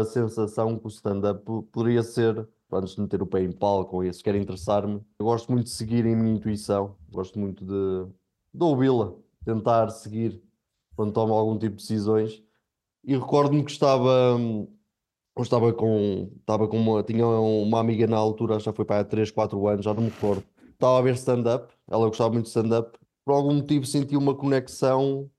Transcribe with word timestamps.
a 0.00 0.04
sensação 0.04 0.78
que 0.78 0.86
o 0.86 0.88
stand-up 0.88 1.42
poderia 1.72 2.02
ser, 2.02 2.48
antes 2.72 2.94
de 2.94 3.00
meter 3.00 3.22
o 3.22 3.26
pé 3.26 3.42
em 3.42 3.52
palco 3.52 3.96
ou 3.96 4.04
isso, 4.04 4.22
quer 4.22 4.34
interessar-me, 4.34 5.00
eu 5.18 5.26
gosto 5.26 5.50
muito 5.50 5.64
de 5.64 5.70
seguir 5.70 6.04
a 6.06 6.16
minha 6.16 6.34
intuição, 6.34 6.96
gosto 7.10 7.38
muito 7.38 7.64
de, 7.64 8.12
de 8.54 8.64
ouvi-la, 8.64 9.12
tentar 9.44 9.90
seguir 9.90 10.42
quando 10.96 11.12
tomo 11.12 11.34
algum 11.34 11.58
tipo 11.58 11.76
de 11.76 11.82
decisões. 11.82 12.42
E 13.04 13.16
recordo-me 13.16 13.64
que 13.64 13.70
estava, 13.70 14.36
estava 15.38 15.72
com, 15.72 16.30
estava 16.40 16.68
com 16.68 16.76
uma, 16.78 17.02
tinha 17.02 17.26
uma 17.26 17.80
amiga 17.80 18.06
na 18.06 18.16
altura, 18.16 18.58
já 18.58 18.72
foi 18.72 18.84
para 18.84 19.00
há 19.00 19.04
3, 19.04 19.30
4 19.30 19.66
anos, 19.68 19.84
já 19.84 19.94
não 19.94 20.02
me 20.02 20.10
recordo. 20.10 20.44
Estava 20.72 20.98
a 20.98 21.02
ver 21.02 21.14
stand-up, 21.14 21.72
ela 21.88 22.06
gostava 22.06 22.30
muito 22.32 22.44
de 22.44 22.50
stand-up, 22.50 22.98
por 23.24 23.32
algum 23.34 23.54
motivo 23.54 23.84
senti 23.84 24.16
uma 24.16 24.34
conexão 24.34 25.30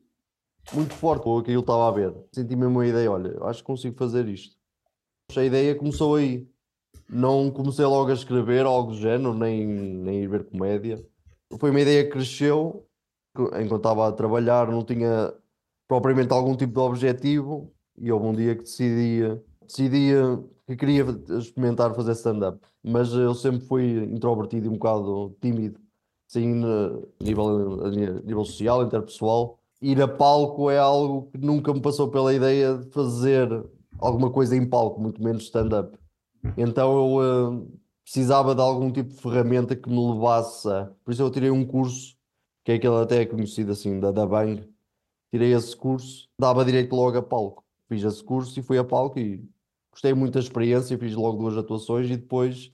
muito 0.73 0.93
forte 0.93 1.23
com 1.23 1.37
aquilo 1.37 1.61
que 1.61 1.71
estava 1.71 1.87
a 1.87 1.91
ver. 1.91 2.13
Senti 2.31 2.55
mesmo 2.55 2.75
uma 2.75 2.87
ideia, 2.87 3.11
olha, 3.11 3.37
acho 3.43 3.59
que 3.59 3.67
consigo 3.67 3.95
fazer 3.97 4.27
isto. 4.27 4.55
A 5.35 5.43
ideia 5.43 5.75
começou 5.75 6.15
aí. 6.15 6.47
Não 7.09 7.49
comecei 7.51 7.85
logo 7.85 8.09
a 8.11 8.13
escrever 8.13 8.65
algo 8.65 8.91
do 8.91 8.97
género, 8.97 9.33
nem, 9.33 9.65
nem 9.65 10.23
ir 10.23 10.27
ver 10.27 10.43
comédia. 10.45 11.03
Foi 11.59 11.71
uma 11.71 11.81
ideia 11.81 12.03
que 12.03 12.11
cresceu 12.11 12.85
enquanto 13.35 13.77
estava 13.77 14.07
a 14.07 14.11
trabalhar, 14.11 14.69
não 14.69 14.83
tinha 14.83 15.33
propriamente 15.87 16.31
algum 16.33 16.55
tipo 16.55 16.73
de 16.73 16.79
objetivo 16.79 17.71
e 17.97 18.11
houve 18.11 18.25
um 18.25 18.33
dia 18.33 18.55
que 18.55 18.63
decidia, 18.63 19.43
decidia 19.65 20.43
que 20.67 20.75
queria 20.75 21.03
experimentar 21.39 21.95
fazer 21.95 22.11
stand-up, 22.11 22.59
mas 22.83 23.11
eu 23.11 23.33
sempre 23.33 23.65
fui 23.65 24.03
introvertido 24.03 24.67
e 24.67 24.69
um 24.69 24.73
bocado 24.73 25.35
tímido, 25.41 25.79
assim, 26.29 26.63
a 26.63 27.23
nível, 27.23 27.85
a 27.85 27.89
nível 27.89 28.45
social, 28.45 28.83
interpessoal. 28.83 29.58
Ir 29.81 30.01
a 30.01 30.07
palco 30.07 30.69
é 30.69 30.77
algo 30.77 31.29
que 31.31 31.37
nunca 31.37 31.73
me 31.73 31.81
passou 31.81 32.09
pela 32.09 32.33
ideia 32.33 32.77
de 32.77 32.89
fazer 32.91 33.47
alguma 33.97 34.29
coisa 34.29 34.55
em 34.55 34.67
palco, 34.67 34.99
muito 34.99 35.23
menos 35.23 35.43
stand-up. 35.43 35.97
Então 36.57 36.91
eu 36.91 37.51
uh, 37.51 37.79
precisava 38.03 38.55
de 38.55 38.61
algum 38.61 38.91
tipo 38.91 39.13
de 39.13 39.21
ferramenta 39.21 39.75
que 39.75 39.89
me 39.89 40.13
levasse 40.13 40.67
a. 40.69 40.91
Por 41.03 41.11
isso 41.11 41.21
eu 41.21 41.29
tirei 41.29 41.49
um 41.49 41.65
curso, 41.65 42.15
que 42.63 42.71
é 42.71 42.75
aquele 42.75 42.95
até 42.95 43.25
conhecido 43.25 43.71
assim, 43.71 43.99
da, 43.99 44.11
da 44.11 44.25
Bang, 44.25 44.67
tirei 45.31 45.53
esse 45.53 45.75
curso, 45.75 46.27
dava 46.39 46.65
direito 46.65 46.95
logo 46.95 47.17
a 47.17 47.21
palco. 47.21 47.63
Fiz 47.87 48.03
esse 48.03 48.23
curso 48.23 48.59
e 48.59 48.63
fui 48.63 48.77
a 48.77 48.83
palco 48.83 49.17
e 49.19 49.43
gostei 49.91 50.13
muito 50.13 50.33
da 50.33 50.39
experiência, 50.39 50.97
fiz 50.97 51.15
logo 51.15 51.37
duas 51.37 51.57
atuações 51.57 52.09
e 52.09 52.17
depois 52.17 52.71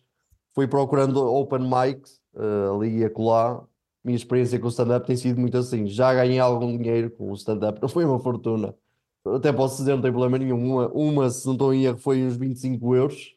fui 0.53 0.67
procurando 0.67 1.17
open 1.23 1.69
mics 1.69 2.19
uh, 2.33 2.75
ali 2.75 2.99
e 2.99 3.05
acolá. 3.05 3.63
Minha 4.05 4.15
experiência 4.15 4.59
com 4.59 4.67
o 4.67 4.69
stand-up 4.69 5.05
tem 5.05 5.17
sido 5.17 5.39
muito 5.41 5.57
assim. 5.57 5.87
Já 5.87 6.13
ganhei 6.13 6.39
algum 6.39 6.77
dinheiro 6.77 7.09
com 7.09 7.31
o 7.31 7.33
stand-up, 7.33 7.81
não 7.81 7.89
foi 7.89 8.05
uma 8.05 8.19
fortuna. 8.19 8.75
Até 9.25 9.51
posso 9.51 9.77
dizer, 9.77 9.95
não 9.95 10.01
tem 10.01 10.11
problema 10.11 10.37
nenhum. 10.37 10.63
Uma, 10.63 10.87
uma, 10.89 11.29
se 11.29 11.45
não 11.47 11.53
estou 11.53 11.73
em 11.73 11.85
erro, 11.85 11.97
foi 11.97 12.23
uns 12.23 12.37
25 12.37 12.95
euros 12.95 13.35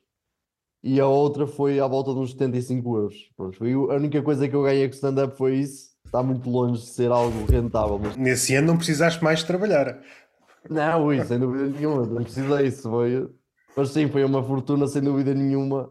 e 0.83 1.01
a 1.01 1.09
outra 1.09 1.47
foi 1.47 1.81
à 1.81 1.87
volta 1.87 2.13
de 2.13 2.19
uns 2.19 2.33
75 2.33 2.97
euros. 2.97 3.31
Pronto, 3.35 3.57
foi 3.57 3.73
a 3.73 3.97
única 3.97 4.23
coisa 4.23 4.47
que 4.47 4.55
eu 4.55 4.63
ganhei 4.63 4.87
com 4.87 4.93
o 4.93 4.95
stand-up 4.95 5.37
foi 5.37 5.57
isso 5.57 5.89
está 6.09 6.23
muito 6.23 6.49
longe 6.51 6.81
de 6.81 6.89
ser 6.89 7.11
algo 7.11 7.45
rentável. 7.47 7.99
Mas... 7.99 8.17
Nesse 8.17 8.55
ano 8.55 8.69
não 8.69 8.77
precisaste 8.77 9.23
mais 9.23 9.43
trabalhar. 9.43 10.01
Não, 10.69 11.07
ui, 11.07 11.25
sem 11.25 11.39
dúvida 11.39 11.67
nenhuma, 11.67 12.07
não 12.07 12.23
precisei 12.23 12.67
isso. 12.67 12.91
Foi... 12.91 13.31
Mas 13.77 13.91
sim, 13.91 14.09
foi 14.09 14.25
uma 14.25 14.43
fortuna, 14.43 14.87
sem 14.87 15.03
dúvida 15.03 15.33
nenhuma, 15.33 15.91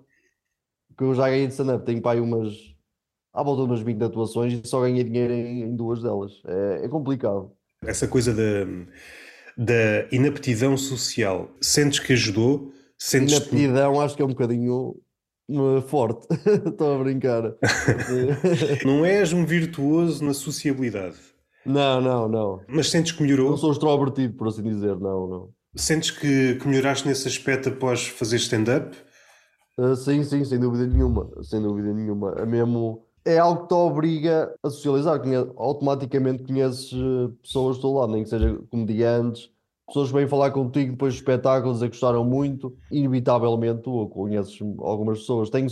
que 0.97 1.03
eu 1.03 1.15
já 1.15 1.29
ganhei 1.29 1.47
de 1.47 1.53
stand-up. 1.53 1.85
Tenho 1.85 2.01
pai 2.01 2.19
umas, 2.19 2.53
à 3.37 3.43
volta 3.43 3.61
de 3.61 3.69
umas 3.69 3.81
20 3.81 4.03
atuações 4.03 4.53
e 4.53 4.67
só 4.67 4.81
ganhei 4.81 5.03
dinheiro 5.03 5.31
em, 5.31 5.61
em 5.61 5.75
duas 5.75 6.01
delas. 6.01 6.41
É, 6.47 6.85
é, 6.85 6.89
complicado. 6.89 7.51
Essa 7.85 8.07
coisa 8.07 8.33
da, 8.33 8.65
da 9.55 10.07
inaptidão 10.11 10.75
social, 10.75 11.51
sentes 11.61 11.99
que 11.99 12.13
ajudou? 12.13 12.71
Sentes 12.97 13.37
inaptidão, 13.37 14.01
acho 14.01 14.15
que 14.15 14.23
é 14.23 14.25
um 14.25 14.29
bocadinho 14.29 14.95
forte. 15.87 16.27
Estou 16.65 16.95
a 16.95 17.03
brincar. 17.03 17.43
não 18.83 19.05
és 19.05 19.31
um 19.31 19.45
virtuoso 19.45 20.25
na 20.25 20.33
sociabilidade. 20.33 21.17
Não, 21.63 22.01
não, 22.01 22.27
não. 22.27 22.61
Mas 22.67 22.89
sentes 22.89 23.11
que 23.11 23.21
melhorou? 23.21 23.51
Não 23.51 23.57
sou 23.57 23.71
extrovertido, 23.71 24.33
por 24.33 24.47
assim 24.47 24.63
dizer, 24.63 24.97
não, 24.97 25.27
não. 25.27 25.49
Sentes 25.75 26.09
que, 26.09 26.55
que 26.55 26.67
melhoraste 26.67 27.07
nesse 27.07 27.27
aspecto 27.27 27.69
após 27.69 28.07
fazer 28.07 28.37
stand-up? 28.37 28.97
Uh, 29.77 29.95
sim, 29.95 30.23
sim, 30.23 30.43
sem 30.43 30.59
dúvida 30.59 30.87
nenhuma. 30.87 31.29
Sem 31.43 31.61
dúvida 31.61 31.93
nenhuma. 31.93 32.33
É 32.39 32.45
mesmo. 32.45 33.06
É 33.27 33.39
algo 33.39 33.63
que 33.63 33.67
te 33.67 33.73
obriga 33.73 34.55
a 34.63 34.69
socializar. 34.69 35.21
automaticamente 35.57 36.43
conheces 36.43 36.93
eh, 36.93 37.33
pessoas 37.41 37.75
do 37.75 37.81
teu 37.81 37.91
lado, 37.91 38.13
nem 38.13 38.23
que 38.23 38.29
seja 38.29 38.57
comediantes, 38.71 39.51
pessoas 39.85 40.11
vêm 40.11 40.25
falar 40.27 40.51
contigo 40.51 40.91
depois 40.91 41.13
dos 41.13 41.21
espetáculos 41.21 41.83
a 41.83 41.87
gostaram 41.87 42.23
muito, 42.23 42.77
inevitavelmente 42.89 43.81
tu 43.81 44.07
conheces 44.07 44.57
algumas 44.79 45.19
pessoas. 45.19 45.49
Tenho 45.49 45.67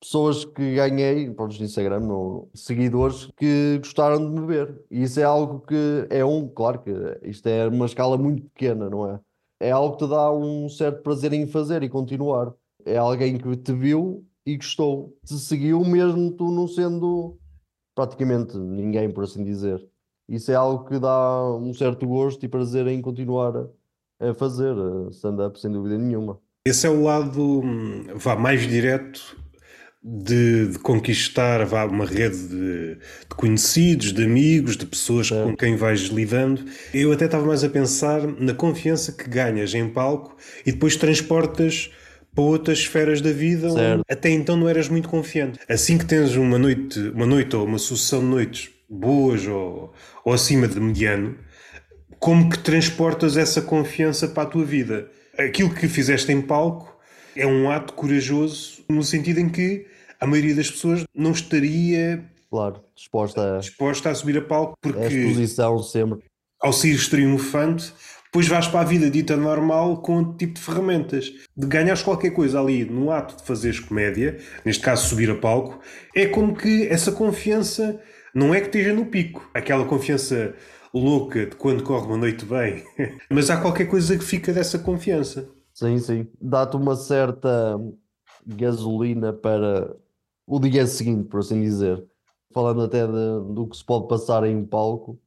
pessoas 0.00 0.44
que 0.44 0.76
ganhei, 0.76 1.28
pronto, 1.30 1.58
no 1.58 1.64
Instagram, 1.64 2.00
no, 2.00 2.48
seguidores 2.54 3.30
que 3.36 3.78
gostaram 3.78 4.18
de 4.18 4.40
me 4.40 4.46
ver. 4.46 4.80
E 4.88 5.02
isso 5.02 5.18
é 5.18 5.24
algo 5.24 5.60
que 5.66 6.06
é 6.08 6.24
um, 6.24 6.48
claro 6.48 6.80
que 6.82 6.92
isto 7.22 7.48
é 7.48 7.66
uma 7.66 7.86
escala 7.86 8.16
muito 8.16 8.44
pequena, 8.44 8.88
não 8.88 9.10
é? 9.10 9.20
É 9.58 9.70
algo 9.72 9.96
que 9.96 10.04
te 10.04 10.10
dá 10.10 10.30
um 10.32 10.68
certo 10.68 11.02
prazer 11.02 11.32
em 11.32 11.48
fazer 11.48 11.82
e 11.82 11.88
continuar. 11.88 12.52
É 12.84 12.96
alguém 12.96 13.38
que 13.38 13.56
te 13.56 13.72
viu 13.72 14.24
e 14.46 14.56
gostou, 14.56 15.18
te 15.26 15.34
seguiu 15.34 15.84
mesmo 15.84 16.30
tu 16.30 16.50
não 16.50 16.68
sendo 16.68 17.36
praticamente 17.94 18.56
ninguém, 18.56 19.10
por 19.10 19.24
assim 19.24 19.42
dizer 19.42 19.84
isso 20.28 20.50
é 20.50 20.54
algo 20.54 20.84
que 20.84 20.98
dá 20.98 21.44
um 21.54 21.72
certo 21.72 22.06
gosto 22.06 22.44
e 22.44 22.48
prazer 22.48 22.86
em 22.88 23.00
continuar 23.00 23.56
a, 23.56 24.30
a 24.30 24.34
fazer 24.34 24.74
stand-up, 25.10 25.58
sem 25.60 25.70
dúvida 25.70 25.96
nenhuma. 25.96 26.40
Esse 26.64 26.86
é 26.86 26.90
o 26.90 27.02
lado 27.02 27.60
hum, 27.60 28.06
vá 28.16 28.34
mais 28.34 28.66
direto 28.66 29.36
de, 30.02 30.72
de, 30.72 30.78
conquistar 30.80 31.64
vá, 31.64 31.84
uma 31.84 32.04
rede 32.04 32.48
de, 32.48 32.94
de, 32.96 33.34
conhecidos, 33.36 34.12
de 34.12 34.24
amigos, 34.24 34.76
de 34.76 34.84
pessoas 34.84 35.28
certo. 35.28 35.48
com 35.48 35.56
quem 35.56 35.76
vais 35.76 36.00
lidando. 36.02 36.64
Eu 36.92 37.12
até 37.12 37.26
estava 37.26 37.46
mais 37.46 37.62
a 37.62 37.68
pensar 37.68 38.26
na 38.26 38.52
confiança 38.52 39.12
que 39.12 39.28
ganhas 39.28 39.74
em 39.74 39.88
palco 39.88 40.36
e 40.64 40.72
depois 40.72 40.96
transportas 40.96 41.92
para 42.36 42.44
outras 42.44 42.80
esferas 42.80 43.22
da 43.22 43.32
vida 43.32 43.72
onde 43.72 44.02
até 44.08 44.28
então 44.28 44.56
não 44.56 44.68
eras 44.68 44.88
muito 44.88 45.08
confiante. 45.08 45.58
Assim 45.66 45.96
que 45.96 46.04
tens 46.04 46.36
uma 46.36 46.58
noite, 46.58 47.00
uma 47.08 47.24
noite 47.24 47.56
ou 47.56 47.64
uma 47.64 47.78
sucessão 47.78 48.20
de 48.20 48.26
noites 48.26 48.70
boas 48.88 49.46
ou, 49.46 49.92
ou 50.22 50.32
acima 50.32 50.68
de 50.68 50.78
mediano, 50.78 51.36
como 52.18 52.50
que 52.50 52.58
transportas 52.58 53.38
essa 53.38 53.62
confiança 53.62 54.28
para 54.28 54.42
a 54.42 54.46
tua 54.46 54.64
vida? 54.64 55.10
Aquilo 55.38 55.74
que 55.74 55.88
fizeste 55.88 56.30
em 56.30 56.42
palco 56.42 56.94
é 57.34 57.46
um 57.46 57.70
ato 57.70 57.94
corajoso 57.94 58.84
no 58.88 59.02
sentido 59.02 59.40
em 59.40 59.48
que 59.48 59.86
a 60.20 60.26
maioria 60.26 60.54
das 60.54 60.70
pessoas 60.70 61.04
não 61.14 61.32
estaria 61.32 62.22
claro, 62.50 62.80
disposta, 62.94 63.56
a... 63.56 63.58
disposta 63.58 64.10
a 64.10 64.14
subir 64.14 64.38
a 64.38 64.42
palco 64.42 64.74
porque 64.80 64.98
a 64.98 65.06
exposição 65.06 65.82
sempre. 65.82 66.20
ao 66.60 66.72
sair 66.72 66.98
triunfante 67.08 67.92
depois 68.36 68.48
vais 68.48 68.68
para 68.68 68.80
a 68.80 68.84
vida 68.84 69.10
dita 69.10 69.34
normal 69.34 70.02
com 70.02 70.18
outro 70.18 70.34
tipo 70.34 70.52
de 70.52 70.60
ferramentas. 70.60 71.32
De 71.56 71.66
ganhares 71.66 72.02
qualquer 72.02 72.32
coisa 72.32 72.60
ali 72.60 72.84
no 72.84 73.10
ato 73.10 73.34
de 73.34 73.42
fazeres 73.42 73.80
comédia, 73.80 74.36
neste 74.62 74.82
caso 74.82 75.08
subir 75.08 75.30
a 75.30 75.34
palco, 75.36 75.80
é 76.14 76.26
como 76.26 76.54
que 76.54 76.86
essa 76.88 77.10
confiança 77.10 77.98
não 78.34 78.54
é 78.54 78.60
que 78.60 78.66
esteja 78.66 78.92
no 78.92 79.06
pico, 79.06 79.48
aquela 79.54 79.86
confiança 79.86 80.54
louca 80.92 81.46
de 81.46 81.56
quando 81.56 81.82
corre 81.82 82.08
uma 82.08 82.18
noite 82.18 82.44
bem, 82.44 82.84
mas 83.30 83.48
há 83.48 83.56
qualquer 83.56 83.86
coisa 83.86 84.18
que 84.18 84.24
fica 84.24 84.52
dessa 84.52 84.78
confiança. 84.78 85.48
Sim, 85.72 85.98
sim. 85.98 86.26
Dá-te 86.38 86.76
uma 86.76 86.94
certa 86.94 87.80
gasolina 88.46 89.32
para 89.32 89.96
o 90.46 90.60
dia 90.60 90.86
seguinte, 90.86 91.26
por 91.26 91.40
assim 91.40 91.62
dizer. 91.62 92.04
Falando 92.52 92.82
até 92.82 93.06
de, 93.06 93.54
do 93.54 93.66
que 93.66 93.78
se 93.78 93.84
pode 93.84 94.06
passar 94.08 94.44
em 94.44 94.62
palco, 94.62 95.18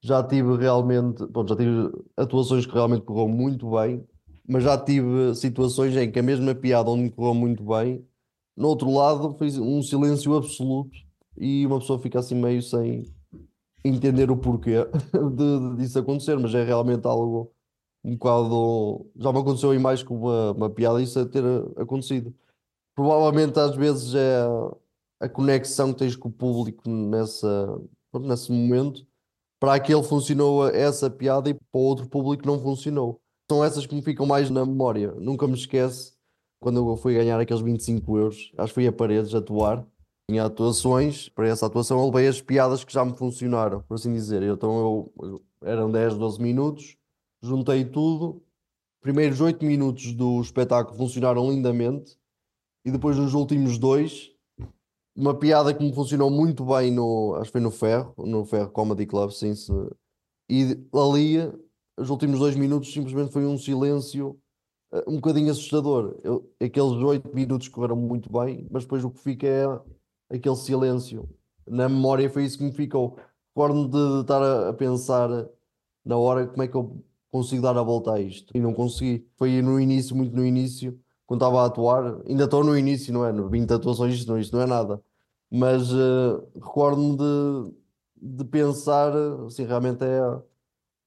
já 0.00 0.22
tive 0.22 0.56
realmente, 0.56 1.18
já 1.20 1.56
tive 1.56 1.92
atuações 2.16 2.66
que 2.66 2.72
realmente 2.72 3.02
correram 3.02 3.28
muito 3.28 3.70
bem, 3.70 4.04
mas 4.48 4.64
já 4.64 4.78
tive 4.78 5.34
situações 5.34 5.96
em 5.96 6.10
que 6.10 6.18
a 6.18 6.22
mesma 6.22 6.54
piada 6.54 6.90
onde 6.90 7.10
correu 7.10 7.34
muito 7.34 7.62
bem, 7.64 8.06
no 8.58 8.68
outro 8.68 8.92
lado, 8.92 9.36
fiz 9.38 9.56
um 9.56 9.80
silêncio 9.82 10.36
absoluto 10.36 10.90
e 11.36 11.64
uma 11.64 11.78
pessoa 11.78 11.98
fica 12.00 12.18
assim 12.18 12.34
meio 12.34 12.60
sem 12.60 13.04
entender 13.84 14.32
o 14.32 14.36
porquê 14.36 14.84
de, 15.36 15.60
de, 15.60 15.76
disso 15.76 16.00
acontecer, 16.00 16.36
mas 16.38 16.52
é 16.54 16.64
realmente 16.64 17.06
algo 17.06 17.52
um 18.04 18.16
bocado. 18.16 19.06
Já 19.16 19.32
me 19.32 19.38
aconteceu 19.38 19.72
em 19.72 19.78
mais 19.78 20.02
que 20.02 20.12
uma, 20.12 20.52
uma 20.52 20.70
piada 20.70 21.00
isso 21.00 21.20
a 21.20 21.26
ter 21.26 21.44
acontecido. 21.76 22.34
Provavelmente 22.96 23.58
às 23.60 23.76
vezes 23.76 24.12
é 24.14 24.44
a 25.20 25.28
conexão 25.28 25.92
que 25.92 26.00
tens 26.00 26.16
com 26.16 26.28
o 26.28 26.32
público 26.32 26.88
nessa, 26.90 27.80
nesse 28.20 28.50
momento. 28.50 29.06
Para 29.60 29.74
aquele 29.74 30.02
funcionou 30.02 30.68
essa 30.68 31.10
piada 31.10 31.50
e 31.50 31.54
para 31.54 31.64
outro 31.72 32.08
público 32.08 32.46
não 32.46 32.60
funcionou. 32.60 33.20
São 33.50 33.64
essas 33.64 33.86
que 33.86 33.94
me 33.94 34.02
ficam 34.02 34.26
mais 34.26 34.50
na 34.50 34.64
memória. 34.64 35.12
Nunca 35.12 35.46
me 35.46 35.54
esquece 35.54 36.12
quando 36.60 36.88
eu 36.88 36.96
fui 36.96 37.14
ganhar 37.14 37.40
aqueles 37.40 37.62
25 37.62 38.18
euros, 38.18 38.52
acho 38.58 38.68
que 38.68 38.74
fui 38.74 38.86
a 38.86 38.92
paredes 38.92 39.34
atuar 39.34 39.86
em 40.30 40.38
atuações, 40.38 41.28
para 41.28 41.48
essa 41.48 41.66
atuação 41.66 41.98
eu 41.98 42.06
levei 42.06 42.26
as 42.28 42.42
piadas 42.42 42.84
que 42.84 42.92
já 42.92 43.04
me 43.04 43.16
funcionaram, 43.16 43.80
por 43.82 43.94
assim 43.94 44.12
dizer. 44.12 44.42
Então 44.42 45.12
eu, 45.20 45.42
eram 45.62 45.90
10, 45.90 46.18
12 46.18 46.42
minutos, 46.42 46.96
juntei 47.40 47.84
tudo 47.84 48.42
primeiros 49.00 49.40
oito 49.40 49.64
minutos 49.64 50.12
do 50.12 50.40
espetáculo 50.40 50.96
funcionaram 50.96 51.50
lindamente 51.50 52.18
e 52.84 52.90
depois 52.90 53.16
nos 53.16 53.34
últimos 53.34 53.78
dois, 53.78 54.30
uma 55.18 55.34
piada 55.34 55.74
que 55.74 55.82
me 55.82 55.92
funcionou 55.92 56.30
muito 56.30 56.64
bem 56.64 56.92
no, 56.92 57.34
acho 57.34 57.46
que 57.46 57.52
foi 57.52 57.60
no 57.60 57.72
Ferro, 57.72 58.14
no 58.18 58.44
Ferro 58.44 58.70
Comedy 58.70 59.04
Club, 59.04 59.32
sim, 59.32 59.52
se, 59.52 59.72
e 60.48 60.78
ali, 60.94 61.38
os 61.98 62.08
últimos 62.08 62.38
dois 62.38 62.54
minutos 62.54 62.92
simplesmente 62.92 63.32
foi 63.32 63.44
um 63.44 63.58
silêncio 63.58 64.38
uh, 64.92 65.10
um 65.10 65.16
bocadinho 65.16 65.50
assustador. 65.50 66.16
Eu, 66.22 66.48
aqueles 66.62 66.92
oito 66.92 67.34
minutos 67.34 67.66
correram 67.66 67.96
muito 67.96 68.30
bem, 68.30 68.66
mas 68.70 68.84
depois 68.84 69.04
o 69.04 69.10
que 69.10 69.18
fica 69.18 69.46
é 69.46 69.66
aquele 70.36 70.56
silêncio. 70.56 71.28
Na 71.66 71.88
memória 71.88 72.30
foi 72.30 72.44
isso 72.44 72.56
que 72.56 72.64
me 72.64 72.72
ficou. 72.72 73.16
Recordo-me 73.54 73.88
de 73.88 74.20
estar 74.20 74.40
a, 74.40 74.68
a 74.68 74.72
pensar 74.72 75.28
na 76.04 76.16
hora 76.16 76.46
como 76.46 76.62
é 76.62 76.68
que 76.68 76.76
eu 76.76 77.04
consigo 77.30 77.62
dar 77.62 77.76
a 77.76 77.82
volta 77.82 78.12
a 78.14 78.20
isto. 78.20 78.56
E 78.56 78.60
não 78.60 78.72
consegui. 78.72 79.26
Foi 79.36 79.60
no 79.60 79.80
início, 79.80 80.14
muito 80.16 80.34
no 80.34 80.46
início, 80.46 80.98
quando 81.26 81.40
estava 81.40 81.62
a 81.62 81.66
atuar. 81.66 82.22
Ainda 82.26 82.44
estou 82.44 82.62
no 82.64 82.78
início, 82.78 83.12
não 83.12 83.26
é? 83.26 83.32
No 83.32 83.48
20 83.50 83.72
atuações, 83.72 84.14
isto 84.14 84.30
não, 84.30 84.38
isto 84.38 84.56
não 84.56 84.62
é 84.62 84.66
nada. 84.66 85.02
Mas 85.50 85.92
uh, 85.92 86.46
recordo-me 86.54 87.16
de, 87.16 88.38
de 88.38 88.44
pensar, 88.44 89.12
assim, 89.46 89.64
realmente 89.64 90.04
é 90.04 90.20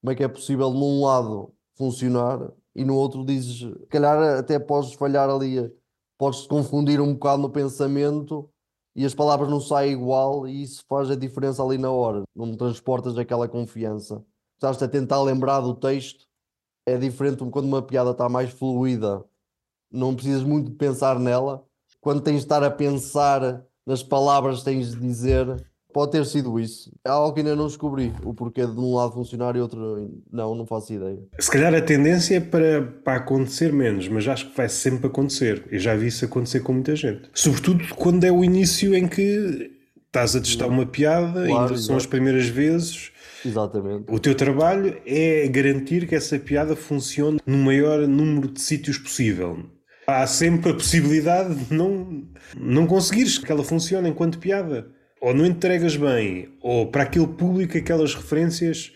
como 0.02 0.12
é 0.12 0.16
que 0.16 0.24
é 0.24 0.28
possível 0.28 0.72
num 0.72 1.06
lado 1.06 1.54
funcionar 1.76 2.52
e 2.76 2.84
no 2.84 2.96
outro 2.96 3.24
dizes, 3.26 3.60
se 3.60 3.86
calhar 3.88 4.40
até 4.40 4.58
podes 4.58 4.94
falhar 4.94 5.30
ali, 5.30 5.72
podes 6.18 6.48
confundir 6.48 7.00
um 7.00 7.14
bocado 7.14 7.42
no 7.42 7.50
pensamento 7.50 8.50
e 8.96 9.06
as 9.06 9.14
palavras 9.14 9.50
não 9.50 9.60
saem 9.60 9.94
igual 9.94 10.48
e 10.48 10.64
isso 10.64 10.84
faz 10.88 11.12
a 11.12 11.16
diferença 11.16 11.64
ali 11.64 11.78
na 11.78 11.92
hora, 11.92 12.24
não 12.36 12.56
transportas 12.56 13.18
aquela 13.18 13.48
confiança. 13.48 14.24
Estás 14.56 14.82
a 14.82 14.88
tentar 14.88 15.22
lembrar 15.22 15.62
do 15.62 15.76
texto, 15.76 16.26
é 16.86 16.98
diferente 16.98 17.44
quando 17.52 17.66
uma 17.66 17.82
piada 17.82 18.12
está 18.12 18.28
mais 18.28 18.50
fluida, 18.52 19.24
não 19.92 20.16
precisas 20.16 20.44
muito 20.44 20.72
pensar 20.72 21.20
nela. 21.20 21.64
Quando 22.00 22.22
tens 22.22 22.38
de 22.38 22.44
estar 22.44 22.64
a 22.64 22.72
pensar 22.72 23.64
nas 23.92 24.02
palavras 24.02 24.60
que 24.60 24.66
tens 24.66 24.92
de 24.92 25.00
dizer, 25.00 25.46
pode 25.94 26.14
ter 26.14 26.26
sido 26.26 26.60
isso. 26.60 26.92
É 27.06 27.10
algo 27.10 27.34
que 27.34 27.42
ainda 27.42 27.56
não 27.56 27.68
descobri, 27.68 28.14
o 28.24 28.34
porquê 28.34 28.66
de 28.66 28.80
um 28.80 28.96
lado 28.96 29.14
funcionar 29.14 29.56
e 29.56 29.60
outro 29.60 30.10
não, 30.32 30.56
não 30.56 30.66
faço 30.66 30.94
ideia. 30.94 31.20
Se 31.38 31.52
calhar 31.52 31.74
a 31.74 31.82
tendência 31.82 32.38
é 32.38 32.40
para, 32.40 32.82
para 33.04 33.18
acontecer 33.18 33.74
menos, 33.74 34.08
mas 34.08 34.28
acho 34.28 34.50
que 34.50 34.58
vai 34.58 34.70
sempre 34.70 35.08
acontecer. 35.08 35.66
Eu 35.70 35.80
já 35.80 35.96
vi 35.96 36.08
isso 36.08 36.24
acontecer 36.24 36.62
com 36.62 36.74
muita 36.74 36.96
gente. 36.96 37.30
Sobretudo 37.34 37.84
quando 37.96 38.24
é 38.24 38.32
o 38.32 38.44
início 38.44 38.96
em 38.96 39.08
que 39.08 39.72
estás 40.08 40.36
a 40.36 40.40
testar 40.40 40.68
uma 40.68 40.86
piada, 40.86 41.46
claro, 41.46 41.68
ainda 41.68 41.78
são 41.78 41.98
as 41.98 42.06
primeiras 42.06 42.48
vezes 42.48 43.12
Exatamente. 43.44 44.06
O 44.08 44.20
teu 44.20 44.36
trabalho 44.36 45.02
é 45.06 45.48
garantir 45.48 46.08
que 46.08 46.16
essa 46.16 46.38
piada 46.38 46.76
funcione 46.76 47.40
no 47.46 47.58
maior 47.58 48.08
número 48.08 48.48
de 48.48 48.62
sítios 48.62 48.98
possível. 48.98 49.66
Há 50.12 50.28
sempre 50.28 50.72
a 50.72 50.74
possibilidade 50.74 51.56
de 51.56 51.74
não, 51.74 52.28
não 52.58 52.86
conseguires 52.86 53.38
que 53.38 53.52
ela 53.52 53.64
funcione 53.64 54.10
enquanto 54.10 54.40
piada. 54.40 54.90
Ou 55.22 55.34
não 55.34 55.46
entregas 55.46 55.96
bem, 55.96 56.58
ou 56.62 56.90
para 56.90 57.04
aquele 57.04 57.28
público 57.28 57.78
aquelas 57.78 58.16
referências 58.16 58.92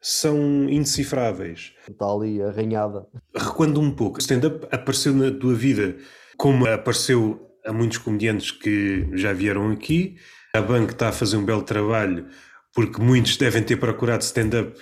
são 0.00 0.68
indecifráveis. 0.68 1.72
Está 1.88 2.06
ali 2.06 2.42
arranhada. 2.42 3.06
Recuando 3.36 3.80
um 3.80 3.90
pouco, 3.90 4.20
stand-up 4.20 4.66
apareceu 4.72 5.12
na 5.14 5.30
tua 5.30 5.54
vida 5.54 5.96
como 6.36 6.66
apareceu 6.66 7.50
a 7.66 7.72
muitos 7.72 7.98
comediantes 7.98 8.50
que 8.50 9.06
já 9.12 9.32
vieram 9.32 9.70
aqui. 9.70 10.16
A 10.54 10.62
Banca 10.62 10.92
está 10.92 11.08
a 11.08 11.12
fazer 11.12 11.36
um 11.36 11.44
belo 11.44 11.62
trabalho 11.62 12.26
porque 12.74 13.02
muitos 13.02 13.36
devem 13.36 13.62
ter 13.62 13.76
procurado 13.76 14.22
stand-up 14.22 14.78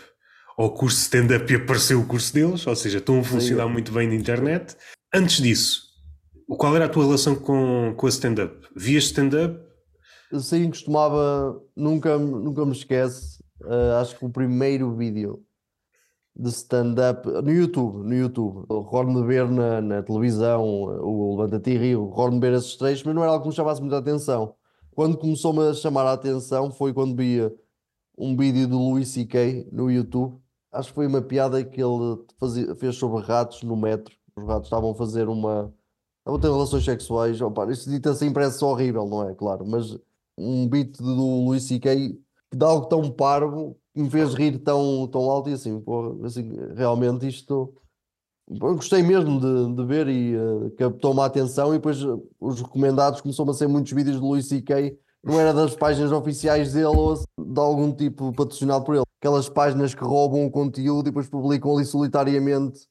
ou 0.56 0.72
curso 0.72 0.98
stand-up 0.98 1.50
e 1.52 1.56
apareceu 1.56 2.00
o 2.00 2.06
curso 2.06 2.32
deles, 2.32 2.66
ou 2.66 2.76
seja, 2.76 2.98
estão 2.98 3.20
a 3.20 3.24
funcionar 3.24 3.66
Sim. 3.66 3.72
muito 3.72 3.92
bem 3.92 4.08
na 4.08 4.14
internet. 4.14 4.76
Antes 5.14 5.36
disso, 5.36 5.82
qual 6.48 6.74
era 6.74 6.86
a 6.86 6.88
tua 6.88 7.04
relação 7.04 7.34
com, 7.34 7.94
com 7.96 8.06
a 8.06 8.08
stand-up? 8.08 8.66
Vias 8.74 9.04
stand-up? 9.04 9.58
Sim, 10.40 10.68
costumava, 10.68 11.60
nunca, 11.76 12.18
nunca 12.18 12.66
me 12.66 12.72
esquece, 12.72 13.42
uh, 13.62 14.00
acho 14.00 14.18
que 14.18 14.24
o 14.24 14.30
primeiro 14.30 14.94
vídeo 14.96 15.42
de 16.34 16.50
stand-up 16.50 17.26
no 17.26 17.50
YouTube, 17.50 18.06
no 18.06 18.14
YouTube, 18.14 18.66
recordo-me 18.68 19.20
de 19.20 19.26
ver 19.26 19.48
na, 19.48 19.80
na 19.80 20.02
televisão 20.02 20.62
o 20.64 21.36
Levanta-te 21.36 21.70
e 21.70 21.78
Rio, 21.78 22.08
recordo-me 22.08 22.40
ver 22.40 22.54
esses 22.54 22.76
trechos, 22.76 23.04
mas 23.04 23.14
não 23.14 23.22
era 23.22 23.32
algo 23.32 23.44
que 23.44 23.48
me 23.48 23.54
chamasse 23.54 23.80
muita 23.80 23.98
atenção. 23.98 24.54
Quando 24.90 25.16
começou-me 25.16 25.60
a 25.68 25.74
chamar 25.74 26.02
a 26.06 26.12
atenção 26.12 26.70
foi 26.70 26.92
quando 26.92 27.16
via 27.16 27.54
um 28.18 28.36
vídeo 28.36 28.66
do 28.66 28.78
Louis 28.78 29.08
C.K. 29.08 29.68
no 29.70 29.90
YouTube. 29.90 30.40
Acho 30.72 30.88
que 30.88 30.94
foi 30.94 31.06
uma 31.06 31.22
piada 31.22 31.62
que 31.64 31.80
ele 31.80 32.18
fazia, 32.38 32.74
fez 32.74 32.96
sobre 32.96 33.22
ratos 33.22 33.62
no 33.62 33.76
metro. 33.76 34.16
Os 34.36 34.44
ratos 34.46 34.66
estavam 34.66 34.90
a 34.90 34.94
fazer 34.94 35.28
uma. 35.28 35.72
Estavam 36.18 36.38
a 36.38 36.42
ter 36.42 36.48
relações 36.48 36.84
sexuais. 36.84 37.40
Opa, 37.40 37.70
isto 37.70 37.90
dito 37.90 38.08
assim 38.08 38.32
parece 38.32 38.64
horrível, 38.64 39.06
não 39.06 39.28
é? 39.28 39.34
Claro, 39.34 39.66
mas 39.66 39.96
um 40.36 40.68
beat 40.68 40.96
do 40.98 41.44
Louis 41.44 41.62
C.K. 41.62 41.96
que 42.50 42.56
dá 42.56 42.66
algo 42.66 42.86
tão 42.86 43.10
parvo 43.10 43.76
que 43.94 44.02
me 44.02 44.10
fez 44.10 44.34
rir 44.34 44.58
tão, 44.58 45.08
tão 45.08 45.22
alto 45.30 45.48
e 45.48 45.54
assim, 45.54 45.80
porra, 45.80 46.26
assim 46.26 46.52
realmente 46.74 47.26
isto. 47.26 47.74
Eu 48.48 48.76
gostei 48.76 49.02
mesmo 49.02 49.40
de, 49.40 49.74
de 49.74 49.84
ver 49.84 50.08
e 50.08 50.36
uh, 50.36 50.70
captou-me 50.76 51.20
a 51.20 51.24
atenção 51.24 51.74
e 51.74 51.78
depois 51.78 52.02
uh, 52.04 52.22
os 52.38 52.60
recomendados 52.62 53.20
começou 53.20 53.48
a 53.50 53.54
ser 53.54 53.66
muitos 53.66 53.90
vídeos 53.92 54.16
de 54.16 54.22
Louis 54.22 54.46
C.K 54.46 54.96
não 55.26 55.40
era 55.40 55.52
das 55.52 55.74
páginas 55.74 56.12
oficiais 56.12 56.72
dele 56.72 56.86
ou 56.86 57.16
de 57.16 57.60
algum 57.60 57.92
tipo 57.92 58.32
patrocinado 58.32 58.84
por 58.84 58.94
ele. 58.94 59.04
Aquelas 59.20 59.48
páginas 59.48 59.92
que 59.92 60.04
roubam 60.04 60.46
o 60.46 60.50
conteúdo 60.50 61.08
e 61.08 61.10
depois 61.10 61.28
publicam 61.28 61.74
ali 61.74 61.84
solitariamente. 61.84 62.86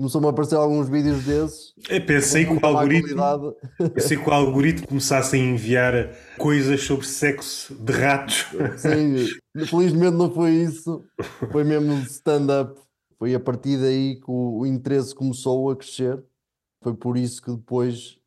Começou-me 0.00 0.28
a 0.28 0.30
aparecer 0.30 0.54
alguns 0.54 0.88
vídeos 0.88 1.26
desses. 1.26 1.74
Eu 1.90 2.06
pensei 2.06 2.46
que, 2.46 2.54
o 2.54 2.66
algoritmo, 2.66 3.54
pensei 3.92 4.16
que 4.16 4.26
o 4.26 4.32
algoritmo 4.32 4.88
começasse 4.88 5.36
a 5.36 5.38
enviar 5.38 6.16
coisas 6.38 6.80
sobre 6.80 7.06
sexo 7.06 7.74
de 7.74 7.92
ratos. 7.92 8.46
Sim, 8.78 9.26
felizmente 9.66 10.16
não 10.16 10.32
foi 10.32 10.52
isso. 10.52 11.04
Foi 11.52 11.64
mesmo 11.64 11.92
stand-up. 12.04 12.80
Foi 13.18 13.34
a 13.34 13.40
partir 13.40 13.76
daí 13.76 14.16
que 14.16 14.30
o, 14.30 14.60
o 14.60 14.66
interesse 14.66 15.14
começou 15.14 15.70
a 15.70 15.76
crescer. 15.76 16.24
Foi 16.82 16.94
por 16.94 17.18
isso 17.18 17.42
que 17.42 17.50
depois 17.50 18.18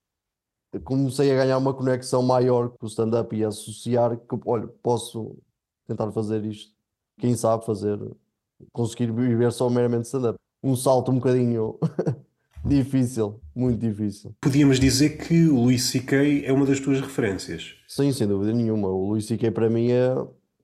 comecei 0.83 1.31
a 1.31 1.38
ganhar 1.38 1.57
uma 1.57 1.74
conexão 1.74 2.21
maior 2.21 2.69
com 2.69 2.86
o 2.86 2.88
stand-up 2.88 3.36
e 3.36 3.43
a 3.43 3.48
associar 3.48 4.15
que, 4.15 4.39
olha, 4.45 4.67
posso 4.83 5.39
tentar 5.88 6.12
fazer 6.12 6.45
isto. 6.45 6.71
Quem 7.17 7.36
sabe 7.36 7.65
fazer, 7.65 8.00
conseguir 8.71 9.12
viver 9.12 9.51
só 9.51 9.67
meramente 9.71 10.05
stand-up. 10.05 10.38
Um 10.63 10.75
salto 10.75 11.12
um 11.12 11.15
bocadinho 11.15 11.77
difícil, 12.65 13.41
muito 13.55 13.79
difícil. 13.79 14.36
Podíamos 14.39 14.79
dizer 14.79 15.17
que 15.17 15.48
o 15.48 15.60
Luís 15.60 15.84
C.K. 15.84 16.46
é 16.46 16.53
uma 16.53 16.65
das 16.65 16.79
tuas 16.79 17.01
referências. 17.01 17.75
Sim, 17.88 18.12
sem 18.12 18.27
dúvida 18.27 18.53
nenhuma. 18.53 18.88
O 18.88 19.10
Luís 19.10 19.25
C.K. 19.25 19.51
para 19.51 19.70
mim 19.70 19.91
é, 19.91 20.15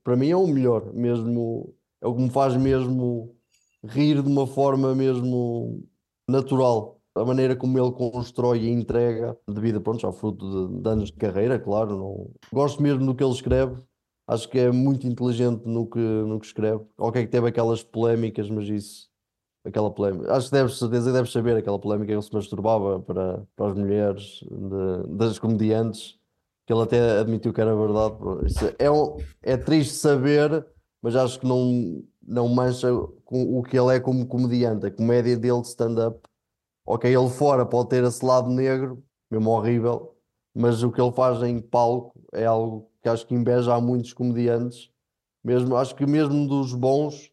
para 0.03 0.15
mim 0.15 0.29
é 0.29 0.35
o 0.35 0.47
melhor, 0.47 0.93
mesmo, 0.93 1.73
é 2.01 2.07
o 2.07 2.15
que 2.15 2.21
me 2.21 2.29
faz 2.29 2.55
mesmo 2.55 3.35
rir 3.83 4.21
de 4.21 4.29
uma 4.29 4.47
forma 4.47 4.95
mesmo 4.95 5.83
natural 6.27 6.99
a 7.15 7.25
maneira 7.25 7.55
como 7.55 7.77
ele 7.77 7.91
constrói 7.91 8.59
e 8.59 8.69
entrega, 8.69 9.37
devido 9.47 9.81
pronto, 9.81 10.05
ao 10.05 10.13
fruto 10.13 10.69
de, 10.69 10.81
de, 10.81 10.89
anos 10.89 11.11
de 11.11 11.17
carreira, 11.17 11.59
claro. 11.59 11.97
Não... 11.97 12.31
Gosto 12.51 12.81
mesmo 12.81 13.05
do 13.05 13.15
que 13.15 13.23
ele 13.23 13.33
escreve, 13.33 13.75
acho 14.27 14.47
que 14.47 14.59
é 14.59 14.71
muito 14.71 15.07
inteligente 15.07 15.63
no 15.65 15.87
que, 15.87 15.99
no 15.99 16.39
que 16.39 16.45
escreve. 16.45 16.81
Ok, 16.97 17.23
que 17.23 17.31
teve 17.31 17.47
aquelas 17.47 17.83
polémicas, 17.83 18.49
mas 18.49 18.67
isso, 18.69 19.09
aquela 19.65 19.91
polémica, 19.91 20.33
acho 20.33 20.47
que 20.47 20.53
deves, 20.53 20.77
certeza 20.77 21.11
deves 21.11 21.31
saber 21.31 21.57
aquela 21.57 21.79
polémica 21.79 22.07
que 22.07 22.13
ele 22.13 22.21
se 22.21 22.33
masturbava 22.33 22.99
para, 22.99 23.45
para 23.55 23.67
as 23.67 23.77
mulheres 23.77 24.39
de, 24.43 25.17
das 25.17 25.37
comediantes, 25.37 26.17
que 26.65 26.73
ele 26.73 26.81
até 26.81 27.19
admitiu 27.19 27.53
que 27.53 27.61
era 27.61 27.75
verdade. 27.75 28.15
Isso 28.45 28.73
é, 28.77 28.89
um, 28.89 29.17
é 29.41 29.57
triste 29.57 29.93
saber, 29.93 30.65
mas 31.01 31.15
acho 31.15 31.39
que 31.39 31.47
não, 31.47 32.03
não 32.21 32.47
mancha 32.47 32.93
o 32.93 33.63
que 33.63 33.77
ele 33.77 33.95
é 33.95 33.99
como 33.99 34.25
comediante, 34.27 34.85
a 34.85 34.91
comédia 34.91 35.37
dele 35.37 35.61
de 35.61 35.67
stand-up 35.67 36.19
ok, 36.89 37.07
ele 37.15 37.29
fora 37.29 37.63
pode 37.67 37.89
ter 37.89 38.03
esse 38.03 38.25
lado 38.25 38.49
negro, 38.49 39.03
mesmo 39.29 39.51
horrível, 39.51 40.15
mas 40.55 40.81
o 40.81 40.91
que 40.91 40.99
ele 40.99 41.11
faz 41.11 41.43
em 41.43 41.61
palco 41.61 42.19
é 42.33 42.45
algo 42.45 42.89
que 43.03 43.07
acho 43.07 43.27
que 43.27 43.35
inveja 43.35 43.75
a 43.75 43.79
muitos 43.79 44.11
comediantes. 44.11 44.89
Mesmo, 45.43 45.75
acho 45.75 45.95
que 45.95 46.05
mesmo 46.07 46.47
dos 46.47 46.73
bons, 46.73 47.28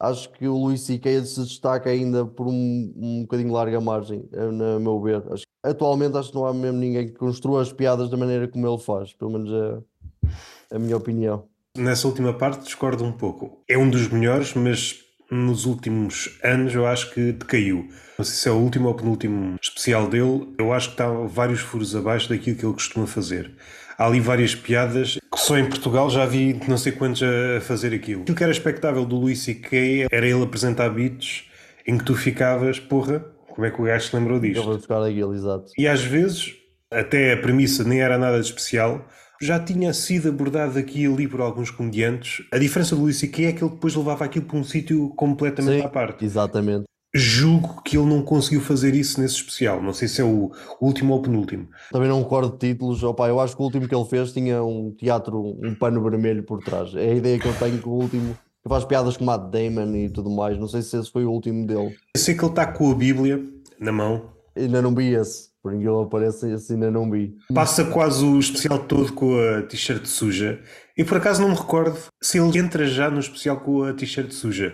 acho 0.00 0.30
que 0.32 0.46
o 0.46 0.56
Luís 0.56 0.82
C.K. 0.82 1.24
se 1.24 1.40
destaca 1.42 1.90
ainda 1.90 2.24
por 2.24 2.46
um, 2.46 2.92
um 2.96 3.22
bocadinho 3.22 3.52
larga 3.52 3.80
margem, 3.80 4.28
é, 4.32 4.46
no 4.46 4.80
meu 4.80 5.00
ver. 5.00 5.22
Acho, 5.30 5.44
atualmente 5.62 6.16
acho 6.16 6.30
que 6.30 6.34
não 6.34 6.46
há 6.46 6.54
mesmo 6.54 6.78
ninguém 6.78 7.06
que 7.06 7.14
construa 7.14 7.62
as 7.62 7.72
piadas 7.72 8.10
da 8.10 8.16
maneira 8.16 8.48
como 8.48 8.66
ele 8.66 8.78
faz, 8.78 9.12
pelo 9.12 9.32
menos 9.32 9.50
é 9.50 10.76
a 10.76 10.78
minha 10.78 10.96
opinião. 10.96 11.44
Nessa 11.76 12.08
última 12.08 12.32
parte 12.32 12.64
discordo 12.64 13.04
um 13.04 13.12
pouco. 13.12 13.62
É 13.68 13.76
um 13.76 13.90
dos 13.90 14.08
melhores, 14.08 14.54
mas 14.54 14.96
nos 15.30 15.66
últimos 15.66 16.38
anos 16.42 16.74
eu 16.74 16.86
acho 16.86 17.12
que 17.12 17.32
decaiu. 17.32 17.88
Não 18.16 18.24
sei 18.24 18.34
se 18.34 18.48
é 18.48 18.52
o 18.52 18.56
último 18.56 18.88
ou 18.88 18.94
penúltimo 18.94 19.56
especial 19.60 20.08
dele, 20.08 20.54
eu 20.58 20.72
acho 20.72 20.88
que 20.88 20.94
está 20.94 21.08
vários 21.08 21.60
furos 21.60 21.94
abaixo 21.94 22.28
daquilo 22.28 22.56
que 22.56 22.64
ele 22.64 22.72
costuma 22.72 23.06
fazer. 23.06 23.54
Há 23.98 24.06
ali 24.06 24.20
várias 24.20 24.54
piadas 24.54 25.14
que 25.14 25.40
só 25.40 25.56
em 25.58 25.66
Portugal 25.66 26.10
já 26.10 26.26
vi 26.26 26.60
não 26.68 26.76
sei 26.76 26.92
quantos 26.92 27.22
a 27.22 27.60
fazer 27.62 27.94
aquilo. 27.94 28.22
Aquilo 28.22 28.36
que 28.36 28.42
era 28.42 28.52
expectável 28.52 29.04
do 29.06 29.16
Luís 29.16 29.40
C.K. 29.40 30.06
era 30.10 30.26
ele 30.26 30.42
apresentar 30.42 30.90
beats 30.90 31.44
em 31.86 31.96
que 31.96 32.04
tu 32.04 32.14
ficavas, 32.14 32.78
porra, 32.78 33.24
como 33.48 33.66
é 33.66 33.70
que 33.70 33.80
o 33.80 33.84
gajo 33.84 34.08
se 34.08 34.16
lembrou 34.16 34.38
disto? 34.38 34.58
Eu 34.58 34.64
vou 34.64 34.76
buscar 34.76 35.02
aquilo, 35.02 35.34
exato. 35.34 35.72
E 35.78 35.88
às 35.88 36.02
vezes, 36.02 36.54
até 36.90 37.32
a 37.32 37.36
premissa 37.38 37.84
nem 37.84 38.02
era 38.02 38.18
nada 38.18 38.38
de 38.38 38.46
especial, 38.46 39.06
já 39.40 39.58
tinha 39.58 39.92
sido 39.92 40.28
abordado 40.28 40.78
aqui 40.78 41.04
e 41.04 41.06
ali 41.06 41.26
por 41.28 41.40
alguns 41.40 41.70
comediantes. 41.70 42.44
A 42.52 42.58
diferença 42.58 42.94
do 42.94 43.02
Luís 43.02 43.18
C.K. 43.18 43.46
é 43.46 43.52
que 43.52 43.64
ele 43.64 43.72
depois 43.72 43.94
levava 43.94 44.24
aquilo 44.24 44.44
para 44.44 44.58
um 44.58 44.64
sítio 44.64 45.08
completamente 45.10 45.80
Sim, 45.80 45.86
à 45.86 45.88
parte. 45.88 46.24
Exatamente. 46.24 46.84
Julgo 47.16 47.82
que 47.82 47.96
ele 47.96 48.06
não 48.06 48.22
conseguiu 48.22 48.60
fazer 48.60 48.94
isso 48.94 49.20
nesse 49.20 49.36
especial. 49.36 49.82
Não 49.82 49.92
sei 49.92 50.08
se 50.08 50.20
é 50.20 50.24
o 50.24 50.50
último 50.80 51.14
ou 51.14 51.22
penúltimo. 51.22 51.68
Também 51.90 52.08
não 52.08 52.22
recordo 52.22 52.56
títulos. 52.56 53.02
Opa, 53.02 53.28
eu 53.28 53.40
acho 53.40 53.56
que 53.56 53.62
o 53.62 53.64
último 53.64 53.88
que 53.88 53.94
ele 53.94 54.04
fez 54.04 54.32
tinha 54.32 54.62
um 54.62 54.90
teatro, 54.90 55.56
um 55.62 55.74
pano 55.74 56.02
vermelho 56.02 56.42
por 56.42 56.62
trás. 56.62 56.94
É 56.94 57.10
a 57.10 57.14
ideia 57.14 57.38
que 57.38 57.46
eu 57.46 57.54
tenho 57.54 57.78
que 57.78 57.88
o 57.88 57.92
último. 57.92 58.36
Que 58.62 58.68
faz 58.68 58.84
piadas 58.84 59.16
com 59.16 59.24
Matt 59.24 59.50
Damon 59.50 59.94
e 59.96 60.10
tudo 60.10 60.30
mais. 60.30 60.58
Não 60.58 60.68
sei 60.68 60.82
se 60.82 60.98
esse 60.98 61.10
foi 61.10 61.24
o 61.24 61.30
último 61.30 61.66
dele. 61.66 61.96
Eu 62.14 62.20
sei 62.20 62.34
que 62.34 62.42
ele 62.42 62.50
está 62.50 62.66
com 62.66 62.90
a 62.90 62.94
Bíblia 62.94 63.42
na 63.78 63.92
mão. 63.92 64.30
Ainda 64.56 64.82
não 64.82 64.94
vi 64.94 65.14
esse. 65.14 65.50
Por 65.62 65.76
que 65.76 66.10
pareça, 66.10 66.48
esse 66.48 66.74
ainda 66.74 66.92
não 66.92 67.10
vi. 67.10 67.34
Passa 67.52 67.84
quase 67.86 68.24
o 68.24 68.38
especial 68.38 68.78
todo 68.78 69.12
com 69.12 69.36
a 69.36 69.62
t-shirt 69.62 70.06
suja. 70.06 70.60
E 70.96 71.04
por 71.04 71.16
acaso 71.16 71.42
não 71.42 71.48
me 71.48 71.56
recordo 71.56 71.98
se 72.22 72.38
ele 72.38 72.56
entra 72.56 72.86
já 72.86 73.10
no 73.10 73.18
especial 73.18 73.58
com 73.58 73.82
a 73.82 73.92
t-shirt 73.92 74.30
suja. 74.30 74.72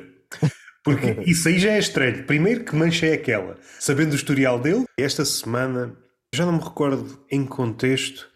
Porque 0.84 1.18
isso 1.26 1.48
aí 1.48 1.58
já 1.58 1.72
é 1.72 1.78
estranho. 1.78 2.24
Primeiro, 2.24 2.64
que 2.64 2.74
mancha 2.74 3.06
é 3.06 3.14
aquela? 3.14 3.56
Sabendo 3.78 4.12
o 4.12 4.16
historial 4.16 4.58
dele, 4.58 4.84
esta 4.98 5.24
semana, 5.24 5.96
já 6.34 6.46
não 6.46 6.54
me 6.54 6.62
recordo 6.62 7.24
em 7.30 7.44
contexto, 7.44 8.28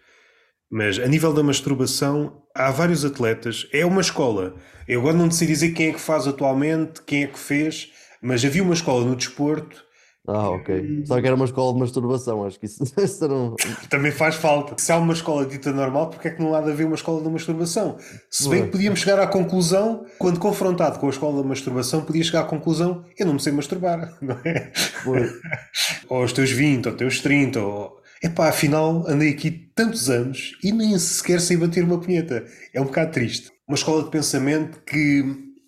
mas 0.71 0.99
a 0.99 1.07
nível 1.07 1.33
da 1.33 1.43
masturbação, 1.43 2.43
há 2.55 2.71
vários 2.71 3.05
atletas. 3.05 3.69
É 3.73 3.85
uma 3.85 4.01
escola. 4.01 4.57
Eu 4.87 5.01
agora 5.01 5.17
não 5.17 5.31
sei 5.31 5.47
dizer 5.47 5.71
quem 5.71 5.89
é 5.89 5.93
que 5.93 6.01
faz 6.01 6.27
atualmente, 6.27 7.03
quem 7.03 7.25
é 7.25 7.27
que 7.27 7.39
fez, 7.39 7.91
mas 8.21 8.45
havia 8.45 8.63
uma 8.63 8.75
escola 8.75 9.05
no 9.05 9.17
desporto 9.17 9.86
ah, 10.27 10.51
ok. 10.51 11.05
Só 11.07 11.21
que 11.21 11.27
era 11.27 11.37
uma 11.37 11.45
escola 11.45 11.73
de 11.73 11.81
masturbação, 11.81 12.45
acho 12.45 12.59
que 12.59 12.67
isso, 12.67 12.83
isso 12.99 13.29
não... 13.29 13.55
Também 13.89 14.11
faz 14.11 14.35
falta. 14.35 14.75
Se 14.79 14.91
há 14.91 14.99
uma 14.99 15.13
escola 15.13 15.47
dita 15.47 15.73
normal, 15.73 16.11
porque 16.11 16.29
é 16.29 16.31
que 16.33 16.43
não 16.43 16.55
há 16.55 16.61
de 16.61 16.71
haver 16.71 16.87
uma 16.87 16.97
escola 16.97 17.23
de 17.23 17.29
masturbação? 17.29 17.97
Se 18.31 18.49
bem 18.49 18.65
que 18.65 18.73
podíamos 18.73 19.01
chegar 19.01 19.21
à 19.21 19.27
conclusão, 19.27 20.05
quando 20.19 20.41
confrontado 20.41 20.99
com 20.99 21.07
a 21.07 21.11
escola 21.11 21.43
de 21.43 21.49
masturbação, 21.49 22.05
podia 22.05 22.25
chegar 22.25 22.41
à 22.41 22.45
conclusão: 22.45 23.05
eu 23.17 23.27
não 23.27 23.35
me 23.35 23.41
sei 23.41 23.53
masturbar, 23.53 24.17
não 24.21 24.37
é? 24.45 24.73
ou 26.09 26.23
aos 26.23 26.33
teus 26.33 26.51
20, 26.51 26.87
ou 26.87 26.93
aos 26.93 26.99
teus 26.99 27.21
30, 27.21 27.61
ou. 27.61 27.97
Epá, 28.23 28.49
afinal 28.49 29.05
andei 29.07 29.31
aqui 29.31 29.51
tantos 29.75 30.09
anos 30.09 30.57
e 30.65 30.73
nem 30.73 30.99
sequer 30.99 31.41
sei 31.41 31.57
bater 31.57 31.85
uma 31.85 32.01
punheta. 32.01 32.45
É 32.73 32.81
um 32.81 32.87
bocado 32.87 33.13
triste. 33.13 33.53
Uma 33.69 33.77
escola 33.77 34.03
de 34.03 34.11
pensamento 34.11 34.81
que 34.85 35.23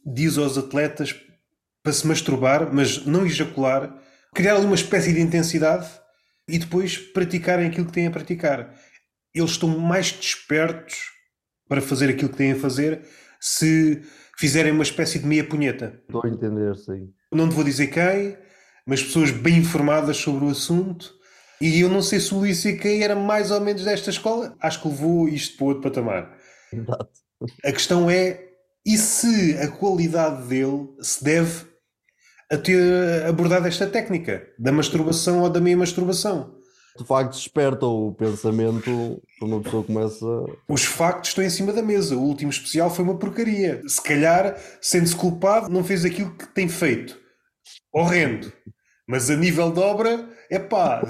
diz 0.05 0.39
aos 0.39 0.57
atletas 0.57 1.15
para 1.83 1.93
se 1.93 2.07
masturbar, 2.07 2.71
mas 2.73 3.05
não 3.05 3.27
ejacular 3.27 3.95
criar 4.39 4.55
ali 4.55 4.67
uma 4.67 4.77
espécie 4.77 5.13
de 5.13 5.21
intensidade 5.21 5.89
e 6.49 6.61
depois 6.61 6.97
praticarem 6.97 7.67
aquilo 7.67 7.87
que 7.87 7.93
têm 7.93 8.07
a 8.07 8.11
praticar. 8.11 8.73
Eles 9.35 9.51
estão 9.51 9.77
mais 9.77 10.13
despertos 10.13 10.97
para 11.69 11.81
fazer 11.81 12.09
aquilo 12.09 12.31
que 12.31 12.37
têm 12.37 12.53
a 12.53 12.57
fazer 12.57 13.03
se 13.41 14.01
fizerem 14.39 14.71
uma 14.71 14.85
espécie 14.85 15.19
de 15.19 15.27
meia 15.27 15.43
punheta. 15.43 16.01
Estou 16.07 16.25
a 16.25 16.29
entender, 16.29 16.77
sim. 16.77 17.13
Não 17.33 17.49
te 17.49 17.55
vou 17.57 17.65
dizer 17.65 17.89
quem, 17.89 18.39
mas 18.87 19.03
pessoas 19.03 19.33
bem 19.33 19.59
informadas 19.59 20.19
sobre 20.19 20.45
o 20.45 20.51
assunto. 20.51 21.13
E 21.61 21.81
eu 21.81 21.89
não 21.89 22.01
sei 22.01 22.21
se 22.21 22.33
o 22.33 22.39
Luís 22.39 22.59
C.K. 22.59 23.03
era 23.03 23.17
mais 23.17 23.51
ou 23.51 23.61
menos 23.61 23.83
desta 23.83 24.11
escola. 24.11 24.57
Acho 24.61 24.83
que 24.83 24.89
levou 24.89 25.29
isto 25.29 25.57
para 25.57 25.67
outro 25.67 25.83
patamar. 25.83 26.39
Exato. 26.73 27.11
A 27.65 27.73
questão 27.73 28.09
é, 28.09 28.41
e 28.87 28.97
se 28.97 29.59
a 29.59 29.67
qualidade 29.67 30.47
dele 30.47 30.91
se 31.01 31.25
deve 31.25 31.68
a 32.51 32.57
ter 32.57 33.27
abordado 33.27 33.67
esta 33.67 33.87
técnica 33.87 34.47
da 34.59 34.73
masturbação 34.73 35.41
ou 35.41 35.51
da 35.51 35.61
meia 35.61 35.77
masturbação. 35.77 36.57
De 36.97 37.05
facto, 37.05 37.35
desperta 37.35 37.87
o 37.87 38.13
pensamento 38.13 39.23
quando 39.39 39.53
uma 39.53 39.63
pessoa 39.63 39.85
começa. 39.85 40.27
Os 40.69 40.85
factos 40.85 41.31
estão 41.31 41.45
em 41.45 41.51
cima 41.51 41.73
da 41.73 41.81
mesa. 41.81 42.17
O 42.17 42.23
último 42.23 42.51
especial 42.51 42.91
foi 42.91 43.05
uma 43.05 43.17
porcaria. 43.17 43.81
Se 43.87 44.03
calhar, 44.03 44.57
sendo-se 44.81 45.15
culpado, 45.15 45.69
não 45.69 45.85
fez 45.85 46.05
aquilo 46.05 46.35
que 46.35 46.47
tem 46.49 46.69
feito. 46.69 47.17
Horrendo. 47.93 48.53
Mas 49.07 49.31
a 49.31 49.37
nível 49.37 49.71
de 49.71 49.79
obra, 49.79 50.29
é 50.51 50.59
pá, 50.59 51.03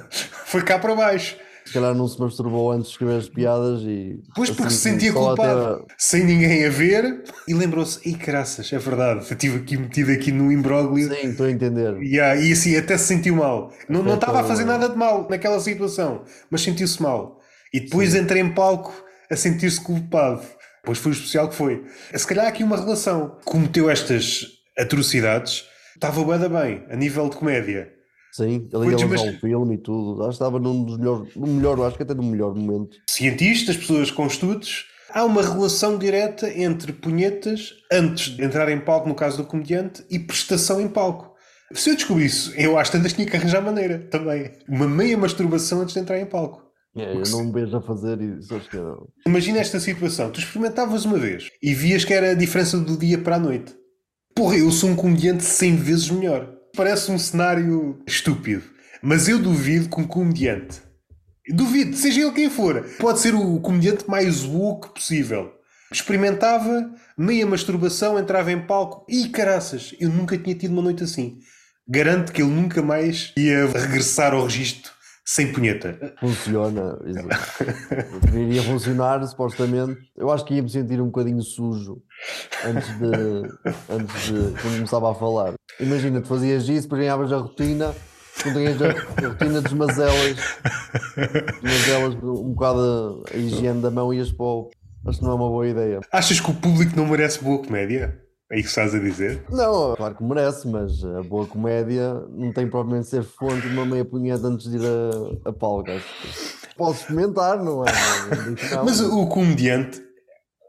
foi 0.46 0.62
cá 0.62 0.78
para 0.78 0.94
baixo 0.94 1.36
se 1.64 1.72
calhar 1.72 1.94
não 1.94 2.06
se 2.06 2.20
masturbou 2.20 2.70
antes 2.70 2.88
de 2.88 2.92
escrever 2.92 3.16
as 3.16 3.28
piadas 3.28 3.80
e. 3.82 4.22
Pois 4.34 4.50
porque 4.50 4.64
assim, 4.64 4.76
se 4.76 4.82
sentia 4.82 5.12
culpado, 5.12 5.86
sem 5.96 6.24
ninguém 6.24 6.66
a 6.66 6.68
ver, 6.68 7.24
e 7.48 7.54
lembrou-se, 7.54 8.06
e 8.06 8.12
graças, 8.12 8.70
é 8.72 8.78
verdade, 8.78 9.24
estive 9.24 9.58
aqui 9.58 9.76
metido 9.76 10.12
aqui 10.12 10.30
no 10.30 10.52
imbróglio. 10.52 11.08
Sim, 11.08 11.30
estou 11.30 11.46
a 11.46 11.50
entender. 11.50 11.96
Yeah, 12.02 12.38
e 12.40 12.52
assim 12.52 12.76
até 12.76 12.98
se 12.98 13.06
sentiu 13.06 13.36
mal. 13.36 13.72
Não, 13.88 14.02
não 14.02 14.14
estava 14.14 14.40
a 14.40 14.44
fazer 14.44 14.64
nada 14.64 14.88
de 14.88 14.96
mal 14.96 15.26
naquela 15.28 15.58
situação, 15.58 16.22
mas 16.50 16.60
sentiu-se 16.60 17.02
mal. 17.02 17.40
E 17.72 17.80
depois 17.80 18.12
Sim. 18.12 18.18
entrei 18.18 18.42
em 18.42 18.52
palco 18.52 18.94
a 19.30 19.34
sentir-se 19.34 19.80
culpado. 19.80 20.42
Depois 20.82 20.98
foi 20.98 21.12
o 21.12 21.14
especial 21.14 21.48
que 21.48 21.54
foi. 21.54 21.82
Se 22.14 22.26
calhar 22.26 22.44
há 22.44 22.48
aqui 22.48 22.62
uma 22.62 22.76
relação. 22.76 23.38
Cometeu 23.44 23.88
estas 23.88 24.46
atrocidades, 24.78 25.64
estava 25.94 26.22
bem, 26.24 26.48
bem, 26.48 26.84
a 26.90 26.96
nível 26.96 27.30
de 27.30 27.36
comédia 27.36 27.94
Sim, 28.34 28.68
ele 28.72 28.90
ia 28.90 29.06
lançar 29.06 29.26
um 29.26 29.38
filme 29.38 29.74
e 29.76 29.78
tudo. 29.78 30.22
Acho 30.22 30.30
que 30.30 30.34
estava 30.34 30.58
num 30.58 30.82
dos 30.82 30.98
melhores, 30.98 31.36
no 31.36 31.46
melhor, 31.46 31.80
acho 31.82 31.96
que 31.96 32.02
até 32.02 32.14
no 32.14 32.24
melhor 32.24 32.52
momento. 32.52 32.96
Cientistas, 33.08 33.76
pessoas 33.76 34.10
com 34.10 34.26
estudos, 34.26 34.86
há 35.08 35.24
uma 35.24 35.40
relação 35.40 35.96
direta 35.96 36.52
entre 36.52 36.92
punhetas 36.92 37.74
antes 37.92 38.34
de 38.34 38.42
entrar 38.42 38.68
em 38.68 38.80
palco, 38.80 39.08
no 39.08 39.14
caso 39.14 39.36
do 39.36 39.44
comediante, 39.44 40.04
e 40.10 40.18
prestação 40.18 40.80
em 40.80 40.88
palco. 40.88 41.32
Se 41.72 41.90
eu 41.90 41.94
descobri 41.94 42.26
isso, 42.26 42.52
eu 42.56 42.76
acho 42.76 42.90
que 42.90 42.96
tantas 42.96 43.12
tinha 43.12 43.26
que 43.26 43.36
arranjar 43.36 43.62
maneira 43.62 44.00
também. 44.10 44.50
Uma 44.68 44.88
meia 44.88 45.16
masturbação 45.16 45.82
antes 45.82 45.94
de 45.94 46.00
entrar 46.00 46.18
em 46.18 46.26
palco. 46.26 46.60
É, 46.96 47.14
eu 47.14 47.22
não 47.30 47.44
me 47.44 47.52
vejo 47.52 47.76
a 47.76 47.82
fazer 47.82 48.20
isso, 48.20 48.52
acho 48.54 48.68
que 48.68 48.76
não. 48.76 49.06
Imagina 49.26 49.58
esta 49.58 49.78
situação: 49.78 50.30
tu 50.30 50.40
experimentavas 50.40 51.04
uma 51.04 51.18
vez 51.18 51.50
e 51.62 51.72
vias 51.72 52.04
que 52.04 52.12
era 52.12 52.32
a 52.32 52.34
diferença 52.34 52.78
do 52.78 52.96
dia 52.96 53.18
para 53.18 53.36
a 53.36 53.40
noite. 53.40 53.74
Porra, 54.34 54.56
eu 54.56 54.70
sou 54.72 54.90
um 54.90 54.96
comediante 54.96 55.44
100 55.44 55.76
vezes 55.76 56.10
melhor. 56.10 56.52
Parece 56.76 57.10
um 57.12 57.18
cenário 57.18 58.02
estúpido, 58.06 58.64
mas 59.00 59.28
eu 59.28 59.38
duvido 59.38 59.88
que 59.88 60.00
um 60.00 60.06
comediante, 60.06 60.82
duvido, 61.50 61.96
seja 61.96 62.22
ele 62.22 62.32
quem 62.32 62.50
for, 62.50 62.82
pode 62.98 63.20
ser 63.20 63.34
o 63.34 63.60
comediante 63.60 64.08
mais 64.08 64.44
woke 64.44 64.92
possível. 64.92 65.52
Experimentava 65.92 66.90
meia 67.16 67.46
masturbação, 67.46 68.18
entrava 68.18 68.50
em 68.50 68.66
palco 68.66 69.06
e 69.08 69.28
caraças, 69.28 69.94
eu 70.00 70.08
nunca 70.08 70.36
tinha 70.36 70.56
tido 70.56 70.72
uma 70.72 70.82
noite 70.82 71.04
assim. 71.04 71.38
Garanto 71.86 72.32
que 72.32 72.42
ele 72.42 72.50
nunca 72.50 72.82
mais 72.82 73.32
ia 73.36 73.66
regressar 73.66 74.32
ao 74.32 74.44
registro 74.44 74.93
sem 75.24 75.52
punheta. 75.52 76.14
Funciona, 76.20 76.98
iria 78.32 78.62
funcionar, 78.62 79.26
supostamente. 79.26 79.98
Eu 80.16 80.30
acho 80.30 80.44
que 80.44 80.54
ia 80.54 80.62
me 80.62 80.68
sentir 80.68 81.00
um 81.00 81.06
bocadinho 81.06 81.42
sujo 81.42 82.02
antes 82.64 82.88
de, 82.98 83.06
antes 83.88 84.22
de 84.26 84.60
quando 84.60 84.74
começava 84.74 85.10
a 85.10 85.14
falar. 85.14 85.54
Imagina, 85.80 86.20
tu 86.20 86.28
fazias 86.28 86.68
isso, 86.68 86.82
depois 86.82 87.00
ganhavas 87.00 87.32
a 87.32 87.38
rotina, 87.38 87.94
quando 88.42 88.54
ganhas 88.54 88.82
a 88.82 89.26
rotina 89.28 89.60
dos 89.62 89.72
mazelas, 89.72 90.36
mazelas, 91.62 92.14
um 92.22 92.52
bocado 92.52 93.24
a 93.32 93.36
higiene 93.36 93.80
da 93.80 93.90
mão 93.90 94.12
ias 94.12 94.30
para 94.30 94.44
o. 94.44 94.70
Acho 95.06 95.18
que 95.18 95.24
não 95.24 95.32
é 95.32 95.34
uma 95.34 95.48
boa 95.48 95.68
ideia. 95.68 96.00
Achas 96.10 96.40
que 96.40 96.50
o 96.50 96.54
público 96.54 96.96
não 96.96 97.06
merece 97.06 97.42
boa 97.42 97.62
comédia? 97.62 98.23
É 98.54 98.58
isso 98.60 98.72
que 98.72 98.80
estás 98.80 98.94
a 98.94 98.98
dizer? 99.00 99.42
Não, 99.50 99.96
claro 99.96 100.14
que 100.14 100.22
merece, 100.22 100.68
mas 100.68 101.04
a 101.04 101.24
boa 101.24 101.44
comédia 101.44 102.14
não 102.30 102.52
tem 102.52 102.70
propriamente 102.70 103.08
ser 103.08 103.24
fonte 103.24 103.62
de 103.62 103.74
uma 103.74 103.84
meia 103.84 104.04
punheta 104.04 104.46
antes 104.46 104.70
de 104.70 104.76
ir 104.76 104.82
a, 104.84 105.48
a 105.48 105.52
palco. 105.52 105.90
Posso 106.76 107.00
experimentar, 107.00 107.60
não 107.60 107.84
é? 107.84 107.90
Não, 108.72 108.84
mas 108.84 109.00
o 109.00 109.26
comediante, 109.26 110.00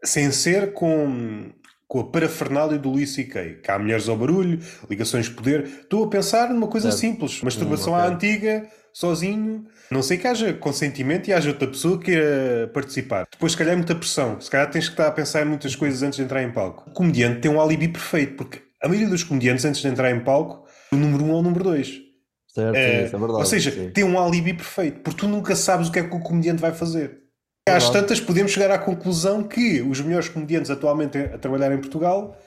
sem 0.04 0.32
ser 0.32 0.74
com, 0.74 1.52
com 1.88 2.00
a 2.00 2.06
parafernália 2.06 2.80
do 2.80 2.90
Luís 2.90 3.14
C.K., 3.14 3.60
que 3.62 3.70
há 3.70 3.78
mulheres 3.78 4.10
ao 4.10 4.18
barulho, 4.18 4.60
ligações 4.90 5.26
de 5.26 5.36
poder, 5.36 5.66
estou 5.66 6.06
a 6.06 6.10
pensar 6.10 6.50
numa 6.50 6.68
coisa 6.68 6.90
certo. 6.90 7.02
simples, 7.02 7.40
masturbação 7.44 7.94
hum, 7.94 7.98
okay. 7.98 8.10
à 8.10 8.12
antiga, 8.12 8.68
sozinho, 8.92 9.64
não 9.92 10.02
sei 10.02 10.18
que 10.18 10.28
haja 10.28 10.54
consentimento 10.54 11.28
e 11.28 11.34
haja 11.34 11.50
outra 11.50 11.68
pessoa 11.68 11.98
que 11.98 12.06
queira 12.06 12.70
participar. 12.74 13.28
Depois, 13.32 13.52
se 13.52 13.58
calhar, 13.58 13.74
é 13.74 13.76
muita 13.76 13.96
pressão. 13.96 14.40
Se 14.40 14.50
calhar 14.50 14.70
tens 14.70 14.86
que 14.86 14.94
estar 14.94 15.08
a 15.08 15.12
pensar 15.12 15.42
em 15.42 15.46
muitas 15.46 15.76
coisas 15.76 16.02
antes 16.02 16.18
de 16.18 16.24
entrar 16.24 16.44
em 16.44 16.52
palco. 16.52 16.90
O 16.90 16.94
comediante 16.94 17.42
tem 17.42 17.52
um 17.52 17.62
alibi 17.62 17.88
perfeito, 17.88 18.36
porque 18.36 18.62
a 18.82 18.88
maioria 18.88 19.10
dos 19.10 19.24
comediantes, 19.24 19.66
antes 19.66 19.82
de 19.82 19.88
entrar 19.88 20.12
em 20.12 20.20
palco, 20.20 20.66
o 20.92 20.96
número 20.96 21.24
um 21.24 21.32
ou 21.32 21.40
o 21.40 21.44
número 21.44 21.64
dois. 21.64 22.06
Certo, 22.48 22.76
é, 22.76 23.06
isso 23.06 23.16
é 23.16 23.20
verdade. 23.20 23.40
Ou 23.40 23.46
seja, 23.46 23.72
sim. 23.72 23.90
tem 23.90 24.04
um 24.04 24.20
alibi 24.20 24.54
perfeito, 24.54 25.02
porque 25.02 25.20
tu 25.20 25.28
nunca 25.28 25.56
sabes 25.56 25.90
o 25.90 25.92
que 25.92 26.00
é 26.00 26.04
que 26.04 26.16
o 26.16 26.22
comediante 26.22 26.62
vai 26.62 26.72
fazer. 26.72 27.20
É 27.68 27.74
Às 27.74 27.90
tantas, 27.90 28.20
podemos 28.20 28.52
chegar 28.52 28.72
à 28.72 28.78
conclusão 28.78 29.44
que 29.44 29.82
os 29.82 30.00
melhores 30.00 30.30
comediantes 30.30 30.70
atualmente 30.70 31.18
a 31.18 31.38
trabalhar 31.38 31.74
em 31.74 31.80
Portugal 31.80 32.38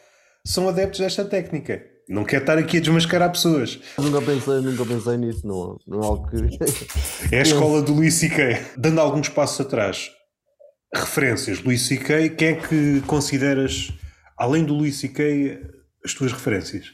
são 0.47 0.69
adeptos 0.69 1.01
desta 1.01 1.25
técnica. 1.25 1.83
Não 2.09 2.25
quero 2.25 2.43
estar 2.43 2.57
aqui 2.57 2.79
a 2.79 2.81
desmascarar 2.81 3.31
pessoas. 3.31 3.79
Nunca 3.99 4.23
pensei, 4.23 4.61
nunca 4.61 4.87
pensei 4.87 5.17
nisso, 5.19 5.47
não, 5.47 5.79
não 5.87 6.01
é 6.01 6.07
algo 6.07 6.27
que. 6.29 6.37
é 7.35 7.39
a 7.39 7.43
escola 7.43 7.83
do 7.83 7.93
Luís 7.93 8.15
C.K. 8.15 8.77
Dando 8.79 9.01
alguns 9.01 9.29
passos 9.29 9.61
atrás, 9.61 10.11
referências. 10.95 11.63
Luís 11.63 11.87
C.K., 11.87 12.31
quem 12.31 12.49
é 12.49 12.55
que 12.55 13.03
consideras, 13.03 13.93
além 14.39 14.65
do 14.65 14.73
Luís 14.73 14.97
C.K., 14.97 15.61
as 16.03 16.15
tuas 16.15 16.33
referências? 16.33 16.87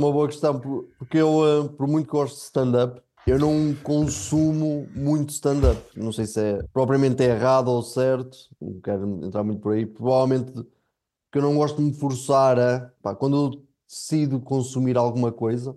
Uma 0.00 0.10
boa 0.10 0.26
questão, 0.26 0.58
porque 0.58 1.18
eu, 1.18 1.42
eh, 1.46 1.68
por 1.76 1.86
muito 1.86 2.06
que 2.06 2.12
gosto 2.12 2.36
de 2.36 2.42
stand-up, 2.44 3.00
eu 3.26 3.38
não 3.38 3.76
consumo 3.82 4.88
muito 4.94 5.30
stand-up. 5.30 5.80
Não 5.94 6.12
sei 6.12 6.26
se 6.26 6.40
é 6.40 6.58
propriamente 6.72 7.22
errado 7.22 7.68
ou 7.68 7.82
certo, 7.82 8.36
não 8.60 8.80
quero 8.80 9.24
entrar 9.24 9.44
muito 9.44 9.60
por 9.60 9.74
aí. 9.74 9.84
Provavelmente 9.84 10.52
que 11.30 11.38
eu 11.38 11.42
não 11.42 11.54
gosto 11.54 11.76
de 11.76 11.82
me 11.82 11.94
forçar 11.94 12.58
a. 12.58 12.90
Pá, 13.02 13.14
quando 13.14 13.36
eu 13.36 13.71
decido 13.92 14.40
consumir 14.40 14.96
alguma 14.96 15.30
coisa, 15.30 15.76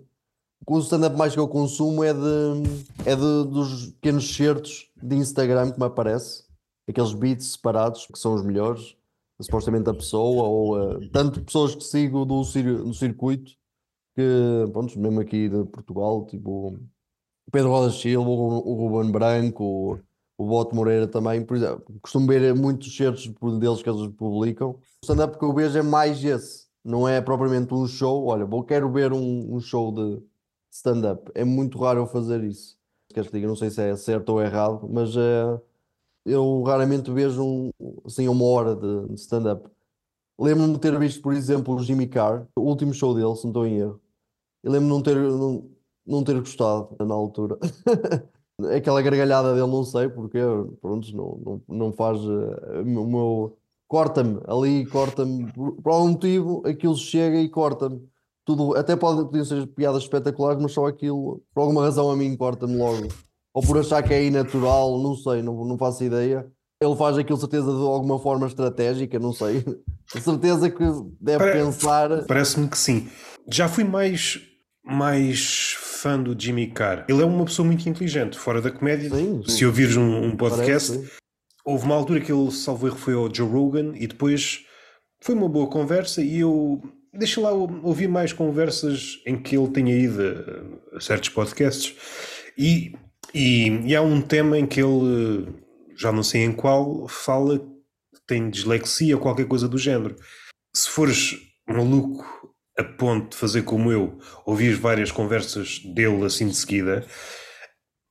o 0.66 0.78
stand-up 0.78 1.16
mais 1.16 1.34
que 1.34 1.38
eu 1.38 1.46
consumo 1.46 2.02
é, 2.02 2.14
de, 2.14 2.62
é 3.04 3.14
de, 3.14 3.50
dos 3.50 3.88
pequenos 3.92 4.34
certos 4.34 4.90
de 5.00 5.16
Instagram 5.16 5.70
que 5.70 5.78
me 5.78 5.84
aparece, 5.84 6.44
aqueles 6.88 7.12
beats 7.12 7.52
separados 7.52 8.06
que 8.06 8.18
são 8.18 8.34
os 8.34 8.42
melhores, 8.42 8.96
supostamente 9.40 9.84
da 9.84 9.92
pessoa, 9.92 10.44
ou 10.44 10.78
uh, 10.78 11.10
tanto 11.10 11.42
pessoas 11.42 11.74
que 11.74 11.84
sigo 11.84 12.24
do, 12.24 12.40
do 12.40 12.94
circuito 12.94 13.52
que, 14.14 14.72
pronto, 14.72 14.98
mesmo 14.98 15.20
aqui 15.20 15.50
de 15.50 15.62
Portugal, 15.66 16.24
tipo 16.24 16.68
o 17.46 17.50
Pedro 17.52 17.68
Roda 17.68 17.92
Silva, 17.92 18.28
o, 18.28 18.88
Ruben 18.88 19.12
Branco, 19.12 19.62
o, 19.62 19.98
o 20.38 20.46
Bote 20.46 20.74
Moreira 20.74 21.06
também, 21.06 21.44
por 21.44 21.58
exemplo, 21.58 21.84
costumo 22.00 22.26
ver 22.26 22.54
muitos 22.54 22.96
certos 22.96 23.28
deles 23.60 23.82
que 23.82 23.90
eles 23.90 24.08
publicam. 24.16 24.70
O 24.70 24.80
stand-up 25.04 25.38
que 25.38 25.44
eu 25.44 25.52
vejo 25.52 25.78
é 25.78 25.82
mais 25.82 26.24
esse, 26.24 26.65
não 26.86 27.08
é 27.08 27.20
propriamente 27.20 27.74
um 27.74 27.86
show. 27.86 28.26
Olha, 28.26 28.46
vou 28.46 28.62
quero 28.62 28.90
ver 28.90 29.12
um, 29.12 29.54
um 29.54 29.60
show 29.60 29.92
de 29.92 30.22
stand-up. 30.70 31.30
É 31.34 31.44
muito 31.44 31.78
raro 31.78 32.00
eu 32.00 32.06
fazer 32.06 32.44
isso. 32.44 32.78
Queres 33.08 33.28
que 33.28 33.36
diga, 33.36 33.48
não 33.48 33.56
sei 33.56 33.70
se 33.70 33.82
é 33.82 33.96
certo 33.96 34.30
ou 34.30 34.40
errado, 34.42 34.88
mas 34.88 35.16
é, 35.16 35.60
eu 36.24 36.62
raramente 36.62 37.10
vejo 37.10 37.42
um, 37.42 37.70
assim, 38.04 38.28
uma 38.28 38.44
hora 38.44 38.76
de, 38.76 39.08
de 39.08 39.14
stand-up. 39.14 39.68
Lembro-me 40.38 40.74
de 40.74 40.80
ter 40.80 40.96
visto, 40.98 41.22
por 41.22 41.32
exemplo, 41.34 41.74
o 41.74 41.82
Jimmy 41.82 42.06
Carr, 42.06 42.46
o 42.54 42.60
último 42.62 42.94
show 42.94 43.14
dele, 43.14 43.34
se 43.36 43.44
não 43.44 43.50
estou 43.50 43.66
em 43.66 43.78
erro. 43.78 44.00
Eu 44.62 44.72
lembro-me 44.72 44.90
de 44.90 44.94
não 44.94 45.02
ter, 45.02 45.16
não, 45.16 45.70
não 46.06 46.24
ter 46.24 46.38
gostado 46.38 46.94
na 47.00 47.14
altura. 47.14 47.58
Aquela 48.76 49.02
gargalhada 49.02 49.54
dele, 49.54 49.66
não 49.66 49.84
sei 49.84 50.08
porque, 50.08 50.38
pronto, 50.80 51.14
não, 51.16 51.62
não, 51.68 51.76
não 51.76 51.92
faz 51.92 52.18
uh, 52.20 52.82
o 52.82 53.06
meu. 53.06 53.58
Corta-me 53.88 54.40
ali, 54.46 54.86
corta-me. 54.86 55.52
Por, 55.52 55.80
por 55.82 55.92
algum 55.92 56.10
motivo, 56.10 56.62
aquilo 56.66 56.96
chega 56.96 57.38
e 57.38 57.48
corta-me. 57.48 58.00
Tudo, 58.44 58.76
até 58.76 58.94
pode, 58.94 59.24
podiam 59.24 59.44
ser 59.44 59.66
piadas 59.68 60.02
espetaculares, 60.02 60.62
mas 60.62 60.72
só 60.72 60.86
aquilo, 60.86 61.42
por 61.54 61.62
alguma 61.62 61.82
razão, 61.82 62.10
a 62.10 62.16
mim 62.16 62.36
corta-me 62.36 62.76
logo. 62.76 63.08
Ou 63.52 63.62
por 63.62 63.78
achar 63.78 64.02
que 64.02 64.12
é 64.12 64.24
inatural, 64.24 65.00
não 65.02 65.14
sei, 65.16 65.42
não, 65.42 65.64
não 65.64 65.78
faço 65.78 66.04
ideia. 66.04 66.46
Ele 66.80 66.94
faz 66.94 67.16
aquilo, 67.16 67.38
certeza, 67.38 67.66
de 67.72 67.82
alguma 67.82 68.18
forma 68.18 68.46
estratégica, 68.46 69.18
não 69.18 69.32
sei. 69.32 69.64
A 70.14 70.20
certeza 70.20 70.70
que 70.70 70.84
deve 71.20 71.38
Pare 71.38 71.52
pensar. 71.52 72.24
Parece-me 72.26 72.68
que 72.68 72.76
sim. 72.76 73.08
Já 73.50 73.66
fui 73.66 73.82
mais 73.82 74.40
mais 74.84 75.74
fã 75.78 76.22
do 76.22 76.40
Jimmy 76.40 76.68
Carr. 76.68 77.04
Ele 77.08 77.22
é 77.22 77.24
uma 77.24 77.44
pessoa 77.44 77.66
muito 77.66 77.88
inteligente, 77.88 78.38
fora 78.38 78.62
da 78.62 78.70
comédia. 78.70 79.10
Sim, 79.10 79.42
sim. 79.44 79.50
Se 79.50 79.66
ouvires 79.66 79.96
um, 79.96 80.26
um 80.26 80.36
podcast, 80.36 80.92
Parece, 80.92 81.12
houve 81.66 81.84
uma 81.84 81.96
altura 81.96 82.20
que 82.20 82.32
ele, 82.32 82.50
salvo 82.52 82.86
erro, 82.86 82.96
foi 82.96 83.14
ao 83.14 83.34
Joe 83.34 83.48
Rogan 83.48 83.92
e 83.96 84.06
depois 84.06 84.64
foi 85.20 85.34
uma 85.34 85.48
boa 85.48 85.68
conversa 85.68 86.22
e 86.22 86.38
eu 86.38 86.80
deixa 87.12 87.40
lá 87.40 87.50
ouvir 87.50 88.08
mais 88.08 88.32
conversas 88.32 89.20
em 89.26 89.36
que 89.36 89.56
ele 89.56 89.68
tenha 89.70 89.94
ido 89.94 90.22
a, 90.92 91.00
certos 91.00 91.30
podcasts 91.30 91.94
e, 92.56 92.94
e, 93.34 93.68
e, 93.84 93.96
há 93.96 94.00
um 94.00 94.20
tema 94.20 94.58
em 94.58 94.66
que 94.66 94.80
ele, 94.80 95.48
já 95.96 96.12
não 96.12 96.22
sei 96.22 96.44
em 96.44 96.52
qual, 96.52 97.08
fala 97.08 97.60
tem 98.26 98.50
dislexia 98.50 99.16
ou 99.16 99.22
qualquer 99.22 99.46
coisa 99.46 99.68
do 99.68 99.78
género. 99.78 100.16
Se 100.74 100.88
fores 100.88 101.36
maluco 101.66 102.24
a 102.78 102.84
ponto 102.84 103.30
de 103.30 103.36
fazer 103.36 103.62
como 103.62 103.90
eu, 103.90 104.18
ouvir 104.44 104.74
várias 104.74 105.10
conversas 105.10 105.78
dele 105.94 106.24
assim 106.24 106.48
de 106.48 106.56
seguida, 106.56 107.06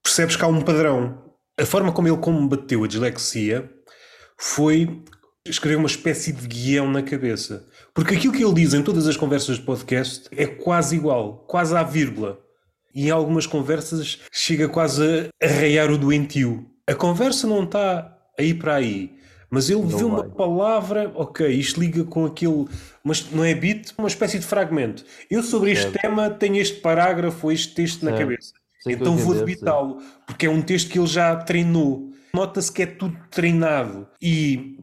percebes 0.04 0.36
que 0.36 0.44
há 0.44 0.48
um 0.48 0.62
padrão. 0.62 1.25
A 1.58 1.66
forma 1.66 1.94
como 1.94 2.08
ele 2.10 2.18
combateu 2.18 2.84
a 2.84 2.88
dislexia 2.88 3.72
foi 4.38 5.02
escrever 5.48 5.78
uma 5.78 5.88
espécie 5.88 6.34
de 6.34 6.46
guião 6.48 6.92
na 6.92 7.02
cabeça. 7.02 7.66
Porque 7.94 8.16
aquilo 8.16 8.34
que 8.34 8.44
ele 8.44 8.54
diz 8.54 8.74
em 8.74 8.84
todas 8.84 9.08
as 9.08 9.16
conversas 9.16 9.58
de 9.58 9.64
podcast 9.64 10.28
é 10.36 10.46
quase 10.46 10.98
igual, 10.98 11.46
quase 11.48 11.74
à 11.74 11.82
vírgula. 11.82 12.40
E 12.94 13.08
em 13.08 13.10
algumas 13.10 13.48
conversas 13.48 14.20
chega 14.34 14.68
quase 14.68 15.32
a 15.42 15.46
arraiar 15.46 15.90
o 15.92 15.98
doentio. 15.98 16.70
A 16.86 16.94
conversa 16.94 17.48
não 17.48 17.64
está 17.64 18.18
aí 18.38 18.54
para 18.54 18.76
aí. 18.76 19.16
Mas 19.50 19.70
ele 19.70 19.84
viu 19.84 20.08
uma 20.08 20.26
palavra, 20.26 21.10
ok, 21.16 21.48
isto 21.48 21.80
liga 21.80 22.04
com 22.04 22.26
aquilo, 22.26 22.68
mas 23.02 23.32
não 23.32 23.46
é 23.46 23.56
beat, 23.56 23.94
uma 23.98 24.10
espécie 24.10 24.40
de 24.40 24.46
fragmento. 24.46 25.06
Eu 25.32 25.42
sobre 25.42 25.72
este 25.72 25.84
certo. 25.84 26.02
tema 26.02 26.30
tenho 26.30 26.58
este 26.58 26.82
parágrafo, 26.82 27.50
este 27.50 27.74
texto 27.74 28.04
na 28.04 28.12
cabeça. 28.12 28.52
Então 28.88 29.18
vou 29.18 29.34
debitá-lo, 29.34 30.02
porque 30.26 30.46
é 30.46 30.50
um 30.50 30.62
texto 30.62 30.90
que 30.90 31.00
ele 31.00 31.08
já 31.08 31.36
treinou. 31.36 32.12
Nota-se 32.34 32.72
que 32.72 32.84
é 32.84 32.86
tudo 32.86 33.18
treinado. 33.32 34.08
E 34.22 34.78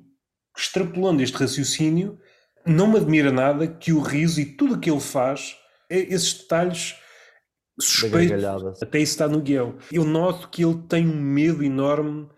extrapolando 0.57 1.23
este 1.23 1.37
raciocínio, 1.37 2.19
não 2.67 2.89
me 2.89 2.97
admira 2.97 3.33
nada 3.33 3.67
que 3.67 3.93
o 3.93 4.01
riso 4.01 4.41
e 4.41 4.45
tudo 4.45 4.75
o 4.75 4.79
que 4.79 4.91
ele 4.91 5.01
faz, 5.01 5.57
é 5.91 5.99
esses 5.99 6.35
detalhes 6.35 6.95
suspeitos, 7.81 8.83
até 8.83 8.99
isso 8.99 9.13
está 9.13 9.29
no 9.29 9.41
guião. 9.41 9.77
Eu 9.91 10.05
noto 10.05 10.49
que 10.49 10.65
ele 10.65 10.83
tem 10.89 11.07
um 11.07 11.21
medo 11.21 11.65
enorme 11.65 12.29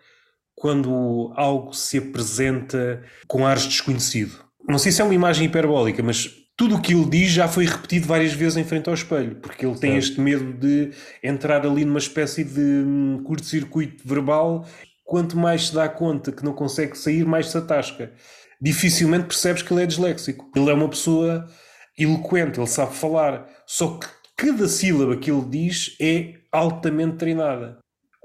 quando 0.55 1.31
algo 1.35 1.73
se 1.73 1.97
apresenta 1.97 3.03
com 3.27 3.45
ares 3.45 3.65
desconhecido. 3.65 4.43
Não 4.67 4.79
sei 4.79 4.91
se 4.91 5.01
é 5.01 5.03
uma 5.03 5.13
imagem 5.13 5.45
hiperbólica, 5.45 6.01
mas 6.01 6.44
tudo 6.57 6.75
o 6.75 6.81
que 6.81 6.93
ele 6.93 7.05
diz 7.05 7.31
já 7.31 7.47
foi 7.47 7.65
repetido 7.65 8.07
várias 8.07 8.33
vezes 8.33 8.57
em 8.57 8.63
frente 8.63 8.87
ao 8.87 8.95
espelho, 8.95 9.35
porque 9.35 9.65
ele 9.65 9.77
tem 9.77 9.91
certo. 9.91 10.03
este 10.05 10.21
medo 10.21 10.53
de 10.53 10.91
entrar 11.21 11.65
ali 11.65 11.83
numa 11.83 11.99
espécie 11.99 12.43
de 12.43 12.61
hum, 12.61 13.21
curto-circuito 13.23 14.07
verbal. 14.07 14.65
Quanto 15.03 15.37
mais 15.37 15.67
se 15.67 15.75
dá 15.75 15.87
conta 15.87 16.31
que 16.31 16.43
não 16.43 16.53
consegue 16.53 16.97
sair, 16.97 17.25
mais 17.25 17.49
se 17.49 17.57
atasca. 17.57 18.11
Dificilmente 18.59 19.25
percebes 19.25 19.61
que 19.61 19.71
ele 19.73 19.83
é 19.83 19.85
disléxico. 19.85 20.49
Ele 20.55 20.69
é 20.69 20.73
uma 20.73 20.89
pessoa 20.89 21.45
eloquente, 21.97 22.59
ele 22.59 22.67
sabe 22.67 22.93
falar, 22.93 23.47
só 23.65 23.97
que 23.97 24.07
cada 24.35 24.67
sílaba 24.67 25.15
que 25.15 25.31
ele 25.31 25.45
diz 25.45 25.95
é 26.01 26.35
altamente 26.51 27.17
treinada. 27.17 27.77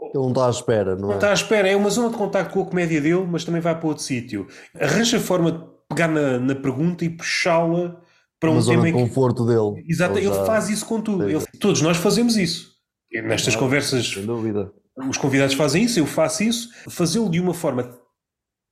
Ele 0.02 0.12
não 0.14 0.30
está 0.30 0.46
à 0.46 0.50
espera, 0.50 0.96
não, 0.96 1.02
não 1.02 1.12
é? 1.12 1.14
está 1.16 1.30
à 1.30 1.34
espera, 1.34 1.68
é 1.68 1.76
uma 1.76 1.90
zona 1.90 2.10
de 2.10 2.16
contacto 2.16 2.54
com 2.54 2.62
a 2.62 2.66
comédia 2.66 3.00
dele, 3.00 3.26
mas 3.28 3.44
também 3.44 3.60
vai 3.60 3.78
para 3.78 3.86
outro 3.86 4.02
sítio. 4.02 4.48
Arranja 4.80 5.18
a 5.18 5.20
forma 5.20 5.52
de 5.52 5.64
pegar 5.88 6.08
na, 6.08 6.38
na 6.38 6.54
pergunta 6.54 7.04
e 7.04 7.10
puxá-la 7.10 8.00
para 8.40 8.50
uma 8.50 8.58
um 8.58 8.62
zona 8.62 8.82
tema 8.82 8.86
de 8.86 9.04
conforto 9.04 9.46
que... 9.46 9.52
dele. 9.52 9.84
Exato, 9.88 10.18
ele, 10.18 10.26
já... 10.26 10.44
faz 10.44 10.68
isso 10.70 10.86
com 10.86 11.00
tudo. 11.00 11.28
Ele... 11.28 11.44
Todos 11.60 11.82
nós 11.82 11.98
fazemos 11.98 12.36
isso. 12.36 12.70
Nestas 13.12 13.54
conversas, 13.54 14.08
sem 14.08 14.24
dúvida. 14.24 14.72
os 15.08 15.18
convidados 15.18 15.54
fazem 15.54 15.84
isso, 15.84 15.98
eu 15.98 16.06
faço 16.06 16.42
isso. 16.42 16.70
Fazê-lo 16.88 17.30
de 17.30 17.38
uma 17.38 17.52
forma 17.52 18.00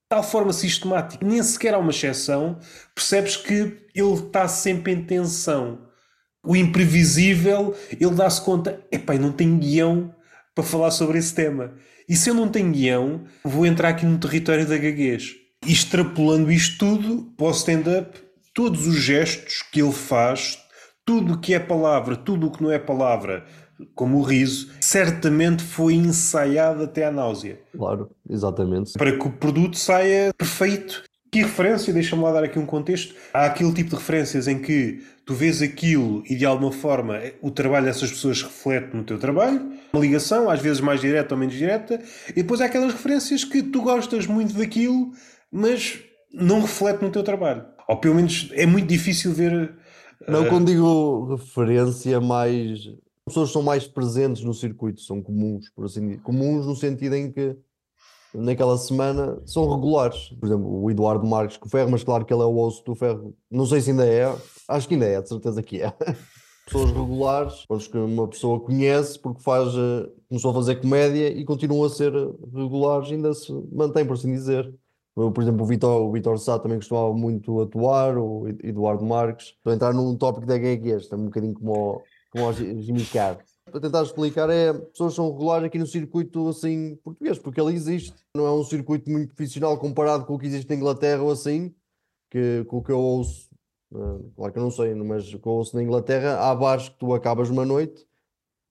tal 0.09 0.23
forma 0.23 0.53
sistemática, 0.53 1.25
nem 1.25 1.43
sequer 1.43 1.75
há 1.75 1.79
uma 1.79 1.91
exceção, 1.91 2.59
percebes 2.95 3.37
que 3.37 3.77
ele 3.95 4.15
está 4.15 4.49
sempre 4.49 4.93
em 4.93 5.05
tensão. 5.05 5.87
O 6.45 6.57
imprevisível, 6.57 7.77
ele 7.93 8.15
dá-se 8.15 8.41
conta, 8.41 8.83
epá, 8.91 9.15
não 9.15 9.31
tem 9.31 9.59
guião 9.59 10.15
para 10.55 10.65
falar 10.65 10.91
sobre 10.91 11.19
esse 11.19 11.35
tema. 11.35 11.75
E 12.09 12.17
se 12.17 12.31
eu 12.31 12.35
não 12.35 12.49
tenho 12.49 12.73
guião, 12.73 13.25
vou 13.45 13.67
entrar 13.67 13.91
aqui 13.91 14.07
no 14.07 14.19
território 14.19 14.67
da 14.67 14.79
gaguez. 14.79 15.35
E 15.67 15.73
extrapolando 15.73 16.51
isto 16.51 16.79
tudo 16.79 17.35
para 17.37 17.47
o 17.49 17.51
stand-up, 17.51 18.19
todos 18.59 18.89
os 18.89 18.97
gestos 18.97 19.63
que 19.71 19.81
ele 19.81 19.93
faz, 19.93 20.59
tudo 21.07 21.35
o 21.35 21.39
que 21.39 21.55
é 21.55 21.61
palavra, 21.61 22.17
tudo 22.17 22.49
o 22.49 22.51
que 22.51 22.61
não 22.61 22.73
é 22.73 22.79
palavra, 22.81 23.45
como 23.95 24.19
o 24.19 24.23
riso, 24.23 24.73
certamente 24.81 25.63
foi 25.63 25.95
ensaiado 25.95 26.83
até 26.83 27.05
à 27.05 27.13
náusea. 27.13 27.61
Claro, 27.71 28.11
exatamente. 28.29 28.95
Para 28.95 29.17
que 29.17 29.29
o 29.29 29.31
produto 29.31 29.79
saia 29.79 30.35
perfeito. 30.37 31.05
Que 31.31 31.43
referência, 31.43 31.93
deixa-me 31.93 32.21
lá 32.21 32.33
dar 32.33 32.43
aqui 32.43 32.59
um 32.59 32.67
contexto. 32.67 33.15
Há 33.33 33.45
aquele 33.45 33.73
tipo 33.73 33.91
de 33.91 33.95
referências 33.95 34.49
em 34.49 34.59
que 34.59 35.05
tu 35.25 35.35
vês 35.35 35.63
aquilo 35.63 36.25
e 36.29 36.35
de 36.35 36.45
alguma 36.45 36.73
forma 36.73 37.21
o 37.41 37.53
trabalho 37.53 37.87
dessas 37.87 38.11
pessoas 38.11 38.43
reflete 38.43 38.93
no 38.93 39.05
teu 39.05 39.21
trabalho, 39.21 39.71
uma 39.93 40.03
ligação, 40.03 40.51
às 40.51 40.61
vezes 40.61 40.81
mais 40.81 41.01
direta 41.01 41.33
ou 41.33 41.39
menos 41.39 41.55
direta, 41.55 42.03
e 42.31 42.43
depois 42.43 42.61
há 42.61 42.65
aquelas 42.65 42.93
referências 42.93 43.45
que 43.45 43.63
tu 43.63 43.83
gostas 43.83 44.27
muito 44.27 44.55
daquilo, 44.55 45.13
mas 45.49 46.01
não 46.35 46.63
reflete 46.63 47.03
no 47.03 47.11
teu 47.13 47.23
trabalho. 47.23 47.78
Ou 47.89 47.97
pelo 47.97 48.17
menos 48.17 48.51
é 48.53 48.67
muito 48.67 48.87
difícil 48.87 49.33
ver. 49.33 49.75
Não, 50.29 50.45
uh... 50.45 50.49
quando 50.49 50.67
digo 50.67 51.35
referência, 51.35 52.21
mais. 52.21 52.87
As 53.27 53.35
pessoas 53.35 53.51
são 53.51 53.63
mais 53.63 53.87
presentes 53.87 54.43
no 54.43 54.55
circuito, 54.55 55.01
são 55.01 55.23
comuns, 55.23 55.69
por 55.71 55.87
assim 55.87 56.07
dizer. 56.07 56.23
Comuns 56.23 56.67
no 56.67 56.77
sentido 56.77 57.15
em 57.15 57.31
que 57.31 57.57
naquela 58.35 58.77
semana 58.77 59.41
são 59.47 59.69
regulares. 59.69 60.29
Por 60.41 60.47
exemplo, 60.47 60.83
o 60.83 60.91
Eduardo 60.91 61.27
Marques 61.27 61.57
com 61.57 61.67
o 61.67 61.71
Ferro, 61.71 61.91
mas 61.91 62.05
claro 62.05 62.25
que 62.25 62.33
ele 62.33 62.43
é 62.43 62.47
o 62.47 62.57
osso 62.59 62.85
do 62.85 62.95
Ferro. 62.95 63.35
Não 63.51 63.67
sei 63.67 63.81
se 63.81 63.91
ainda 63.91 64.07
é, 64.07 64.35
acho 64.69 64.89
que 64.89 64.95
ainda 64.95 65.07
é, 65.07 65.21
de 65.21 65.29
certeza 65.29 65.63
que 65.63 65.83
é. 65.83 65.93
Pessoas 66.67 66.91
regulares, 66.91 67.65
que 67.91 67.97
uma 67.97 68.29
pessoa 68.29 68.61
conhece 68.61 69.19
porque 69.19 69.43
faz, 69.43 69.69
eh, 69.75 70.11
começou 70.29 70.51
a 70.51 70.55
fazer 70.55 70.77
comédia 70.77 71.29
e 71.31 71.43
continua 71.43 71.87
a 71.87 71.89
ser 71.89 72.13
regulares, 72.13 73.11
ainda 73.11 73.33
se 73.33 73.51
mantém, 73.73 74.05
por 74.05 74.13
assim 74.13 74.31
dizer. 74.31 74.71
Por 75.19 75.43
exemplo, 75.43 75.65
o 75.65 75.67
Vitor, 75.67 76.01
o 76.03 76.13
Vitor 76.13 76.39
Sá 76.39 76.61
também 76.61 76.79
costumava 76.79 77.13
muito 77.13 77.61
atuar, 77.61 78.17
o 78.17 78.47
Eduardo 78.63 79.05
Marques. 79.05 79.47
Estou 79.49 79.73
a 79.73 79.75
entrar 79.75 79.93
num 79.93 80.17
tópico 80.17 80.47
da 80.47 80.57
este, 80.57 81.13
é 81.13 81.17
um 81.17 81.25
bocadinho 81.25 81.55
como 81.55 82.03
o, 82.37 82.53
Jimmy 82.53 83.05
Carr. 83.05 83.39
Para 83.65 83.81
tentar 83.81 84.03
explicar, 84.05 84.49
é 84.49 84.73
pessoas 84.73 85.15
são 85.15 85.29
regulares 85.29 85.67
aqui 85.67 85.77
no 85.77 85.87
circuito 85.87 86.49
assim 86.49 86.95
português, 87.03 87.37
porque 87.37 87.61
ele 87.61 87.75
existe. 87.75 88.15
Não 88.35 88.47
é 88.47 88.53
um 88.53 88.63
circuito 88.63 89.11
muito 89.11 89.35
profissional 89.35 89.77
comparado 89.77 90.25
com 90.25 90.35
o 90.35 90.39
que 90.39 90.47
existe 90.47 90.69
na 90.71 90.77
Inglaterra 90.77 91.21
ou 91.21 91.33
assim, 91.33 91.75
que, 92.31 92.65
com 92.69 92.79
o 92.79 92.83
que 92.83 92.93
eu 92.93 93.01
ouço. 93.01 93.49
Uh, 93.91 94.31
claro 94.37 94.53
que 94.53 94.59
eu 94.59 94.63
não 94.63 94.71
sei, 94.71 94.95
mas 94.95 95.35
o 95.35 95.41
que 95.41 95.49
eu 95.49 95.53
ouço 95.53 95.75
na 95.75 95.83
Inglaterra, 95.83 96.39
há 96.39 96.55
bares 96.55 96.91
que 96.91 96.99
tu 96.99 97.13
acabas 97.13 97.51
uma 97.51 97.65
noite 97.65 98.07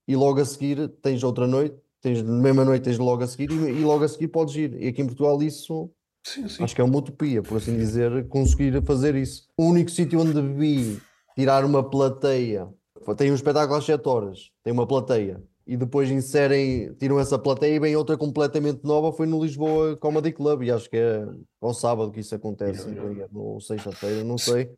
e 0.08 0.16
logo 0.16 0.40
a 0.40 0.46
seguir 0.46 0.88
tens 1.02 1.24
outra 1.24 1.46
noite, 1.46 1.76
tens 2.02 2.24
na 2.24 2.42
mesma 2.42 2.64
noite 2.64 2.84
tens 2.84 2.98
logo 2.98 3.22
a 3.22 3.28
seguir 3.28 3.52
e, 3.52 3.82
e 3.82 3.84
logo 3.84 4.06
a 4.06 4.08
seguir 4.08 4.30
podes 4.30 4.56
ir. 4.56 4.82
E 4.82 4.88
aqui 4.88 5.02
em 5.02 5.08
Portugal 5.08 5.42
isso 5.44 5.92
sim, 6.28 6.48
sim. 6.48 6.64
acho 6.64 6.76
que 6.76 6.82
é 6.82 6.84
uma 6.84 6.98
utopia, 6.98 7.42
por 7.42 7.58
assim 7.58 7.76
dizer, 7.78 8.28
conseguir 8.28 8.82
fazer 8.84 9.16
isso. 9.16 9.48
O 9.58 9.66
único 9.66 9.90
sítio 9.90 10.20
onde 10.20 10.42
vi 10.42 11.00
tirar 11.36 11.64
uma 11.64 11.88
plateia 11.88 12.68
tem 13.16 13.32
um 13.32 13.36
espetáculo 13.36 13.78
às 13.78 13.86
7 13.86 14.08
horas, 14.08 14.52
tem 14.64 14.74
uma 14.74 14.86
plateia, 14.86 15.42
e 15.66 15.78
depois 15.78 16.10
inserem, 16.10 16.94
tiram 16.96 17.20
essa 17.20 17.38
plateia 17.38 17.76
e 17.76 17.80
vem 17.80 17.96
outra 17.96 18.18
completamente 18.18 18.84
nova, 18.84 19.12
foi 19.12 19.28
no 19.28 19.44
Lisboa 19.44 19.96
Comedy 19.98 20.32
Club, 20.32 20.64
e 20.64 20.72
acho 20.72 20.90
que 20.90 20.98
é 20.98 21.26
ao 21.62 21.74
sábado 21.74 22.12
que 22.12 22.20
isso 22.20 22.36
acontece, 22.36 22.88
ou 23.34 23.60
sexta-feira, 23.62 24.24
não 24.24 24.38
sei. 24.38 24.72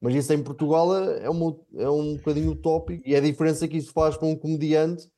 Mas 0.00 0.14
isso 0.14 0.32
em 0.32 0.42
Portugal 0.42 0.94
é, 0.96 1.30
uma, 1.30 1.56
é 1.76 1.88
um 1.88 2.16
bocadinho 2.16 2.52
utópico, 2.52 3.02
e 3.06 3.14
é 3.14 3.18
a 3.18 3.22
diferença 3.22 3.68
que 3.68 3.76
isso 3.76 3.92
faz 3.92 4.16
para 4.16 4.26
um 4.26 4.36
comediante. 4.36 5.08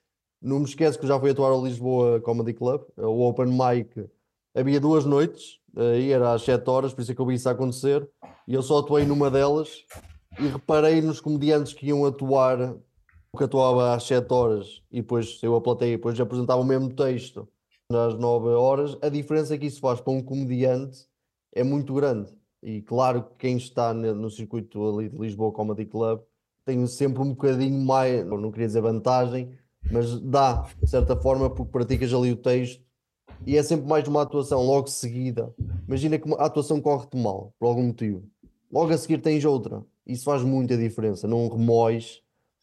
Não 0.41 0.59
me 0.59 0.67
esqueço 0.67 0.99
que 0.99 1.07
já 1.07 1.19
fui 1.19 1.31
atuar 1.31 1.51
ao 1.51 1.65
Lisboa 1.65 2.21
Comedy 2.21 2.53
Club, 2.53 2.83
o 2.99 3.27
Open 3.27 3.47
Mic 3.47 4.09
havia 4.55 4.79
duas 4.79 5.05
noites, 5.05 5.59
era 5.77 6.33
às 6.33 6.43
7 6.43 6.69
horas, 6.69 6.93
por 6.93 7.03
isso 7.03 7.13
é 7.13 7.15
que 7.15 7.21
eu 7.21 7.27
vi 7.27 7.35
isso 7.35 7.49
acontecer, 7.49 8.09
e 8.47 8.55
eu 8.55 8.63
só 8.63 8.79
atuei 8.79 9.05
numa 9.05 9.31
delas, 9.31 9.85
e 10.39 10.47
reparei 10.47 11.01
nos 11.01 11.21
comediantes 11.21 11.73
que 11.73 11.87
iam 11.87 12.05
atuar, 12.05 12.77
que 13.37 13.45
atuava 13.45 13.95
às 13.95 14.05
7 14.05 14.33
horas. 14.33 14.83
E 14.91 15.01
depois 15.01 15.39
saiu 15.39 15.57
a 15.57 15.61
plateia 15.61 15.95
e 15.95 15.97
depois 15.97 16.19
apresentava 16.19 16.61
o 16.61 16.65
mesmo 16.65 16.93
texto. 16.95 17.49
Às 17.93 18.19
9 18.19 18.49
horas, 18.51 18.97
a 19.03 19.09
diferença 19.09 19.59
que 19.59 19.67
isso 19.67 19.81
faz 19.81 20.01
para 20.01 20.13
um 20.13 20.23
comediante 20.23 21.07
é 21.55 21.63
muito 21.63 21.93
grande. 21.95 22.33
E 22.63 22.81
claro 22.81 23.23
que 23.23 23.37
quem 23.39 23.57
está 23.57 23.93
no 23.93 24.31
circuito 24.31 24.89
ali 24.89 25.09
de 25.09 25.19
Lisboa 25.19 25.53
Comedy 25.53 25.85
Club 25.85 26.21
tem 26.65 26.87
sempre 26.87 27.23
um 27.23 27.31
bocadinho 27.31 27.79
mais, 27.85 28.25
não 28.27 28.51
queria 28.51 28.67
dizer 28.67 28.81
vantagem, 28.81 29.51
mas 29.91 30.19
dá, 30.19 30.67
de 30.83 30.89
certa 30.89 31.15
forma, 31.15 31.51
porque 31.51 31.71
praticas 31.71 32.13
ali 32.15 32.33
o 32.33 32.37
texto 32.37 32.83
e 33.47 33.57
é 33.57 33.63
sempre 33.63 33.87
mais 33.87 34.07
uma 34.09 34.23
atuação 34.23 34.63
logo 34.63 34.89
seguida. 34.89 35.55
Imagina 35.87 36.19
que 36.19 36.33
a 36.35 36.47
atuação 36.47 36.81
corre-te 36.81 37.17
mal, 37.17 37.53
por 37.59 37.67
algum 37.67 37.85
motivo. 37.85 38.23
Logo 38.73 38.93
a 38.93 38.99
seguir 38.99 39.19
tens 39.19 39.45
outra 39.45 39.85
isso 40.07 40.25
faz 40.25 40.43
muita 40.43 40.77
diferença. 40.77 41.27
Não 41.27 41.49
remoes, 41.49 42.21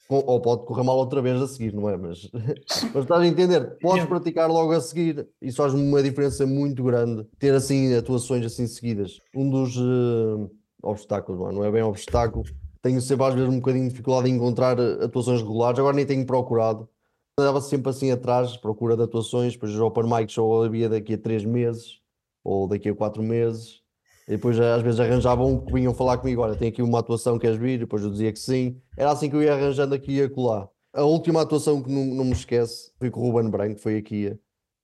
ou 0.08 0.40
pode 0.42 0.66
correr 0.66 0.84
mal 0.84 0.98
outra 0.98 1.22
vez 1.22 1.42
a 1.42 1.48
seguir, 1.48 1.74
não 1.74 1.90
é? 1.90 1.98
Mas, 1.98 2.30
mas 2.94 3.04
estás 3.04 3.22
a 3.22 3.28
entender? 3.28 3.78
Podes 3.80 4.06
praticar 4.06 4.50
logo 4.50 4.72
a 4.72 4.82
seguir. 4.82 5.28
Isso 5.42 5.58
faz 5.58 5.74
uma 5.74 6.04
diferença 6.04 6.46
muito 6.46 6.84
grande. 6.84 7.26
Ter 7.40 7.54
assim 7.54 7.94
atuações 7.96 8.46
assim 8.46 8.68
seguidas. 8.68 9.20
Um 9.36 9.50
dos 9.50 9.78
uh, 9.78 10.50
obstáculos, 10.84 11.40
não 11.40 11.50
é? 11.50 11.54
não 11.54 11.66
é 11.66 11.72
bem 11.72 11.84
obstáculo. 11.84 12.46
Tenho 12.82 13.00
sempre 13.00 13.26
às 13.26 13.34
vezes 13.34 13.50
um 13.50 13.58
bocadinho 13.58 13.84
de 13.84 13.92
dificuldade 13.92 14.30
em 14.30 14.36
encontrar 14.36 14.80
atuações 14.80 15.42
regulares. 15.42 15.80
Agora 15.80 15.96
nem 15.96 16.06
tenho 16.06 16.26
procurado. 16.26 16.90
Andava 17.40 17.62
sempre 17.62 17.90
assim 17.90 18.12
atrás, 18.12 18.58
procura 18.58 18.96
de 18.96 19.04
atuações. 19.04 19.54
Depois 19.54 19.76
o 19.76 19.86
Open 19.86 20.04
Mic 20.04 20.32
Show 20.32 20.64
havia 20.64 20.90
daqui 20.90 21.14
a 21.14 21.18
três 21.18 21.46
meses 21.46 22.00
ou 22.44 22.68
daqui 22.68 22.90
a 22.90 22.96
quatro 22.96 23.24
meses 23.24 23.82
e 24.28 24.32
depois 24.32 24.60
às 24.60 24.82
vezes 24.82 25.00
arranjavam 25.00 25.60
que 25.66 25.74
vinham 25.74 25.94
falar 25.94 26.18
comigo: 26.18 26.42
olha, 26.42 26.56
tem 26.56 26.70
aqui 26.70 26.82
uma 26.82 27.00
atuação, 27.00 27.40
queres 27.40 27.58
vir? 27.58 27.80
Depois 27.80 28.04
eu 28.04 28.10
dizia 28.10 28.32
que 28.32 28.40
sim. 28.40 28.80
Era 28.98 29.12
assim 29.12 29.30
que 29.30 29.36
eu 29.36 29.44
ia 29.44 29.54
arranjando 29.54 29.96
aqui 29.96 30.14
e 30.14 30.24
acolá. 30.24 30.70
A 30.94 31.04
última 31.04 31.42
atuação 31.42 31.82
que 31.82 31.92
não, 31.92 32.06
não 32.06 32.26
me 32.26 32.32
esquece 32.32 32.92
foi 32.98 33.10
com 33.10 33.22
o 33.22 33.32
Ruben 33.32 33.50
Branco, 33.50 33.80
foi 33.80 33.98
aqui. 33.98 34.38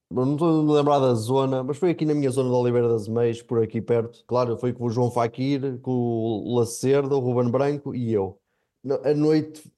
Não 0.09 0.33
estou 0.33 0.71
a 0.71 0.77
lembrar 0.77 0.99
da 0.99 1.13
zona, 1.13 1.63
mas 1.63 1.77
foi 1.77 1.91
aqui 1.91 2.05
na 2.05 2.13
minha 2.13 2.29
zona 2.29 2.49
de 2.49 2.55
Oliveira 2.55 2.87
das 2.87 3.09
Meias, 3.09 3.41
por 3.41 3.61
aqui 3.61 3.81
perto. 3.81 4.23
Claro, 4.25 4.57
foi 4.57 4.71
com 4.71 4.85
o 4.85 4.89
João 4.89 5.11
Faquir, 5.11 5.79
com 5.81 5.91
o 5.91 6.57
Lacerda, 6.57 7.15
o 7.15 7.19
Ruben 7.19 7.51
Branco 7.51 7.93
e 7.93 8.13
eu. 8.13 8.39
A 9.03 9.13
noite, 9.13 9.69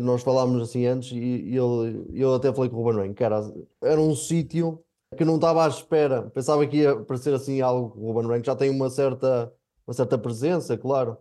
nós 0.00 0.22
falámos 0.22 0.62
assim 0.62 0.86
antes, 0.86 1.12
e 1.12 1.56
ele, 1.56 2.06
eu 2.14 2.34
até 2.34 2.52
falei 2.52 2.70
com 2.70 2.76
o 2.76 2.82
Ruben 2.82 2.94
Branco, 2.94 3.14
cara, 3.14 3.40
era 3.82 4.00
um 4.00 4.14
sítio 4.14 4.82
que 5.16 5.24
não 5.24 5.36
estava 5.36 5.64
à 5.64 5.68
espera. 5.68 6.30
Pensava 6.30 6.66
que 6.66 6.78
ia 6.78 6.96
parecer 6.96 7.32
assim 7.32 7.60
algo. 7.60 7.98
O 7.98 8.12
Ruben 8.12 8.30
Rank 8.30 8.44
já 8.44 8.54
tem 8.54 8.70
uma 8.70 8.90
certa, 8.90 9.52
uma 9.86 9.94
certa 9.94 10.18
presença, 10.18 10.76
claro. 10.76 11.16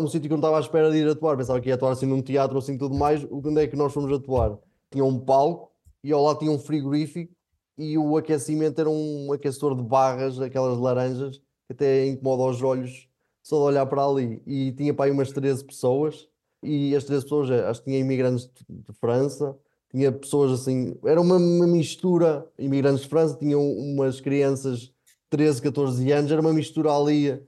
Um 0.00 0.06
sítio 0.06 0.22
que 0.22 0.30
não 0.30 0.36
estava 0.36 0.58
à 0.58 0.60
espera 0.60 0.90
de 0.90 0.98
ir 0.98 1.08
atuar. 1.08 1.36
Pensava 1.36 1.60
que 1.60 1.68
ia 1.68 1.74
atuar 1.74 1.92
assim 1.92 2.06
num 2.06 2.22
teatro 2.22 2.58
assim 2.58 2.78
tudo 2.78 2.94
mais. 2.94 3.26
Onde 3.30 3.62
é 3.62 3.66
que 3.66 3.76
nós 3.76 3.92
fomos 3.92 4.12
atuar? 4.12 4.58
Tinha 4.90 5.04
um 5.04 5.18
palco 5.18 5.72
e 6.04 6.12
ao 6.12 6.22
lado 6.22 6.38
tinha 6.38 6.50
um 6.50 6.58
frigorífico 6.58 7.32
e 7.76 7.96
o 7.98 8.16
aquecimento 8.16 8.80
era 8.80 8.90
um 8.90 9.32
aquecedor 9.32 9.74
de 9.74 9.82
barras, 9.82 10.40
aquelas 10.40 10.78
laranjas, 10.78 11.38
que 11.66 11.72
até 11.72 12.06
incomoda 12.06 12.44
os 12.44 12.62
olhos 12.62 13.08
só 13.42 13.56
de 13.56 13.62
olhar 13.62 13.86
para 13.86 14.04
ali. 14.04 14.42
E 14.46 14.72
tinha 14.72 14.94
para 14.94 15.06
aí 15.06 15.10
umas 15.10 15.32
13 15.32 15.64
pessoas. 15.64 16.28
E 16.62 16.94
as 16.94 17.04
13 17.04 17.24
pessoas, 17.24 17.50
acho 17.50 17.80
que 17.80 17.86
tinha 17.86 17.98
imigrantes 17.98 18.48
de 18.68 18.92
França, 19.00 19.56
tinha 19.90 20.10
pessoas 20.10 20.60
assim, 20.60 20.96
era 21.04 21.20
uma, 21.20 21.36
uma 21.36 21.66
mistura, 21.66 22.46
imigrantes 22.58 23.02
de 23.02 23.08
França, 23.08 23.36
tinham 23.38 23.60
umas 23.60 24.20
crianças 24.20 24.92
13, 25.28 25.62
14 25.62 26.12
anos, 26.12 26.30
era 26.30 26.40
uma 26.40 26.52
mistura 26.52 26.92
ali 26.92 27.42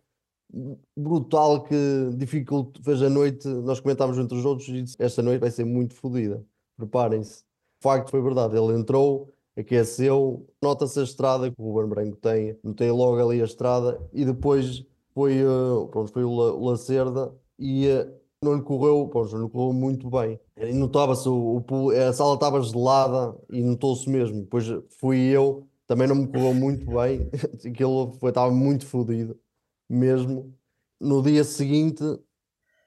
brutal 0.96 1.62
que 1.62 2.10
dificultou, 2.16 2.82
fez 2.82 3.02
a 3.02 3.10
noite, 3.10 3.48
nós 3.48 3.80
comentámos 3.80 4.18
entre 4.18 4.36
os 4.36 4.44
outros 4.44 4.68
e 4.68 4.82
disse, 4.82 4.96
esta 4.98 5.22
noite 5.22 5.40
vai 5.40 5.50
ser 5.50 5.64
muito 5.64 5.94
fodida, 5.94 6.44
preparem-se. 6.76 7.38
De 7.38 7.82
facto 7.82 8.10
foi 8.10 8.22
verdade, 8.22 8.56
ele 8.56 8.78
entrou, 8.78 9.32
aqueceu, 9.56 10.46
nota-se 10.62 11.00
a 11.00 11.02
estrada 11.02 11.50
que 11.50 11.60
o 11.60 11.72
Ruben 11.72 11.88
Branco 11.88 12.16
tem, 12.16 12.56
notei 12.62 12.90
logo 12.90 13.18
ali 13.18 13.40
a 13.40 13.44
estrada 13.44 14.00
e 14.12 14.24
depois 14.24 14.84
foi, 15.12 15.44
uh, 15.44 15.86
pronto, 15.88 16.12
foi 16.12 16.24
o 16.24 16.64
Lacerda 16.64 17.34
e 17.58 17.88
uh, 17.88 18.12
não 18.42 18.54
lhe 18.54 18.62
correu, 18.62 19.08
pois, 19.12 19.32
não 19.32 19.44
lhe 19.44 19.50
correu 19.50 19.72
muito 19.72 20.10
bem. 20.10 20.38
E 20.56 20.72
notava-se, 20.72 21.28
a 22.08 22.12
sala 22.12 22.34
estava 22.34 22.60
gelada 22.60 23.36
e 23.50 23.62
notou-se 23.62 24.08
mesmo. 24.08 24.42
Depois 24.42 24.66
fui 24.98 25.18
eu, 25.18 25.66
também 25.86 26.06
não 26.06 26.16
me 26.16 26.26
correu 26.26 26.54
muito 26.54 26.86
bem, 26.86 27.28
aquilo 27.64 28.12
foi, 28.14 28.30
estava 28.30 28.52
muito 28.52 28.86
fodido 28.86 29.38
mesmo. 29.88 30.54
No 31.00 31.22
dia 31.22 31.44
seguinte 31.44 32.02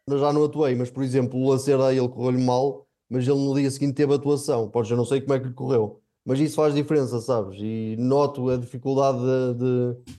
já 0.09 0.31
não 0.31 0.45
atuei, 0.45 0.73
mas 0.75 0.89
por 0.89 1.03
exemplo, 1.03 1.39
o 1.39 1.49
Lacerda 1.49 1.93
ele 1.93 2.07
correu-lhe 2.07 2.41
mal, 2.43 2.87
mas 3.09 3.27
ele 3.27 3.37
no 3.37 3.53
dia 3.55 3.69
seguinte 3.69 3.95
teve 3.95 4.13
atuação. 4.13 4.69
Podes, 4.69 4.89
eu 4.91 4.97
não 4.97 5.05
sei 5.05 5.21
como 5.21 5.33
é 5.33 5.39
que 5.39 5.47
lhe 5.47 5.53
correu, 5.53 6.01
mas 6.25 6.39
isso 6.39 6.55
faz 6.55 6.73
diferença, 6.73 7.19
sabes? 7.19 7.59
E 7.59 7.95
noto 7.99 8.49
a 8.49 8.57
dificuldade 8.57 9.19
de, 9.19 9.53
de 9.55 10.13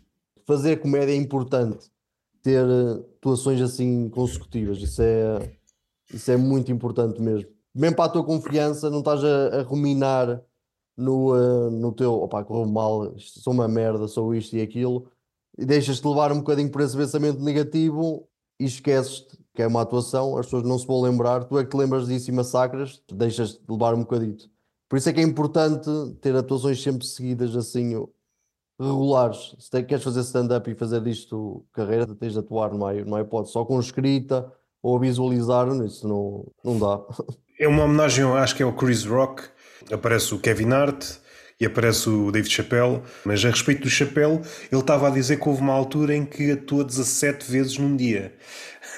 fazer 0.47 0.79
comédia 0.79 1.13
é 1.13 1.17
importante 1.17 1.91
ter 2.49 2.65
eh, 2.65 3.05
atuações 3.19 3.61
assim 3.61 4.09
consecutivas. 4.09 4.79
Isso 4.79 5.03
é, 5.03 5.53
isso 6.13 6.31
é 6.31 6.37
muito 6.37 6.73
importante 6.73 7.21
mesmo. 7.21 7.51
Mesmo 7.75 7.97
para 7.97 8.07
a 8.07 8.09
tua 8.09 8.25
confiança, 8.25 8.89
não 8.89 9.01
estás 9.01 9.23
a, 9.23 9.61
a 9.61 9.63
ruminar 9.63 10.43
no, 10.97 11.35
uh, 11.35 11.71
no 11.71 11.93
teu 11.93 12.15
opá, 12.15 12.43
correu 12.43 12.67
mal, 12.67 13.15
sou 13.19 13.53
uma 13.53 13.69
merda, 13.69 14.09
sou 14.09 14.35
isto 14.35 14.57
e 14.57 14.63
aquilo, 14.63 15.11
e 15.57 15.65
deixas-te 15.65 16.07
levar 16.09 16.33
um 16.33 16.39
bocadinho 16.39 16.71
por 16.71 16.81
esse 16.81 16.97
pensamento 16.97 17.41
negativo 17.41 18.27
e 18.59 18.65
esqueces-te 18.65 19.39
que 19.55 19.63
é 19.63 19.67
uma 19.67 19.83
atuação, 19.83 20.39
as 20.39 20.47
pessoas 20.47 20.63
não 20.63 20.79
se 20.79 20.87
vão 20.87 21.03
lembrar, 21.03 21.45
tu 21.45 21.59
é 21.59 21.65
que 21.65 21.71
te 21.71 21.77
lembras 21.77 22.07
disso 22.07 22.31
e 22.31 22.33
massacras, 22.33 23.03
deixas-te 23.13 23.61
levar 23.69 23.93
um 23.95 24.01
bocadito. 24.01 24.49
Por 24.89 24.97
isso 24.97 25.09
é 25.09 25.13
que 25.13 25.21
é 25.21 25.23
importante 25.23 25.91
ter 26.21 26.35
atuações 26.35 26.83
sempre 26.83 27.07
seguidas 27.07 27.55
assim, 27.55 27.95
regulares. 28.79 29.55
Se 29.59 29.71
te, 29.71 29.83
queres 29.83 30.05
fazer 30.05 30.21
stand-up 30.21 30.71
e 30.71 30.75
fazer 30.75 31.01
disto 31.01 31.65
carreira, 31.73 32.07
tens 32.15 32.33
de 32.33 32.39
atuar, 32.39 32.71
é, 32.95 33.05
não 33.05 33.19
é 33.19 33.25
pode 33.25 33.51
só 33.51 33.65
com 33.65 33.79
escrita 33.81 34.51
ou 34.83 34.99
visualizar, 34.99 35.69
isso 35.85 36.07
não, 36.07 36.47
não 36.65 36.79
dá. 36.79 37.03
É 37.59 37.67
uma 37.67 37.85
homenagem, 37.85 38.25
acho 38.25 38.55
que 38.55 38.63
é 38.63 38.67
o 38.67 38.73
Chris 38.73 39.05
Rock, 39.05 39.43
aparece 39.93 40.33
o 40.33 40.39
Kevin 40.39 40.71
Hart 40.71 41.17
e 41.61 41.67
aparece 41.67 42.09
o 42.09 42.31
David 42.31 42.55
Chappelle, 42.55 43.03
mas 43.25 43.45
a 43.45 43.51
respeito 43.51 43.83
do 43.83 43.91
Chappelle, 43.91 44.41
ele 44.71 44.81
estava 44.81 45.09
a 45.09 45.11
dizer 45.11 45.41
que 45.41 45.49
houve 45.49 45.61
uma 45.61 45.73
altura 45.73 46.15
em 46.15 46.25
que 46.25 46.53
atua 46.53 46.85
17 46.85 47.51
vezes 47.51 47.77
num 47.79 47.97
dia. 47.97 48.33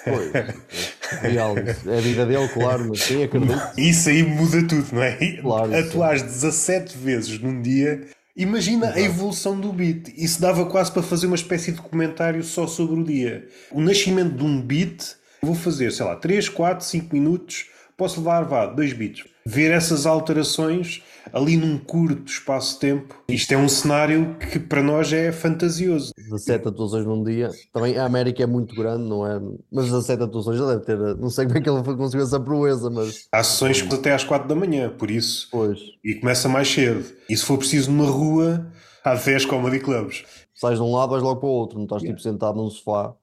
Pois, 0.04 0.34
é 0.34 1.28
real, 1.28 1.56
é 1.56 1.98
a 1.98 2.00
vida 2.00 2.26
dele, 2.26 2.48
claro, 2.48 2.86
mas 2.88 3.00
sim, 3.00 3.24
acredito. 3.24 3.58
Isso 3.78 4.10
aí 4.10 4.22
muda 4.22 4.62
tudo, 4.66 4.86
não 4.92 5.02
é? 5.02 5.16
Claro, 5.40 5.74
Atuares 5.74 6.22
17 6.22 6.98
vezes 6.98 7.40
num 7.40 7.62
dia 7.62 8.06
Imagina 8.36 8.86
Exato. 8.86 8.98
a 8.98 9.02
evolução 9.02 9.60
do 9.60 9.72
beat. 9.72 10.08
Isso 10.16 10.40
dava 10.40 10.64
quase 10.66 10.92
para 10.92 11.02
fazer 11.02 11.26
uma 11.26 11.36
espécie 11.36 11.72
de 11.72 11.78
documentário 11.78 12.42
só 12.42 12.66
sobre 12.66 13.00
o 13.00 13.04
dia. 13.04 13.48
O 13.70 13.80
nascimento 13.80 14.36
de 14.36 14.44
um 14.44 14.60
beat, 14.60 15.14
vou 15.42 15.54
fazer, 15.54 15.90
sei 15.92 16.06
lá, 16.06 16.16
3, 16.16 16.48
4, 16.48 16.84
5 16.84 17.14
minutos, 17.14 17.66
posso 17.96 18.20
levar, 18.20 18.44
vá, 18.44 18.66
2 18.66 18.92
beats. 18.92 19.24
Ver 19.44 19.72
essas 19.72 20.06
alterações, 20.06 21.02
ali 21.32 21.56
num 21.56 21.78
curto 21.78 22.30
espaço 22.30 22.74
de 22.74 22.80
tempo. 22.80 23.22
Isto 23.28 23.52
é 23.52 23.56
um 23.56 23.68
cenário 23.68 24.36
que 24.38 24.58
para 24.58 24.82
nós 24.82 25.12
é 25.12 25.32
fantasioso. 25.32 26.12
17 26.16 26.68
atuações 26.68 27.06
num 27.06 27.22
dia. 27.22 27.50
Também 27.72 27.96
a 27.96 28.04
América 28.04 28.42
é 28.42 28.46
muito 28.46 28.74
grande, 28.74 29.08
não 29.08 29.26
é? 29.26 29.40
Mas 29.70 29.86
17 29.86 30.22
atuações 30.22 30.58
já 30.58 30.66
deve 30.66 30.84
ter. 30.84 30.98
Não 31.16 31.30
sei 31.30 31.46
como 31.46 31.58
é 31.58 31.60
que 31.60 31.70
ele 31.70 31.82
conseguiu 31.82 32.24
essa 32.24 32.40
proeza, 32.40 32.90
mas. 32.90 33.26
Há 33.32 33.42
sessões 33.42 33.82
até 33.92 34.12
às 34.12 34.24
4 34.24 34.48
da 34.48 34.54
manhã, 34.54 34.90
por 34.90 35.10
isso. 35.10 35.48
Pois. 35.50 35.78
E 36.04 36.14
começa 36.14 36.48
mais 36.48 36.68
cedo. 36.68 37.04
E 37.28 37.36
se 37.36 37.44
for 37.44 37.58
preciso 37.58 37.90
numa 37.90 38.10
rua, 38.10 38.66
há 39.04 39.14
10 39.14 39.44
comedy 39.46 39.80
clubs. 39.80 40.24
Sais 40.54 40.78
de 40.78 40.82
um 40.82 40.92
lado, 40.94 41.10
vais 41.10 41.22
logo 41.22 41.40
para 41.40 41.48
o 41.48 41.52
outro. 41.52 41.78
Não 41.78 41.84
estás 41.84 42.02
yeah. 42.02 42.16
tipo 42.16 42.28
sentado 42.28 42.56
num 42.56 42.68
sofá 42.68 43.14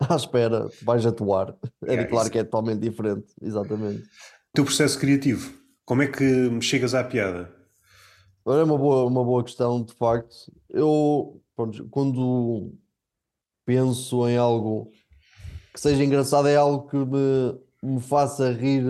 à 0.08 0.16
espera, 0.16 0.68
vais 0.82 1.04
atuar. 1.06 1.54
É 1.84 1.92
yeah, 1.92 2.08
claro 2.08 2.24
isso. 2.24 2.32
que 2.32 2.38
é 2.38 2.44
totalmente 2.44 2.80
diferente. 2.80 3.26
Exatamente. 3.40 4.02
O 4.02 4.54
teu 4.54 4.64
processo 4.64 4.98
criativo, 4.98 5.52
como 5.84 6.02
é 6.02 6.06
que 6.06 6.60
chegas 6.60 6.94
à 6.94 7.04
piada? 7.04 7.52
É 8.46 8.62
uma 8.62 8.76
boa, 8.76 9.06
uma 9.06 9.24
boa 9.24 9.42
questão, 9.42 9.82
de 9.82 9.94
facto. 9.94 10.52
Eu, 10.68 11.40
pronto, 11.56 11.88
quando 11.88 12.72
penso 13.64 14.28
em 14.28 14.36
algo 14.36 14.90
que 15.72 15.80
seja 15.80 16.04
engraçado, 16.04 16.48
é 16.48 16.56
algo 16.56 16.88
que 16.88 16.96
me, 16.96 17.58
me 17.82 18.00
faça 18.00 18.52
rir 18.52 18.84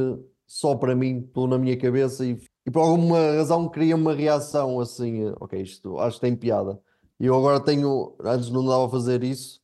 só 0.47 0.77
para 0.77 0.95
mim, 0.95 1.21
estou 1.21 1.47
na 1.49 1.59
minha 1.59 1.77
cabeça 1.77 2.25
e, 2.25 2.39
e 2.67 2.71
por 2.71 2.81
alguma 2.81 3.19
razão 3.19 3.69
cria 3.69 3.97
uma 3.97 4.15
reação 4.15 4.81
assim, 4.81 5.33
ok, 5.41 5.61
isto 5.63 5.99
acho 5.99 6.17
que 6.17 6.21
tem 6.21 6.37
piada. 6.37 6.81
E 7.19 7.27
eu 7.27 7.37
agora 7.37 7.61
tenho, 7.61 8.17
antes 8.25 8.51
não 8.51 8.65
dava 8.65 8.87
a 8.87 8.91
fazer 8.91 9.23
isso, 9.25 9.61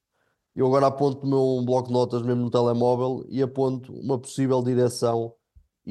eu 0.54 0.66
agora 0.66 0.86
aponto 0.86 1.26
o 1.26 1.28
meu 1.28 1.64
bloco 1.64 1.88
de 1.88 1.94
notas 1.94 2.22
mesmo 2.22 2.42
no 2.42 2.50
telemóvel 2.50 3.24
e 3.28 3.42
aponto 3.42 3.92
uma 3.92 4.18
possível 4.18 4.62
direção 4.62 5.34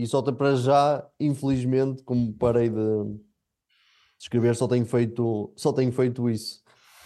e 0.01 0.07
só 0.07 0.21
para 0.21 0.55
já, 0.55 1.05
infelizmente, 1.19 2.03
como 2.03 2.33
parei 2.33 2.69
de 2.69 3.19
escrever, 4.19 4.55
só 4.55 4.67
tenho 4.67 4.85
feito, 4.85 5.51
só 5.55 5.73
tenho 5.73 5.91
feito 5.91 6.29
isso. 6.29 6.61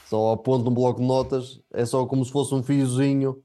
Só 0.10 0.34
aponto 0.34 0.70
um 0.70 0.74
bloco 0.74 1.00
de 1.00 1.08
notas, 1.08 1.60
é 1.72 1.86
só 1.86 2.06
como 2.06 2.24
se 2.24 2.32
fosse 2.32 2.54
um 2.54 2.62
fiozinho 2.62 3.42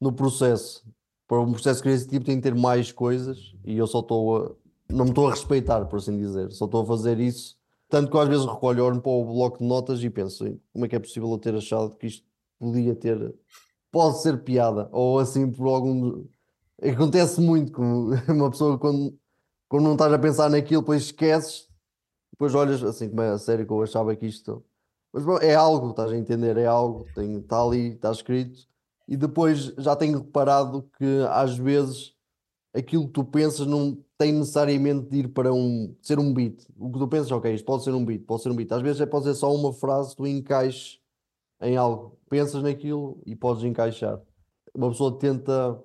no 0.00 0.12
processo. 0.12 0.82
Para 1.28 1.40
um 1.40 1.52
processo 1.52 1.82
criativo 1.82 2.24
tem 2.24 2.36
que 2.36 2.42
ter 2.42 2.54
mais 2.54 2.92
coisas 2.92 3.54
e 3.64 3.76
eu 3.76 3.86
só 3.86 4.00
estou 4.00 4.36
a, 4.36 4.54
não 4.88 5.04
me 5.04 5.10
estou 5.10 5.26
a 5.26 5.30
respeitar, 5.30 5.84
por 5.86 5.98
assim 5.98 6.16
dizer. 6.16 6.50
Só 6.52 6.64
estou 6.64 6.82
a 6.82 6.86
fazer 6.86 7.20
isso. 7.20 7.56
Tanto 7.88 8.10
que 8.10 8.18
às 8.18 8.28
vezes 8.28 8.46
recolho, 8.46 8.84
olho 8.84 9.00
para 9.00 9.12
o 9.12 9.24
bloco 9.24 9.58
de 9.58 9.64
notas 9.64 10.02
e 10.02 10.10
penso 10.10 10.58
como 10.72 10.84
é 10.84 10.88
que 10.88 10.96
é 10.96 10.98
possível 10.98 11.30
eu 11.30 11.38
ter 11.38 11.54
achado 11.54 11.94
que 11.96 12.06
isto 12.06 12.24
podia 12.58 12.94
ter, 12.94 13.34
pode 13.92 14.22
ser 14.22 14.42
piada, 14.42 14.88
ou 14.92 15.18
assim 15.18 15.50
por 15.50 15.66
algum. 15.68 16.24
Acontece 16.82 17.40
muito 17.40 17.72
com 17.72 18.10
uma 18.28 18.50
pessoa 18.50 18.78
quando, 18.78 19.18
quando 19.68 19.84
não 19.84 19.92
estás 19.92 20.12
a 20.12 20.18
pensar 20.18 20.50
naquilo, 20.50 20.82
depois 20.82 21.04
esqueces 21.04 21.66
depois 22.36 22.54
olhas 22.54 22.84
assim, 22.84 23.08
como 23.08 23.22
é 23.22 23.30
a 23.30 23.38
sério 23.38 23.66
que 23.66 23.72
eu 23.72 23.82
achava 23.82 24.14
que 24.14 24.26
isto. 24.26 24.62
Mas 25.10 25.24
bom, 25.24 25.38
é 25.38 25.54
algo, 25.54 25.90
estás 25.90 26.12
a 26.12 26.16
entender? 26.16 26.58
É 26.58 26.66
algo, 26.66 27.06
tem, 27.14 27.38
está 27.38 27.62
ali, 27.62 27.94
está 27.94 28.10
escrito. 28.10 28.68
E 29.08 29.16
depois 29.16 29.72
já 29.78 29.96
tenho 29.96 30.18
reparado 30.18 30.82
que 30.98 31.24
às 31.30 31.56
vezes 31.56 32.14
aquilo 32.74 33.06
que 33.06 33.14
tu 33.14 33.24
pensas 33.24 33.66
não 33.66 33.96
tem 34.18 34.32
necessariamente 34.32 35.08
de 35.08 35.18
ir 35.20 35.28
para 35.28 35.52
um 35.52 35.96
ser 36.02 36.18
um 36.18 36.32
beat. 36.34 36.66
O 36.78 36.92
que 36.92 36.98
tu 36.98 37.08
pensas, 37.08 37.32
ok, 37.32 37.54
isto 37.54 37.64
pode 37.64 37.84
ser 37.84 37.94
um 37.94 38.04
beat, 38.04 38.26
pode 38.26 38.42
ser 38.42 38.50
um 38.50 38.56
beat. 38.56 38.70
Às 38.70 38.82
vezes 38.82 39.00
é, 39.00 39.06
pode 39.06 39.24
ser 39.24 39.34
só 39.34 39.54
uma 39.54 39.72
frase 39.72 40.14
tu 40.14 40.26
encaixes 40.26 41.00
em 41.62 41.76
algo. 41.78 42.18
Pensas 42.28 42.62
naquilo 42.62 43.18
e 43.24 43.34
podes 43.34 43.64
encaixar. 43.64 44.20
Uma 44.74 44.90
pessoa 44.90 45.18
tenta. 45.18 45.82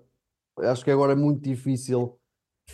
Acho 0.62 0.84
que 0.84 0.92
agora 0.92 1.14
é 1.14 1.16
muito 1.16 1.42
difícil 1.42 2.18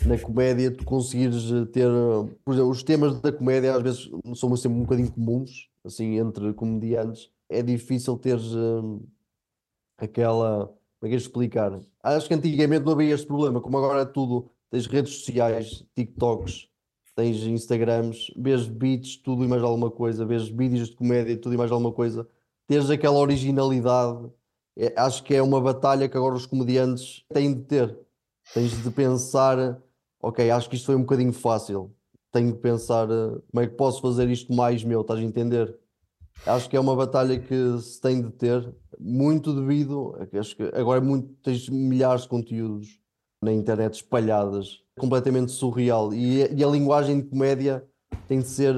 na 0.06 0.18
comédia 0.18 0.70
tu 0.70 0.84
conseguires 0.84 1.50
eh, 1.50 1.64
ter, 1.66 1.86
eh, 1.86 2.36
por 2.44 2.54
exemplo, 2.54 2.70
os 2.70 2.82
temas 2.82 3.20
da 3.20 3.32
comédia 3.32 3.74
às 3.74 3.82
vezes 3.82 4.10
são 4.36 4.54
sempre 4.56 4.78
um 4.78 4.82
bocadinho 4.82 5.10
comuns, 5.12 5.68
assim, 5.84 6.18
entre 6.18 6.52
comediantes. 6.54 7.30
É 7.48 7.62
difícil 7.62 8.16
teres 8.18 8.52
uh, 8.54 9.02
aquela. 9.96 10.66
Como 11.00 11.06
é 11.06 11.08
que 11.08 11.14
é 11.14 11.16
explicar? 11.16 11.80
Acho 12.02 12.28
que 12.28 12.34
antigamente 12.34 12.84
não 12.84 12.92
havia 12.92 13.14
este 13.14 13.26
problema, 13.26 13.60
como 13.60 13.78
agora 13.78 14.02
é 14.02 14.04
tudo, 14.04 14.50
tens 14.70 14.86
redes 14.86 15.14
sociais, 15.14 15.84
TikToks, 15.94 16.68
tens 17.14 17.36
Instagrams, 17.44 18.32
vês 18.36 18.66
beats, 18.66 19.16
tudo 19.16 19.44
e 19.44 19.48
mais 19.48 19.62
alguma 19.62 19.90
coisa, 19.90 20.26
vês 20.26 20.48
vídeos 20.48 20.88
de 20.88 20.96
comédia, 20.96 21.36
tudo 21.36 21.54
e 21.54 21.56
mais 21.56 21.70
alguma 21.70 21.92
coisa, 21.92 22.28
teres 22.66 22.90
aquela 22.90 23.18
originalidade. 23.18 24.28
É, 24.78 24.94
acho 24.96 25.24
que 25.24 25.34
é 25.34 25.42
uma 25.42 25.60
batalha 25.60 26.08
que 26.08 26.16
agora 26.16 26.36
os 26.36 26.46
comediantes 26.46 27.24
têm 27.32 27.52
de 27.52 27.62
ter. 27.62 27.98
Tens 28.54 28.82
de 28.82 28.90
pensar 28.90 29.82
ok, 30.20 30.50
acho 30.50 30.68
que 30.68 30.76
isto 30.76 30.86
foi 30.86 30.96
um 30.96 31.00
bocadinho 31.00 31.32
fácil. 31.32 31.94
Tenho 32.32 32.52
que 32.52 32.60
pensar 32.60 33.08
uh, 33.10 33.42
como 33.50 33.64
é 33.64 33.66
que 33.66 33.74
posso 33.74 34.00
fazer 34.02 34.28
isto 34.28 34.52
mais 34.52 34.84
meu, 34.84 35.00
estás 35.00 35.20
a 35.20 35.22
entender? 35.22 35.76
Acho 36.46 36.68
que 36.68 36.76
é 36.76 36.80
uma 36.80 36.94
batalha 36.94 37.38
que 37.38 37.78
se 37.80 38.00
tem 38.00 38.22
de 38.22 38.30
ter, 38.30 38.72
muito 38.98 39.52
devido, 39.52 40.14
acho 40.38 40.56
que 40.56 40.62
agora 40.74 41.00
é 41.00 41.02
muito, 41.02 41.32
tens 41.42 41.68
milhares 41.68 42.22
de 42.22 42.28
conteúdos 42.28 43.00
na 43.42 43.52
internet 43.52 43.94
espalhadas, 43.94 44.82
completamente 44.98 45.50
surreal. 45.50 46.12
E, 46.12 46.46
e 46.54 46.62
a 46.64 46.68
linguagem 46.68 47.20
de 47.20 47.28
comédia 47.28 47.84
tem 48.28 48.40
de 48.40 48.48
ser, 48.48 48.74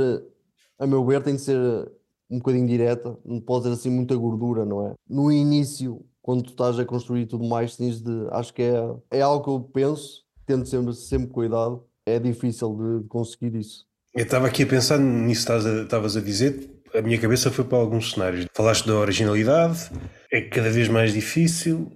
a 0.79 0.87
meu 0.87 1.05
ver, 1.05 1.23
tem 1.23 1.35
de 1.35 1.43
ser 1.43 1.91
um 2.31 2.39
bocadinho 2.39 2.67
direta, 2.67 3.17
não 3.25 3.41
pode 3.41 3.65
ter 3.65 3.73
assim 3.73 3.91
muita 3.91 4.15
gordura, 4.17 4.65
não 4.65 4.87
é? 4.87 4.95
No 5.09 5.33
início, 5.33 6.05
quando 6.23 6.43
tu 6.43 6.51
estás 6.51 6.79
a 6.79 6.85
construir 6.85 7.27
tudo 7.27 7.45
mais, 7.45 7.77
tens 7.77 8.01
de, 8.01 8.29
acho 8.31 8.55
que 8.55 8.63
é, 8.63 8.95
é 9.11 9.21
algo 9.21 9.45
que 9.45 9.51
eu 9.51 9.61
penso 9.61 10.25
tendo 10.47 10.67
sempre, 10.67 10.95
sempre 10.95 11.29
cuidado, 11.29 11.85
é 12.05 12.19
difícil 12.19 12.75
de, 12.77 13.09
conseguir 13.09 13.55
isso. 13.55 13.85
Eu 14.15 14.25
estava 14.25 14.49
aqui 14.49 14.65
a 14.65 14.67
pensar 14.67 14.99
nisso 14.99 15.47
que 15.47 15.53
estavas 15.53 16.17
a 16.17 16.21
dizer, 16.21 16.69
a 16.93 17.01
minha 17.01 17.19
cabeça 17.19 17.51
foi 17.51 17.65
para 17.65 17.79
alguns 17.79 18.13
cenários. 18.13 18.47
Falaste 18.53 18.87
da 18.87 18.95
originalidade, 18.95 19.91
é 20.33 20.41
cada 20.41 20.71
vez 20.71 20.89
mais 20.89 21.13
difícil, 21.13 21.93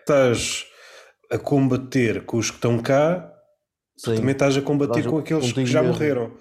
estás 0.00 0.64
a 1.30 1.38
combater 1.38 2.24
com 2.24 2.38
os 2.38 2.50
que 2.50 2.56
estão 2.56 2.78
cá, 2.78 3.30
Sim. 3.98 4.16
também 4.16 4.32
estás 4.32 4.56
a 4.56 4.62
combater 4.62 5.04
com 5.04 5.18
aqueles 5.18 5.52
que 5.52 5.66
já 5.66 5.82
mesmo. 5.82 5.94
morreram. 5.94 6.32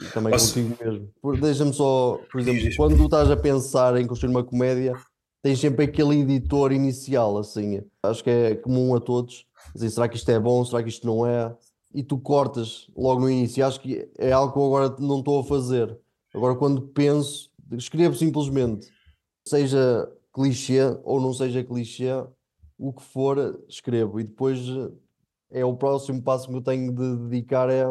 E 0.00 0.04
também 0.12 0.32
Posso... 0.32 0.54
contigo 0.54 0.76
mesmo. 0.84 1.40
Deixa-me 1.40 1.72
só, 1.72 2.20
por 2.30 2.40
exemplo, 2.40 2.76
quando 2.76 2.96
tu 2.96 3.04
estás 3.04 3.30
a 3.30 3.36
pensar 3.36 3.96
em 3.96 4.06
construir 4.06 4.30
uma 4.30 4.44
comédia, 4.44 4.92
tens 5.42 5.58
sempre 5.58 5.84
aquele 5.84 6.20
editor 6.20 6.72
inicial, 6.72 7.38
assim. 7.38 7.80
Acho 8.02 8.22
que 8.22 8.30
é 8.30 8.54
comum 8.54 8.94
a 8.94 9.00
todos 9.00 9.46
dizer, 9.74 9.90
será 9.90 10.08
que 10.08 10.16
isto 10.16 10.30
é 10.30 10.38
bom, 10.38 10.64
será 10.64 10.82
que 10.82 10.88
isto 10.88 11.06
não 11.06 11.26
é? 11.26 11.54
E 11.94 12.02
tu 12.02 12.18
cortas 12.18 12.88
logo 12.96 13.20
no 13.22 13.30
início. 13.30 13.64
Acho 13.64 13.80
que 13.80 14.08
é 14.18 14.32
algo 14.32 14.52
que 14.52 14.58
eu 14.58 14.66
agora 14.66 14.96
não 14.98 15.20
estou 15.20 15.40
a 15.40 15.44
fazer. 15.44 15.98
Agora, 16.34 16.54
quando 16.54 16.82
penso, 16.82 17.50
escrevo 17.72 18.14
simplesmente, 18.14 18.88
seja 19.46 20.10
clichê 20.32 20.80
ou 21.04 21.20
não 21.20 21.32
seja 21.32 21.64
clichê, 21.64 22.10
o 22.78 22.92
que 22.92 23.02
for, 23.02 23.58
escrevo. 23.68 24.20
E 24.20 24.24
depois 24.24 24.60
é 25.50 25.64
o 25.64 25.76
próximo 25.76 26.22
passo 26.22 26.48
que 26.48 26.54
eu 26.54 26.60
tenho 26.60 26.92
de 26.92 27.16
dedicar 27.28 27.70
é 27.70 27.84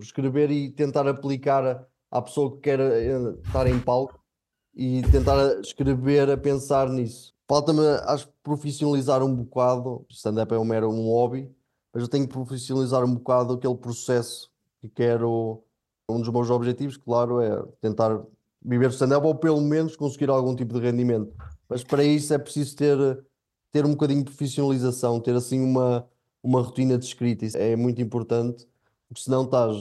escrever 0.00 0.50
e 0.50 0.70
tentar 0.70 1.06
aplicar 1.06 1.86
à 2.10 2.22
pessoa 2.22 2.52
que 2.52 2.62
quer 2.62 2.80
eh, 2.80 3.34
estar 3.44 3.66
em 3.66 3.78
palco 3.78 4.18
e 4.74 5.02
tentar 5.10 5.60
escrever 5.60 6.30
a 6.30 6.36
pensar 6.36 6.88
nisso. 6.88 7.34
Falta-me, 7.48 7.80
acho 8.04 8.28
profissionalizar 8.42 9.22
um 9.22 9.34
bocado. 9.34 10.04
Stand-up 10.10 10.52
é 10.54 10.58
um 10.58 10.64
mero 10.64 10.90
um 10.90 11.06
hobby, 11.06 11.50
mas 11.92 12.02
eu 12.02 12.08
tenho 12.08 12.26
que 12.26 12.32
profissionalizar 12.32 13.04
um 13.04 13.14
bocado 13.14 13.54
aquele 13.54 13.76
processo 13.76 14.50
que 14.80 14.88
quero. 14.88 15.62
Um 16.10 16.20
dos 16.20 16.28
meus 16.30 16.48
objetivos, 16.48 16.96
claro, 16.96 17.40
é 17.40 17.62
tentar 17.82 18.22
viver 18.62 18.90
stand-up 18.90 19.26
ou 19.26 19.34
pelo 19.34 19.60
menos 19.60 19.94
conseguir 19.94 20.30
algum 20.30 20.54
tipo 20.54 20.74
de 20.74 20.80
rendimento. 20.80 21.34
Mas 21.68 21.84
para 21.84 22.02
isso 22.02 22.32
é 22.32 22.38
preciso 22.38 22.76
ter, 22.76 22.96
ter 23.70 23.84
um 23.84 23.90
bocadinho 23.90 24.20
de 24.20 24.30
profissionalização, 24.30 25.20
ter 25.20 25.34
assim 25.34 25.60
uma, 25.60 26.08
uma 26.42 26.62
rotina 26.62 26.96
de 26.96 27.04
escrita. 27.04 27.44
Isso 27.44 27.58
é 27.58 27.76
muito 27.76 28.00
importante, 28.00 28.66
porque 29.08 29.22
senão 29.22 29.44
estás, 29.44 29.76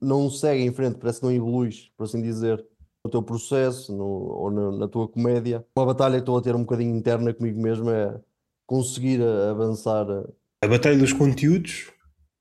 não 0.00 0.30
segue 0.30 0.62
em 0.62 0.72
frente, 0.72 0.98
parece 0.98 1.20
que 1.20 1.26
não 1.26 1.32
evoluís, 1.32 1.90
por 1.96 2.04
assim 2.04 2.20
dizer 2.22 2.64
no 3.04 3.10
teu 3.10 3.22
processo 3.22 3.94
no, 3.94 4.04
ou 4.04 4.50
na, 4.50 4.78
na, 4.78 4.88
tua 4.88 5.06
comédia. 5.06 5.64
Uma 5.76 5.86
batalha 5.86 6.14
que 6.14 6.20
estou 6.20 6.38
a 6.38 6.42
ter 6.42 6.54
um 6.54 6.60
bocadinho 6.60 6.96
interna 6.96 7.34
comigo 7.34 7.60
mesmo 7.60 7.90
é 7.90 8.18
conseguir 8.66 9.20
avançar. 9.22 10.06
A 10.62 10.66
batalha 10.66 10.96
dos 10.96 11.12
conteúdos 11.12 11.90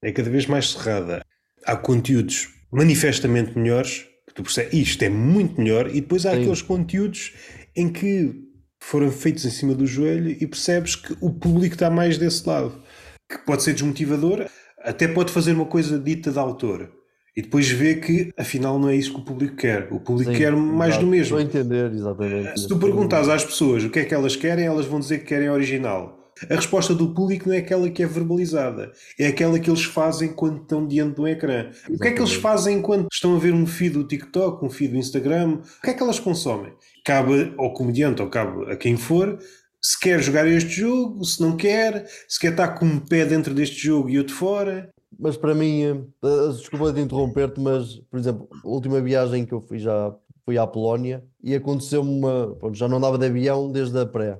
é 0.01 0.11
cada 0.11 0.29
vez 0.29 0.47
mais 0.47 0.71
cerrada. 0.71 1.25
Há 1.65 1.75
conteúdos 1.75 2.49
manifestamente 2.71 3.57
melhores, 3.57 4.05
que 4.27 4.33
tu 4.33 4.43
percebes, 4.43 4.73
isto 4.73 5.03
é 5.03 5.09
muito 5.09 5.59
melhor, 5.59 5.87
e 5.89 6.01
depois 6.01 6.25
há 6.25 6.31
Sim. 6.31 6.41
aqueles 6.41 6.61
conteúdos 6.61 7.33
em 7.75 7.91
que 7.91 8.49
foram 8.79 9.11
feitos 9.11 9.45
em 9.45 9.49
cima 9.49 9.73
do 9.73 9.85
joelho 9.85 10.29
e 10.29 10.47
percebes 10.47 10.95
que 10.95 11.15
o 11.21 11.31
público 11.31 11.75
está 11.75 11.89
mais 11.89 12.17
desse 12.17 12.47
lado. 12.47 12.81
Que 13.29 13.37
pode 13.39 13.63
ser 13.63 13.73
desmotivador, 13.73 14.49
até 14.83 15.07
pode 15.07 15.31
fazer 15.31 15.53
uma 15.53 15.65
coisa 15.65 15.97
dita 15.97 16.31
de 16.31 16.39
autor 16.39 16.89
e 17.35 17.41
depois 17.41 17.67
vê 17.69 17.95
que 17.95 18.31
afinal 18.37 18.77
não 18.77 18.89
é 18.89 18.95
isso 18.95 19.13
que 19.13 19.19
o 19.19 19.23
público 19.23 19.55
quer. 19.55 19.87
O 19.91 19.99
público 19.99 20.31
Sim, 20.31 20.37
quer 20.37 20.51
mais 20.55 20.97
do 20.97 21.07
mesmo. 21.07 21.37
Estou 21.37 21.37
a 21.39 21.41
entender, 21.41 21.91
exatamente. 21.91 22.59
Se 22.59 22.67
tu 22.67 22.77
perguntas 22.77 23.27
às 23.27 23.43
pessoas 23.43 23.83
o 23.83 23.89
que 23.89 23.99
é 23.99 24.05
que 24.05 24.13
elas 24.13 24.35
querem, 24.35 24.65
elas 24.65 24.85
vão 24.85 24.99
dizer 24.99 25.19
que 25.19 25.25
querem 25.25 25.49
original. 25.49 26.19
A 26.49 26.55
resposta 26.55 26.93
do 26.93 27.13
público 27.13 27.47
não 27.47 27.55
é 27.55 27.59
aquela 27.59 27.89
que 27.89 28.01
é 28.01 28.07
verbalizada, 28.07 28.91
é 29.19 29.27
aquela 29.27 29.59
que 29.59 29.69
eles 29.69 29.83
fazem 29.83 30.29
quando 30.29 30.61
estão 30.61 30.85
diante 30.85 31.15
do 31.15 31.27
ecrã. 31.27 31.69
O 31.89 31.97
que 31.97 32.07
é 32.07 32.11
que 32.11 32.19
eles 32.19 32.33
fazem 32.33 32.81
quando 32.81 33.07
estão 33.11 33.35
a 33.35 33.39
ver 33.39 33.53
um 33.53 33.65
feed 33.65 33.93
do 33.93 34.03
TikTok, 34.03 34.65
um 34.65 34.69
feed 34.69 34.93
do 34.93 34.97
Instagram? 34.97 35.59
O 35.59 35.81
que 35.81 35.91
é 35.91 35.93
que 35.93 36.03
elas 36.03 36.19
consomem? 36.19 36.73
Cabe 37.05 37.53
ao 37.57 37.73
comediante 37.73 38.21
ou 38.21 38.29
cabe 38.29 38.71
a 38.71 38.75
quem 38.75 38.97
for 38.97 39.39
se 39.83 39.99
quer 39.99 40.21
jogar 40.21 40.47
este 40.47 40.69
jogo, 40.69 41.25
se 41.25 41.41
não 41.41 41.57
quer, 41.57 42.07
se 42.27 42.39
quer 42.39 42.51
estar 42.51 42.69
com 42.69 42.85
um 42.85 42.99
pé 42.99 43.25
dentro 43.25 43.53
deste 43.53 43.75
jogo 43.75 44.09
e 44.09 44.17
outro 44.17 44.33
fora. 44.33 44.89
Mas 45.19 45.35
para 45.35 45.53
mim, 45.53 45.83
eh, 46.23 46.51
desculpa 46.53 46.91
de 46.93 47.01
interromper-te, 47.01 47.59
mas 47.59 47.97
por 48.09 48.17
exemplo, 48.17 48.47
a 48.63 48.67
última 48.67 49.01
viagem 49.01 49.45
que 49.45 49.53
eu 49.53 49.61
fui 49.61 49.77
já 49.77 50.15
fui 50.45 50.57
à 50.57 50.65
Polónia 50.65 51.23
e 51.43 51.53
aconteceu-me 51.53 52.09
uma. 52.09 52.57
Já 52.73 52.87
não 52.87 52.97
andava 52.97 53.17
de 53.17 53.25
avião 53.25 53.71
desde 53.71 53.99
a 53.99 54.05
pré. 54.05 54.39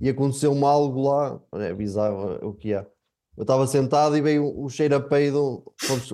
E 0.00 0.08
aconteceu-me 0.08 0.64
algo 0.64 1.02
lá, 1.08 1.40
é 1.54 1.72
bizarro 1.72 2.38
o 2.42 2.52
que 2.52 2.74
é. 2.74 2.84
Eu 3.36 3.42
estava 3.42 3.66
sentado 3.68 4.16
e 4.16 4.20
veio 4.20 4.44
o 4.44 4.68
cheiro 4.68 4.96
a 4.96 5.00
peido, 5.00 5.62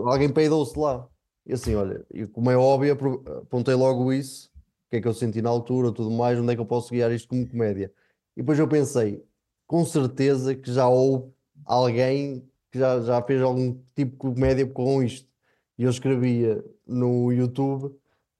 alguém 0.04 0.28
peidou-se 0.28 0.78
lá. 0.78 1.08
E 1.46 1.54
assim, 1.54 1.74
olha, 1.74 2.04
e 2.12 2.26
como 2.26 2.50
é 2.50 2.56
óbvio, 2.56 2.92
apontei 3.42 3.74
logo 3.74 4.12
isso, 4.12 4.50
o 4.86 4.90
que 4.90 4.96
é 4.96 5.00
que 5.00 5.08
eu 5.08 5.14
senti 5.14 5.40
na 5.40 5.48
altura, 5.48 5.90
tudo 5.90 6.10
mais, 6.10 6.38
onde 6.38 6.52
é 6.52 6.54
que 6.54 6.60
eu 6.60 6.66
posso 6.66 6.90
guiar 6.90 7.10
isto 7.10 7.28
como 7.28 7.48
comédia. 7.48 7.90
E 8.38 8.40
depois 8.40 8.56
eu 8.56 8.68
pensei, 8.68 9.20
com 9.66 9.84
certeza 9.84 10.54
que 10.54 10.72
já 10.72 10.88
houve 10.88 11.28
alguém 11.66 12.48
que 12.70 12.78
já, 12.78 13.00
já 13.00 13.20
fez 13.20 13.42
algum 13.42 13.76
tipo 13.96 14.12
de 14.12 14.34
comédia 14.34 14.64
com 14.64 15.02
isto. 15.02 15.28
E 15.76 15.82
eu 15.82 15.90
escrevia 15.90 16.64
no 16.86 17.32
YouTube 17.32 17.92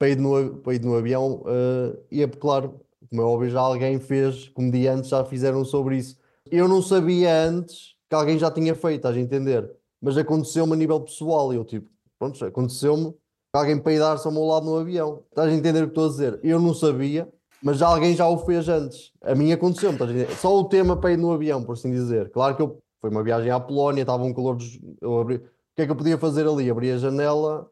ir 0.07 0.17
no, 0.17 0.39
ir 0.73 0.81
no 0.81 0.97
avião, 0.97 1.43
uh, 1.43 1.99
e 2.13 2.23
é 2.23 2.29
claro, 2.29 2.81
como 3.11 3.23
é 3.23 3.25
óbvio, 3.25 3.51
já 3.51 3.59
alguém 3.59 3.99
fez, 3.99 4.49
comediantes 4.51 5.11
já 5.11 5.25
fizeram 5.25 5.65
sobre 5.65 5.97
isso. 5.97 6.17
Eu 6.49 6.69
não 6.69 6.81
sabia 6.81 7.35
antes 7.49 7.97
que 8.09 8.15
alguém 8.15 8.39
já 8.39 8.53
tinha 8.53 8.77
feito, 8.77 8.99
estás 8.99 9.17
a 9.17 9.21
entender? 9.21 9.69
Mas 10.01 10.17
aconteceu-me 10.17 10.75
a 10.75 10.77
nível 10.77 11.01
pessoal, 11.01 11.53
e 11.53 11.57
eu 11.57 11.65
tipo, 11.65 11.91
pronto, 12.17 12.45
aconteceu-me 12.45 13.13
alguém 13.53 13.77
peidar-se 13.77 14.25
ao 14.25 14.33
meu 14.33 14.45
lado 14.45 14.65
no 14.65 14.77
avião. 14.77 15.25
Estás 15.29 15.49
a 15.49 15.53
entender 15.53 15.83
o 15.83 15.87
que 15.87 15.91
estou 15.91 16.07
a 16.07 16.09
dizer? 16.09 16.41
Eu 16.45 16.61
não 16.61 16.73
sabia, 16.73 17.29
mas 17.63 17.83
alguém 17.83 18.15
já 18.15 18.29
o 18.29 18.39
fez 18.39 18.69
antes. 18.69 19.13
A 19.23 19.35
mim 19.35 19.53
aconteceu-me, 19.53 19.95
estás 19.97 20.11
a 20.11 20.15
entender? 20.15 20.35
Só 20.37 20.57
o 20.59 20.65
tema 20.65 20.97
para 20.97 21.13
ir 21.13 21.17
no 21.17 21.33
avião, 21.33 21.63
por 21.63 21.73
assim 21.73 21.91
dizer. 21.91 22.31
Claro 22.31 22.57
que 22.57 22.63
eu, 22.63 22.83
foi 23.01 23.11
uma 23.11 23.23
viagem 23.23 23.51
à 23.51 23.59
Polónia, 23.61 24.03
estava 24.03 24.23
um 24.23 24.35
calor, 24.35 24.57
dos, 24.57 24.79
abri, 25.21 25.37
o 25.37 25.41
que 25.77 25.83
é 25.83 25.87
que 25.87 25.93
eu 25.93 25.97
podia 25.97 26.19
fazer 26.19 26.47
ali? 26.47 26.71
Abri 26.71 26.91
a 26.91 26.99
janela 26.99 27.71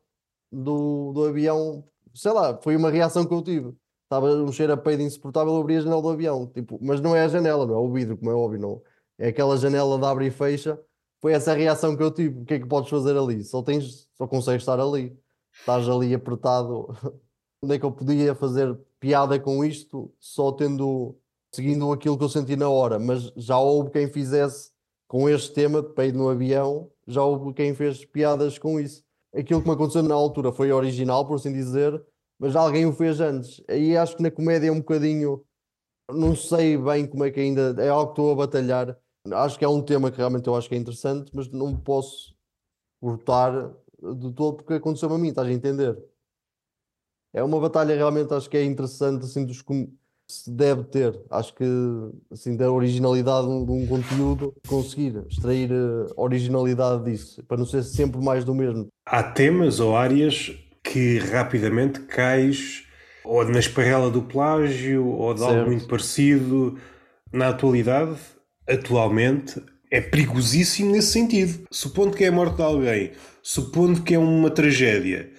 do, 0.51 1.13
do 1.13 1.25
avião 1.25 1.85
sei 2.17 2.33
lá, 2.33 2.59
foi 2.61 2.77
uma 2.77 2.91
reação 2.91 3.27
que 3.27 3.35
eu 3.35 3.43
tive. 3.43 3.75
Estava 4.05 4.27
um 4.29 4.53
cheiro 4.53 4.73
a 4.73 4.77
peido 4.77 5.03
insuportável, 5.03 5.55
eu 5.55 5.61
abri 5.61 5.77
a 5.77 5.81
janela 5.81 6.03
do 6.03 6.11
avião. 6.11 6.47
Tipo, 6.47 6.79
mas 6.83 7.01
não 7.01 7.15
é 7.15 7.25
a 7.25 7.29
janela, 7.29 7.67
não 7.67 7.75
é 7.75 7.79
o 7.79 7.93
vidro, 7.93 8.17
como 8.17 8.31
é 8.31 8.35
óbvio, 8.35 8.61
não. 8.61 8.83
É 9.19 9.29
aquela 9.29 9.57
janela 9.57 9.99
de 9.99 10.05
abre 10.05 10.27
e 10.27 10.31
fecha. 10.31 10.81
Foi 11.21 11.33
essa 11.33 11.53
a 11.53 11.55
reação 11.55 11.97
que 11.97 12.03
eu 12.03 12.11
tive. 12.11 12.41
O 12.41 12.45
que 12.45 12.55
é 12.55 12.59
que 12.61 12.67
podes 12.67 12.91
fazer 12.91 13.17
ali? 13.17 13.43
Só 13.45 13.63
tens, 13.63 14.09
só 14.17 14.27
consegues 14.27 14.63
estar 14.63 14.81
ali. 14.81 15.19
Estás 15.53 15.89
ali 15.89 16.15
apertado. 16.15 16.89
Onde 17.63 17.75
é 17.75 17.79
que 17.79 17.85
eu 17.85 17.93
podia 17.93 18.35
fazer 18.35 18.79
piada 19.07 19.39
com 19.39 19.65
isto 19.65 20.13
só 20.19 20.53
tendo 20.53 21.17
seguindo 21.55 21.91
aquilo 21.93 22.19
que 22.19 22.25
eu 22.25 22.29
senti 22.29 22.57
na 22.57 22.69
hora, 22.69 22.99
mas 22.99 23.33
já 23.37 23.59
houve 23.59 23.91
quem 23.91 24.09
fizesse 24.09 24.71
com 25.09 25.29
este 25.29 25.55
tema 25.55 25.81
de 25.81 25.91
peido 25.95 26.19
no 26.19 26.29
avião, 26.29 26.91
já 27.07 27.23
houve 27.23 27.55
quem 27.55 27.75
fez 27.75 28.05
piadas 28.05 28.59
com 28.59 28.81
isso 28.81 29.07
aquilo 29.37 29.61
que 29.61 29.69
me 29.69 29.75
aconteceu 29.75 30.03
na 30.03 30.15
altura 30.15 30.51
foi 30.51 30.73
original, 30.73 31.27
por 31.27 31.35
assim 31.35 31.53
dizer, 31.53 32.03
mas 32.39 32.57
alguém 32.57 32.87
o 32.87 32.93
fez 32.93 33.21
antes. 33.21 33.63
Aí 33.69 33.97
acho 33.97 34.17
que 34.17 34.23
na 34.23 34.31
comédia 34.31 34.69
é 34.69 34.73
um 34.73 34.79
bocadinho. 34.79 35.45
Não 36.11 36.35
sei 36.35 36.77
bem 36.77 37.07
como 37.07 37.25
é 37.25 37.31
que 37.31 37.41
ainda. 37.41 37.75
É 37.79 37.89
algo 37.89 38.07
que 38.07 38.21
estou 38.21 38.33
a 38.33 38.37
batalhar. 38.37 38.97
Acho 39.33 39.59
que 39.59 39.65
é 39.65 39.69
um 39.69 39.83
tema 39.83 40.11
que 40.11 40.19
realmente 40.19 40.47
eu 40.47 40.55
acho 40.55 40.69
que 40.69 40.75
é 40.75 40.79
interessante, 40.79 41.31
mas 41.35 41.49
não 41.51 41.77
posso 41.77 42.35
cortar 43.01 43.71
de 44.01 44.33
todo 44.33 44.57
porque 44.59 44.75
aconteceu 44.75 45.13
a 45.13 45.19
mim, 45.19 45.29
estás 45.29 45.49
a 45.49 45.53
entender? 45.53 45.99
É 47.37 47.43
uma 47.43 47.61
batalha 47.61 47.95
realmente, 47.95 48.33
acho 48.33 48.49
que 48.49 48.57
é 48.57 48.65
interessante, 48.65 49.27
assim, 49.27 49.45
dos 49.45 49.63
se 50.27 50.51
deve 50.51 50.85
ter. 50.85 51.21
Acho 51.31 51.55
que, 51.55 51.65
assim, 52.33 52.57
da 52.57 52.73
originalidade 52.73 53.47
de 53.47 53.71
um 53.71 53.87
conteúdo, 53.87 54.55
conseguir 54.67 55.23
extrair 55.29 55.71
eh, 55.71 56.13
originalidade 56.17 57.05
disso, 57.05 57.45
para 57.45 57.59
não 57.59 57.67
ser 57.67 57.83
sempre 57.83 58.25
mais 58.25 58.43
do 58.43 58.55
mesmo. 58.55 58.89
Há 59.05 59.23
temas 59.23 59.81
ou 59.81 59.95
áreas 59.95 60.51
que 60.83 61.19
rapidamente 61.19 62.01
cais 62.01 62.85
ou 63.23 63.45
na 63.45 63.59
esparrela 63.59 64.11
do 64.11 64.23
plágio 64.23 65.07
ou 65.07 65.35
de 65.35 65.41
certo. 65.41 65.55
algo 65.55 65.71
muito 65.71 65.87
parecido. 65.87 66.79
Na 67.31 67.49
atualidade, 67.49 68.17
atualmente, 68.67 69.63
é 69.91 70.01
perigosíssimo 70.01 70.91
nesse 70.91 71.13
sentido. 71.13 71.67
Supondo 71.71 72.17
que 72.17 72.25
é 72.25 72.29
a 72.29 72.33
morte 72.33 72.57
de 72.57 72.63
alguém, 72.63 73.13
supondo 73.43 74.03
que 74.03 74.15
é 74.15 74.19
uma 74.19 74.51
tragédia, 74.51 75.31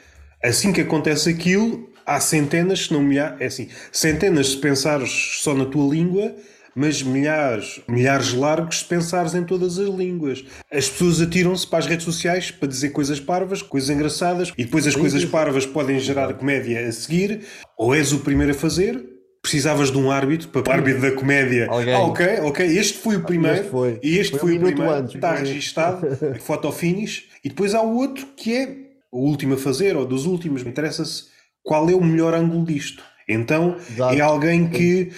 assim 0.47 0.71
que 0.71 0.81
acontece 0.81 1.29
aquilo, 1.29 1.89
há 2.05 2.19
centenas, 2.19 2.86
se 2.86 2.93
não 2.93 3.01
milhares, 3.01 3.41
é 3.41 3.45
assim, 3.45 3.67
centenas 3.91 4.49
se 4.49 4.57
pensares 4.57 5.39
só 5.41 5.53
na 5.53 5.65
tua 5.65 5.93
língua, 5.93 6.33
mas 6.77 7.01
milhares, 7.01 7.81
milhares 7.88 8.33
largos 8.33 8.79
se 8.79 8.86
pensares 8.86 9.33
em 9.33 9.43
todas 9.43 9.79
as 9.79 9.89
línguas. 9.89 10.45
As 10.71 10.88
pessoas 10.88 11.19
atiram-se 11.19 11.65
para 11.65 11.79
as 11.79 11.88
redes 11.88 12.05
sociais 12.05 12.51
para 12.51 12.67
dizer 12.67 12.91
coisas 12.91 13.19
parvas, 13.19 13.63
coisas 13.63 13.89
engraçadas, 13.89 14.53
e 14.55 14.63
depois 14.63 14.86
as 14.86 14.95
coisas 14.95 15.25
parvas 15.25 15.65
podem 15.65 15.99
gerar 15.99 16.31
comédia 16.36 16.88
a 16.88 16.91
seguir, 16.91 17.41
ou 17.75 17.95
és 17.95 18.13
o 18.13 18.19
primeiro 18.19 18.51
a 18.51 18.55
fazer, 18.55 19.03
precisavas 19.41 19.91
de 19.91 19.97
um 19.97 20.12
árbitro 20.12 20.49
para 20.49 20.69
o 20.69 20.71
árbitro 20.71 21.01
da 21.01 21.12
comédia. 21.12 21.67
Alguém. 21.67 21.93
Ah, 21.95 21.99
ok, 21.99 22.25
ok, 22.41 22.77
este 22.77 22.99
foi 22.99 23.15
o 23.15 23.23
primeiro 23.23 23.57
este 23.57 23.71
foi. 23.71 23.99
e 24.03 24.17
este 24.19 24.38
foi, 24.38 24.39
foi 24.39 24.53
um 24.53 24.62
o 24.62 24.65
primeiro, 24.65 24.91
antes, 24.91 25.15
está 25.15 25.36
registado, 25.36 26.07
foto 26.41 26.71
finish, 26.71 27.25
e 27.43 27.49
depois 27.49 27.73
há 27.73 27.81
o 27.81 27.95
outro 27.95 28.27
que 28.36 28.55
é 28.55 28.87
o 29.17 29.21
último 29.21 29.56
a 29.56 29.58
fazer, 29.58 29.97
ou 29.97 30.06
dos 30.06 30.25
últimos, 30.25 30.62
interessa-se 30.62 31.25
qual 31.63 31.89
é 31.89 31.95
o 31.95 32.03
melhor 32.03 32.36
ângulo 32.36 32.63
disto. 32.63 33.03
Então 33.27 33.75
Exato. 33.75 34.15
é 34.15 34.21
alguém 34.21 34.69
que, 34.69 35.12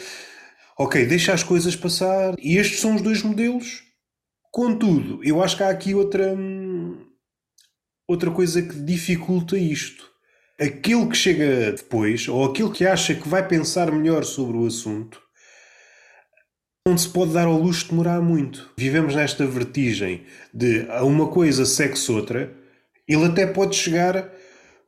ok, 0.78 1.06
deixa 1.06 1.34
as 1.34 1.44
coisas 1.44 1.76
passar, 1.76 2.34
e 2.40 2.58
estes 2.58 2.80
são 2.80 2.96
os 2.96 3.02
dois 3.02 3.22
modelos. 3.22 3.84
Contudo, 4.52 5.20
eu 5.24 5.44
acho 5.44 5.58
que 5.58 5.64
há 5.64 5.70
aqui 5.70 5.94
outra, 5.94 6.36
outra 8.08 8.32
coisa 8.32 8.62
que 8.62 8.80
dificulta 8.80 9.58
isto. 9.58 10.10
Aquele 10.60 11.08
que 11.08 11.16
chega 11.16 11.74
depois, 11.74 12.28
ou 12.28 12.46
aquele 12.46 12.72
que 12.72 12.86
acha 12.86 13.14
que 13.14 13.28
vai 13.28 13.48
pensar 13.48 13.92
melhor 13.92 14.24
sobre 14.24 14.58
o 14.58 14.66
assunto, 14.66 15.22
não 16.88 16.98
se 16.98 17.08
pode 17.08 17.34
dar 17.34 17.46
ao 17.46 17.60
luxo 17.60 17.84
de 17.84 17.90
demorar 17.92 18.22
muito. 18.22 18.72
Vivemos 18.78 19.14
nesta 19.14 19.46
vertigem 19.46 20.24
de 20.54 20.88
uma 21.02 21.28
coisa 21.28 21.66
segue-se 21.66 22.12
outra, 22.12 22.59
ele 23.10 23.26
até 23.26 23.48
pode 23.48 23.76
chegar 23.76 24.32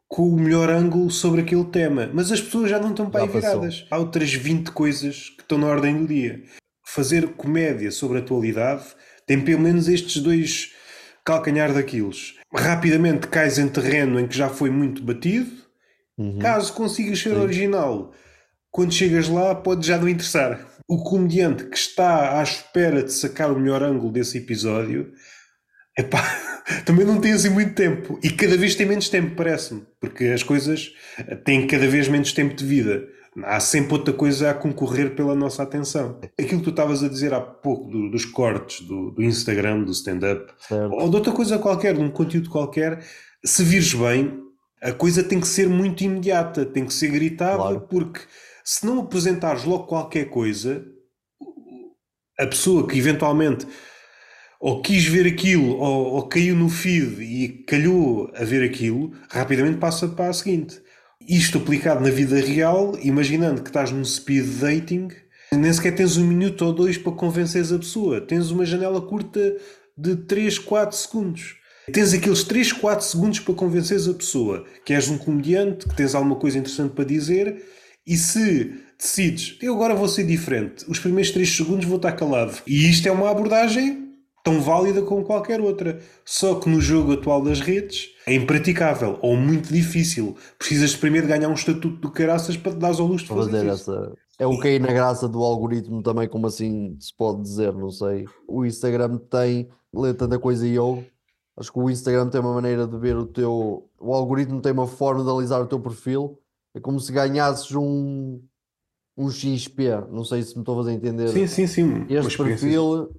com 0.08 0.28
o 0.28 0.40
melhor 0.40 0.70
ângulo 0.70 1.10
sobre 1.10 1.42
aquele 1.42 1.66
tema. 1.66 2.10
Mas 2.14 2.32
as 2.32 2.42
pessoas 2.42 2.70
já 2.70 2.78
não 2.80 2.92
estão 2.92 3.10
para 3.10 3.24
aí 3.24 3.30
viradas. 3.30 3.86
Há 3.90 3.98
outras 3.98 4.34
20 4.34 4.72
coisas 4.72 5.30
que 5.30 5.42
estão 5.42 5.58
na 5.58 5.68
ordem 5.68 5.98
do 5.98 6.08
dia. 6.08 6.44
Fazer 6.86 7.30
comédia 7.30 7.92
sobre 7.92 8.18
a 8.18 8.22
atualidade 8.22 8.84
tem 9.26 9.40
pelo 9.42 9.62
menos 9.62 9.88
estes 9.88 10.22
dois 10.22 10.74
calcanhar 11.24 11.74
daquilos. 11.74 12.36
Rapidamente 12.54 13.28
cais 13.28 13.58
em 13.58 13.70
terreno 13.70 14.20
em 14.20 14.28
que 14.28 14.36
já 14.36 14.50
foi 14.50 14.70
muito 14.70 15.02
batido. 15.02 15.50
Uhum. 16.18 16.40
Caso 16.40 16.74
consigas 16.74 17.20
ser 17.20 17.30
Sim. 17.30 17.42
original, 17.42 18.14
quando 18.70 18.94
chegas 18.94 19.30
lá 19.30 19.56
pode 19.56 19.88
já 19.88 19.98
não 19.98 20.10
interessar. 20.10 20.68
O 20.88 21.04
comediante 21.04 21.64
que 21.66 21.78
está 21.78 22.40
à 22.40 22.44
espera 22.44 23.02
de 23.02 23.14
sacar 23.14 23.50
o 23.50 23.58
melhor 23.58 23.82
ângulo 23.82 24.12
desse 24.12 24.38
episódio, 24.40 25.14
epá, 25.98 26.22
também 26.86 27.06
não 27.06 27.20
tem 27.20 27.34
assim 27.34 27.50
muito 27.50 27.74
tempo. 27.74 28.20
E 28.24 28.30
cada 28.30 28.58
vez 28.58 28.76
tem 28.76 28.86
menos 28.86 29.10
tempo, 29.10 29.36
parece-me. 29.36 29.84
Porque 30.00 30.26
as 30.26 30.44
coisas 30.44 30.94
têm 31.44 31.68
cada 31.68 31.88
vez 31.88 32.08
menos 32.08 32.34
tempo 32.34 32.56
de 32.56 32.66
vida. 32.66 33.04
Há 33.44 33.60
sempre 33.62 33.94
outra 33.94 34.14
coisa 34.14 34.50
a 34.50 34.54
concorrer 34.54 35.16
pela 35.16 35.34
nossa 35.34 35.64
atenção. 35.64 36.20
Aquilo 36.38 36.60
que 36.60 36.66
tu 36.66 36.70
estavas 36.72 37.02
a 37.02 37.08
dizer 37.08 37.34
há 37.34 37.40
pouco 37.40 37.90
do, 37.90 38.10
dos 38.12 38.26
cortes 38.26 38.86
do, 38.86 39.12
do 39.12 39.24
Instagram, 39.24 39.84
do 39.84 39.92
stand-up, 39.92 40.52
ou 40.70 41.10
de 41.10 41.16
outra 41.16 41.32
coisa 41.32 41.58
qualquer, 41.58 41.94
de 41.94 42.02
um 42.02 42.12
conteúdo 42.12 42.50
qualquer, 42.50 43.02
se 43.44 43.64
vires 43.64 43.94
bem, 43.94 44.38
a 44.82 44.92
coisa 44.92 45.24
tem 45.24 45.40
que 45.40 45.48
ser 45.48 45.70
muito 45.70 46.04
imediata, 46.04 46.66
tem 46.66 46.86
que 46.86 46.94
ser 46.94 47.08
gritada, 47.08 47.58
claro. 47.58 47.88
porque 47.90 48.20
se 48.66 48.86
não 48.86 49.00
apresentares 49.00 49.64
logo 49.64 49.86
qualquer 49.86 50.26
coisa, 50.26 50.86
a 52.38 52.48
pessoa 52.48 52.88
que 52.88 52.98
eventualmente 52.98 53.66
ou 54.62 54.80
quis 54.80 55.04
ver 55.06 55.26
aquilo, 55.26 55.76
ou, 55.80 56.14
ou, 56.14 56.28
caiu 56.28 56.56
no 56.56 56.70
feed 56.70 57.20
e 57.24 57.48
calhou 57.66 58.32
a 58.36 58.44
ver 58.44 58.64
aquilo, 58.64 59.12
rapidamente 59.28 59.80
passa 59.80 60.08
para 60.08 60.30
a 60.30 60.34
seguinte. 60.34 60.80
Isto 61.28 61.58
aplicado 61.58 62.02
na 62.02 62.12
vida 62.12 62.40
real, 62.40 62.96
imaginando 63.02 63.64
que 63.64 63.70
estás 63.70 63.92
num 63.92 64.06
speed 64.06 64.46
dating, 64.60 65.08
nem 65.52 65.74
sequer 65.74 65.96
tens 65.96 66.16
um 66.16 66.28
minuto 66.28 66.64
ou 66.64 66.72
dois 66.72 66.96
para 66.96 67.12
convenceres 67.12 67.72
a 67.72 67.80
pessoa. 67.80 68.22
Tens 68.22 68.52
uma 68.52 68.64
janela 68.64 69.02
curta 69.02 69.58
de 69.98 70.16
3, 70.16 70.60
4 70.60 70.96
segundos. 70.96 71.56
Tens 71.92 72.14
aqueles 72.14 72.44
3, 72.44 72.72
4 72.72 73.06
segundos 73.06 73.40
para 73.40 73.56
convenceres 73.56 74.08
a 74.08 74.14
pessoa 74.14 74.64
que 74.86 74.94
és 74.94 75.10
um 75.10 75.18
comediante, 75.18 75.88
que 75.88 75.96
tens 75.96 76.14
alguma 76.14 76.36
coisa 76.36 76.60
interessante 76.60 76.94
para 76.94 77.04
dizer 77.04 77.64
E 78.06 78.16
se 78.16 78.76
decides, 78.98 79.58
eu 79.62 79.74
agora 79.74 79.96
vou 79.96 80.08
ser 80.08 80.24
diferente, 80.26 80.86
os 80.88 81.00
primeiros 81.00 81.32
3 81.32 81.50
segundos 81.50 81.86
vou 81.86 81.98
estar 81.98 82.12
calado. 82.12 82.60
E 82.68 82.88
isto 82.88 83.08
é 83.08 83.12
uma 83.12 83.30
abordagem 83.30 84.11
tão 84.44 84.62
válida 84.62 85.02
como 85.02 85.24
qualquer 85.24 85.62
outra. 85.62 86.00
Só 86.26 86.56
que 86.56 86.70
no 86.70 86.82
jogo 86.82 87.14
atual 87.14 87.42
das 87.42 87.60
redes 87.60 88.10
é 88.26 88.34
impraticável 88.34 89.18
ou 89.22 89.36
muito 89.36 89.72
difícil. 89.72 90.36
Precisas 90.58 90.96
primeiro 90.96 91.28
ganhar 91.28 91.50
um 91.50 91.54
estatuto 91.54 91.98
do 91.98 92.12
caraças 92.12 92.58
para 92.58 92.72
te 92.74 92.78
dar 92.78 92.94
ao 92.94 93.06
luxo 93.06 93.26
de 93.26 93.30
fazer, 93.30 93.52
fazer 93.52 93.68
essa. 93.68 94.14
É 94.40 94.46
o 94.48 94.58
cair 94.58 94.80
na 94.80 94.92
graça 94.92 95.28
do 95.28 95.44
algoritmo 95.44 96.02
também, 96.02 96.28
como 96.28 96.48
assim 96.48 96.98
se 97.00 97.16
pode 97.16 97.44
dizer, 97.44 97.74
não 97.74 97.92
sei. 97.92 98.26
O 98.48 98.66
Instagram 98.66 99.18
tem, 99.18 99.70
lê 99.94 100.14
tanta 100.14 100.40
coisa 100.40 100.68
e 100.68 100.74
eu. 100.74 101.04
Acho 101.56 101.72
que 101.72 101.80
o 101.80 101.90
Instagram 101.90 102.28
tem 102.30 102.42
uma 102.42 102.54
maneira 102.54 102.88
de 102.88 102.98
ver 102.98 103.16
o 103.16 103.26
teu. 103.26 103.88
O 104.00 104.14
algoritmo 104.14 104.60
tem 104.60 104.72
uma 104.72 104.88
forma 104.88 105.24
de 105.24 105.30
analisar 105.30 105.62
o 105.62 105.68
teu 105.68 105.80
perfil. 105.80 106.40
É 106.74 106.80
como 106.80 107.00
se 107.00 107.12
ganhasses 107.12 107.72
um, 107.76 108.42
um 109.16 109.30
XP. 109.30 109.90
Não 110.10 110.24
sei 110.24 110.42
se 110.42 110.56
me 110.56 110.62
estou 110.62 110.74
a 110.74 110.84
fazer 110.84 110.94
entender. 110.94 111.28
Sim, 111.28 111.46
sim, 111.46 111.68
sim. 111.68 112.06
Este 112.10 112.38
perfil 112.38 113.12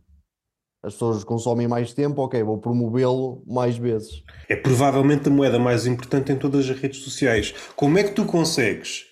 as 0.82 0.94
pessoas 0.94 1.22
consomem 1.22 1.68
mais 1.68 1.94
tempo, 1.94 2.20
ok, 2.22 2.42
vou 2.42 2.58
promovê-lo 2.58 3.42
mais 3.46 3.76
vezes. 3.76 4.22
É 4.48 4.56
provavelmente 4.56 5.28
a 5.28 5.30
moeda 5.30 5.58
mais 5.58 5.86
importante 5.86 6.32
em 6.32 6.36
todas 6.36 6.68
as 6.68 6.76
redes 6.76 7.00
sociais. 7.00 7.54
Como 7.76 7.98
é 7.98 8.02
que 8.02 8.12
tu 8.12 8.24
consegues 8.24 9.04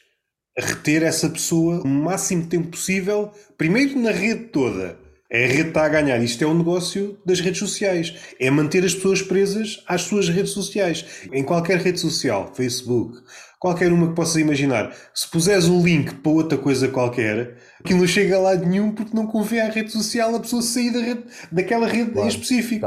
reter 0.59 1.03
essa 1.03 1.31
pessoa 1.31 1.81
o 1.83 1.89
máximo 1.89 2.47
tempo 2.47 2.69
possível, 2.69 3.31
primeiro 3.57 3.99
na 3.99 4.11
rede 4.11 4.47
toda? 4.47 4.99
É 5.33 5.45
a 5.45 5.49
rede 5.49 5.69
está 5.69 5.85
a 5.85 5.89
ganhar. 5.89 6.21
Isto 6.21 6.43
é 6.43 6.47
um 6.47 6.59
negócio 6.59 7.17
das 7.25 7.39
redes 7.39 7.61
sociais. 7.61 8.15
É 8.41 8.51
manter 8.51 8.85
as 8.85 8.95
pessoas 8.95 9.23
presas 9.23 9.81
às 9.87 10.03
suas 10.03 10.29
redes 10.29 10.51
sociais. 10.51 11.05
Em 11.33 11.45
qualquer 11.45 11.79
rede 11.79 12.01
social, 12.01 12.53
Facebook, 12.53 13.17
qualquer 13.61 13.93
uma 13.93 14.09
que 14.09 14.17
possas 14.17 14.37
imaginar. 14.37 14.93
Se 15.15 15.31
puseres 15.31 15.67
um 15.67 15.85
link 15.85 16.15
para 16.15 16.33
outra 16.33 16.59
coisa 16.59 16.89
qualquer, 16.89 17.59
aquilo 17.79 18.01
não 18.01 18.09
chega 18.09 18.37
a 18.37 18.41
lado 18.41 18.67
nenhum 18.67 18.91
porque 18.91 19.15
não 19.15 19.27
convém 19.27 19.61
à 19.61 19.69
rede 19.69 19.93
social 19.93 20.35
a 20.35 20.41
pessoa 20.41 20.63
sair 20.63 20.93
da 20.93 21.01
rede, 21.01 21.23
daquela 21.53 21.87
rede 21.87 22.11
claro, 22.11 22.27
em 22.27 22.29
específico. 22.29 22.87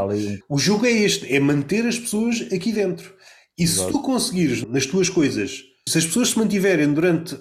O 0.50 0.58
jogo 0.58 0.86
é 0.86 0.92
este, 0.92 1.34
é 1.34 1.40
manter 1.40 1.86
as 1.86 1.98
pessoas 1.98 2.46
aqui 2.52 2.74
dentro. 2.74 3.14
E 3.58 3.66
se 3.66 3.76
Exato. 3.76 3.94
tu 3.94 4.02
conseguires 4.02 4.64
nas 4.64 4.86
tuas 4.86 5.08
coisas, 5.08 5.62
se 5.88 5.98
as 5.98 6.06
pessoas 6.06 6.32
se 6.32 6.40
mantiverem 6.40 6.92
durante, 6.92 7.38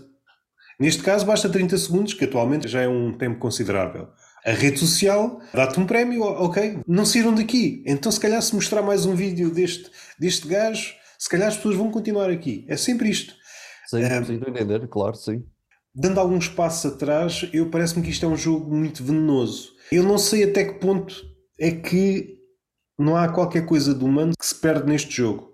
neste 0.78 1.02
caso 1.02 1.26
basta 1.26 1.48
30 1.48 1.76
segundos, 1.78 2.14
que 2.14 2.24
atualmente 2.24 2.68
já 2.68 2.82
é 2.82 2.88
um 2.88 3.12
tempo 3.12 3.40
considerável. 3.40 4.08
A 4.44 4.52
rede 4.52 4.78
social 4.78 5.40
dá-te 5.54 5.78
um 5.78 5.86
prémio, 5.86 6.22
ok? 6.22 6.80
Não 6.86 7.04
saíram 7.04 7.34
daqui. 7.34 7.82
Então, 7.86 8.10
se 8.10 8.18
calhar, 8.18 8.42
se 8.42 8.54
mostrar 8.54 8.82
mais 8.82 9.06
um 9.06 9.14
vídeo 9.14 9.50
deste, 9.50 9.88
deste 10.18 10.48
gajo, 10.48 10.94
se 11.18 11.28
calhar 11.28 11.48
as 11.48 11.56
pessoas 11.56 11.76
vão 11.76 11.90
continuar 11.90 12.28
aqui. 12.28 12.64
É 12.68 12.76
sempre 12.76 13.08
isto. 13.08 13.34
Sim, 13.88 14.04
um, 14.04 14.24
sim, 14.24 14.34
entender, 14.34 14.88
claro, 14.88 15.14
sim. 15.14 15.44
Dando 15.94 16.18
alguns 16.18 16.48
passos 16.48 16.92
atrás, 16.92 17.48
eu 17.52 17.70
parece-me 17.70 18.02
que 18.02 18.10
isto 18.10 18.26
é 18.26 18.28
um 18.28 18.36
jogo 18.36 18.74
muito 18.74 19.04
venenoso. 19.04 19.70
Eu 19.92 20.02
não 20.02 20.18
sei 20.18 20.44
até 20.44 20.64
que 20.64 20.80
ponto 20.80 21.14
é 21.60 21.70
que 21.70 22.38
não 22.98 23.16
há 23.16 23.28
qualquer 23.28 23.66
coisa 23.66 23.94
de 23.94 24.04
humano 24.04 24.32
que 24.38 24.46
se 24.46 24.54
perde 24.54 24.88
neste 24.88 25.14
jogo. 25.14 25.52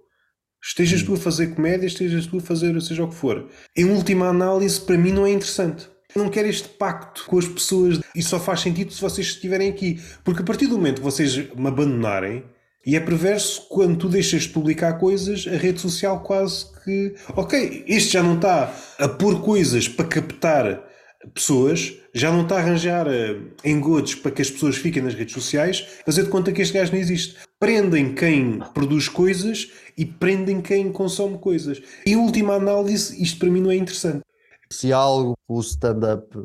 Estejas 0.63 1.03
tu 1.03 1.15
a 1.15 1.17
fazer 1.17 1.55
comédia, 1.55 1.87
estejas 1.87 2.27
tu 2.27 2.39
a 2.39 2.41
fazer 2.41 2.81
seja 2.81 3.05
o 3.05 3.09
que 3.09 3.15
for. 3.15 3.49
Em 3.77 3.85
última 3.85 4.29
análise, 4.29 4.81
para 4.81 4.97
mim 4.97 5.13
não 5.13 5.27
é 5.27 5.31
interessante. 5.31 5.89
Não 6.19 6.29
quero 6.29 6.49
este 6.49 6.69
pacto 6.69 7.25
com 7.27 7.39
as 7.39 7.47
pessoas 7.47 8.01
e 8.15 8.23
só 8.23 8.41
faz 8.41 8.61
sentido 8.61 8.93
se 8.93 9.01
vocês 9.01 9.29
estiverem 9.29 9.71
aqui. 9.71 10.01
Porque 10.25 10.43
a 10.43 10.45
partir 10.45 10.67
do 10.67 10.77
momento 10.77 10.97
que 10.97 11.05
vocês 11.05 11.37
me 11.55 11.69
abandonarem, 11.69 12.45
e 12.85 12.97
é 12.97 13.01
perverso 13.01 13.67
quando 13.69 13.97
tu 13.97 14.09
deixas 14.09 14.43
de 14.43 14.49
publicar 14.49 14.95
coisas, 14.95 15.47
a 15.47 15.57
rede 15.57 15.81
social 15.81 16.21
quase 16.21 16.67
que. 16.85 17.15
Ok, 17.37 17.85
este 17.87 18.15
já 18.15 18.23
não 18.23 18.35
está 18.35 18.75
a 18.99 19.09
pôr 19.09 19.43
coisas 19.43 19.87
para 19.87 20.07
captar 20.07 20.89
pessoas, 21.35 21.95
já 22.15 22.33
não 22.33 22.43
está 22.43 22.57
a 22.57 22.59
arranjar 22.59 23.07
uh, 23.07 23.51
engodos 23.65 24.15
para 24.15 24.31
que 24.31 24.43
as 24.43 24.51
pessoas 24.51 24.77
fiquem 24.77 25.03
nas 25.03 25.15
redes 25.15 25.35
sociais, 25.35 25.87
fazer 26.05 26.23
de 26.23 26.31
conta 26.31 26.53
que 26.53 26.63
este 26.63 26.75
gajo 26.75 26.93
não 26.93 26.99
existe. 26.99 27.37
Prendem 27.61 28.15
quem 28.15 28.61
produz 28.73 29.09
coisas 29.09 29.71
e 29.97 30.05
prendem 30.05 30.61
quem 30.61 30.91
consome 30.91 31.39
coisas. 31.39 31.83
Em 32.07 32.17
última 32.17 32.55
análise, 32.55 33.23
isto 33.23 33.39
para 33.39 33.51
mim 33.51 33.61
não 33.61 33.71
é 33.71 33.77
interessante. 33.77 34.23
Se 34.71 34.93
algo 34.93 35.35
o 35.47 35.61
stand-up 35.61 36.37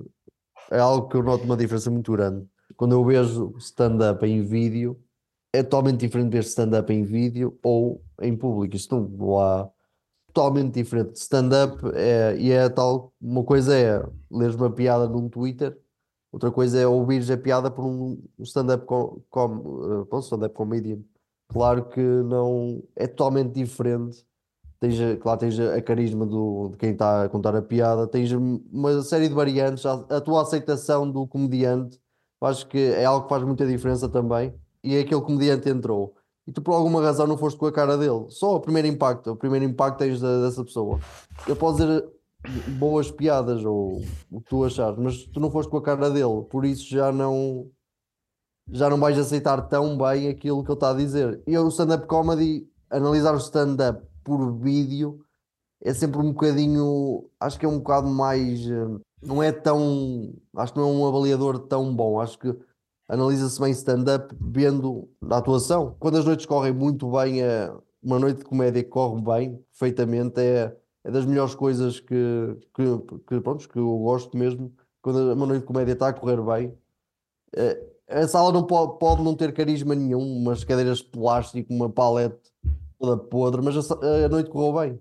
é 0.71 0.79
algo 0.79 1.07
que 1.07 1.15
eu 1.15 1.23
noto 1.23 1.43
uma 1.43 1.57
diferença 1.57 1.91
muito 1.91 2.11
grande. 2.11 2.47
Quando 2.75 2.93
eu 2.93 3.03
vejo 3.03 3.53
stand-up 3.57 4.25
em 4.25 4.41
vídeo, 4.41 4.99
é 5.53 5.61
totalmente 5.61 5.99
diferente 5.99 6.31
ver 6.31 6.43
stand-up 6.43 6.91
em 6.91 7.03
vídeo 7.03 7.57
ou 7.61 8.03
em 8.21 8.35
público. 8.35 8.75
Isto 8.75 8.99
não 8.99 9.39
há 9.39 9.69
totalmente 10.33 10.73
diferente. 10.73 11.15
Stand-up 11.15 11.79
é, 11.93 12.35
e 12.37 12.51
é 12.51 12.67
tal, 12.69 13.13
uma 13.21 13.43
coisa 13.43 13.77
é 13.77 14.03
ler 14.31 14.55
uma 14.55 14.71
piada 14.71 15.07
num 15.07 15.29
Twitter, 15.29 15.77
outra 16.31 16.51
coisa 16.51 16.79
é 16.79 16.87
ouvir 16.87 17.31
a 17.31 17.37
piada 17.37 17.69
por 17.69 17.85
um 17.85 18.19
stand-up 18.39 18.85
com, 18.85 19.21
com, 19.29 20.07
uh, 20.09 20.19
stand-up 20.19 20.55
comedian. 20.55 20.99
Claro 21.49 21.87
que 21.89 22.01
não 22.01 22.83
é 22.95 23.05
totalmente 23.05 23.53
diferente. 23.53 24.25
Tens, 24.83 24.97
claro, 25.21 25.39
tens 25.39 25.57
a 25.57 25.81
carisma 25.81 26.25
do, 26.25 26.67
de 26.71 26.77
quem 26.77 26.91
está 26.91 27.23
a 27.23 27.29
contar 27.29 27.55
a 27.55 27.61
piada, 27.61 28.05
tens 28.05 28.33
uma 28.33 29.01
série 29.01 29.29
de 29.29 29.33
variantes, 29.33 29.85
a, 29.85 29.93
a 29.93 30.19
tua 30.19 30.41
aceitação 30.41 31.09
do 31.09 31.25
comediante, 31.25 31.97
acho 32.41 32.67
que 32.67 32.77
é 32.77 33.05
algo 33.05 33.23
que 33.23 33.29
faz 33.29 33.43
muita 33.43 33.65
diferença 33.65 34.09
também 34.09 34.53
e 34.83 34.97
aquele 34.97 35.21
comediante 35.21 35.69
entrou 35.69 36.13
e 36.45 36.51
tu 36.51 36.61
por 36.61 36.73
alguma 36.73 37.01
razão 37.01 37.25
não 37.25 37.37
foste 37.37 37.57
com 37.57 37.65
a 37.65 37.71
cara 37.71 37.97
dele, 37.97 38.25
só 38.27 38.57
o 38.57 38.59
primeiro 38.59 38.85
impacto, 38.89 39.31
o 39.31 39.37
primeiro 39.37 39.63
impacto 39.63 39.99
tens 39.99 40.19
da, 40.19 40.41
dessa 40.41 40.61
pessoa. 40.65 40.99
Ele 41.47 41.55
pode 41.55 41.77
dizer 41.77 42.05
boas 42.77 43.09
piadas 43.09 43.63
ou 43.63 44.01
o 44.29 44.41
que 44.41 44.49
tu 44.49 44.65
achares, 44.65 44.99
mas 44.99 45.23
tu 45.27 45.39
não 45.39 45.49
foste 45.49 45.69
com 45.69 45.77
a 45.77 45.81
cara 45.81 46.09
dele, 46.09 46.43
por 46.51 46.65
isso 46.65 46.89
já 46.89 47.09
não 47.09 47.69
já 48.69 48.89
não 48.89 48.99
vais 48.99 49.17
aceitar 49.17 49.61
tão 49.69 49.97
bem 49.97 50.27
aquilo 50.27 50.61
que 50.61 50.69
ele 50.69 50.75
está 50.75 50.89
a 50.89 50.93
dizer. 50.93 51.41
E 51.47 51.57
o 51.57 51.69
stand-up 51.69 52.05
comedy, 52.05 52.67
analisar 52.89 53.33
o 53.33 53.37
stand-up 53.37 54.11
por 54.23 54.53
vídeo 54.57 55.23
é 55.83 55.93
sempre 55.93 56.19
um 56.19 56.31
bocadinho, 56.31 57.29
acho 57.39 57.59
que 57.59 57.65
é 57.65 57.69
um 57.69 57.77
bocado 57.79 58.07
mais, 58.07 58.65
eh, 58.69 58.87
não 59.21 59.43
é 59.43 59.51
tão, 59.51 60.33
acho 60.55 60.73
que 60.73 60.79
não 60.79 60.89
é 60.89 60.91
um 60.93 61.05
avaliador 61.05 61.59
tão 61.59 61.93
bom, 61.93 62.21
acho 62.21 62.39
que 62.39 62.55
analisa-se 63.07 63.59
bem 63.59 63.71
stand-up 63.71 64.33
vendo 64.39 65.09
a 65.29 65.37
atuação. 65.37 65.95
Quando 65.99 66.17
as 66.17 66.25
noites 66.25 66.45
correm 66.45 66.73
muito 66.73 67.11
bem, 67.11 67.41
é 67.41 67.69
uma 68.01 68.17
noite 68.17 68.39
de 68.39 68.45
comédia 68.45 68.81
que 68.81 68.89
corre 68.89 69.21
bem, 69.21 69.57
perfeitamente, 69.71 70.39
é, 70.39 70.75
é 71.03 71.11
das 71.11 71.25
melhores 71.25 71.53
coisas 71.53 71.99
que, 71.99 72.57
que, 72.73 72.83
que, 73.27 73.41
pronto, 73.41 73.67
que 73.67 73.77
eu 73.77 73.97
gosto 73.99 74.37
mesmo. 74.37 74.73
Quando 75.01 75.33
uma 75.33 75.45
noite 75.45 75.61
de 75.61 75.67
comédia 75.67 75.93
está 75.93 76.07
a 76.07 76.13
correr 76.13 76.41
bem, 76.41 76.73
é, 77.55 77.93
a 78.07 78.27
sala 78.27 78.53
não 78.53 78.63
pode, 78.63 78.97
pode 78.99 79.21
não 79.21 79.35
ter 79.35 79.53
carisma 79.53 79.93
nenhum, 79.93 80.37
umas 80.37 80.63
cadeiras 80.63 80.99
de 80.99 81.05
plástico, 81.05 81.73
uma 81.73 81.89
palete 81.89 82.53
toda 83.03 83.17
podre, 83.17 83.61
mas 83.61 83.91
a, 83.91 84.25
a 84.25 84.29
noite 84.29 84.49
correu 84.49 84.73
bem. 84.79 84.99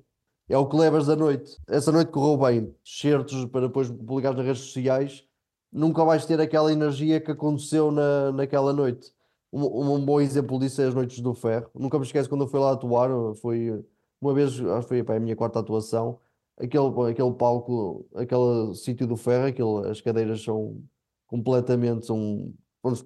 É 0.48 0.58
o 0.58 0.66
que 0.66 0.76
levas 0.76 1.06
da 1.06 1.14
noite. 1.14 1.56
Essa 1.68 1.92
noite 1.92 2.10
correu 2.10 2.36
bem. 2.36 2.74
Certos 2.84 3.44
para 3.46 3.68
depois 3.68 3.88
publicar 3.88 4.34
nas 4.34 4.44
redes 4.44 4.62
sociais 4.62 5.24
nunca 5.72 6.04
vais 6.04 6.26
ter 6.26 6.40
aquela 6.40 6.72
energia 6.72 7.20
que 7.20 7.30
aconteceu 7.30 7.92
na, 7.92 8.32
naquela 8.32 8.72
noite. 8.72 9.12
Um, 9.52 9.94
um 9.94 10.04
bom 10.04 10.20
exemplo 10.20 10.58
disso 10.58 10.82
é 10.82 10.86
as 10.86 10.94
Noites 10.94 11.20
do 11.20 11.32
Ferro. 11.32 11.70
Nunca 11.74 11.98
me 11.98 12.04
esqueço 12.04 12.28
quando 12.28 12.42
eu 12.42 12.48
fui 12.48 12.58
lá 12.58 12.72
atuar, 12.72 13.08
foi 13.36 13.82
uma 14.20 14.34
vez, 14.34 14.60
acho 14.60 14.82
que 14.82 14.88
foi 14.88 15.02
para 15.02 15.16
a 15.16 15.20
minha 15.20 15.36
quarta 15.36 15.60
atuação, 15.60 16.18
aquele, 16.58 16.86
aquele 17.10 17.32
palco, 17.34 18.06
aquele 18.14 18.74
sítio 18.74 19.06
do 19.06 19.16
ferro, 19.16 19.46
aquele, 19.46 19.90
as 19.90 20.00
cadeiras 20.00 20.42
são 20.42 20.82
completamente, 21.26 22.06
são 22.06 22.52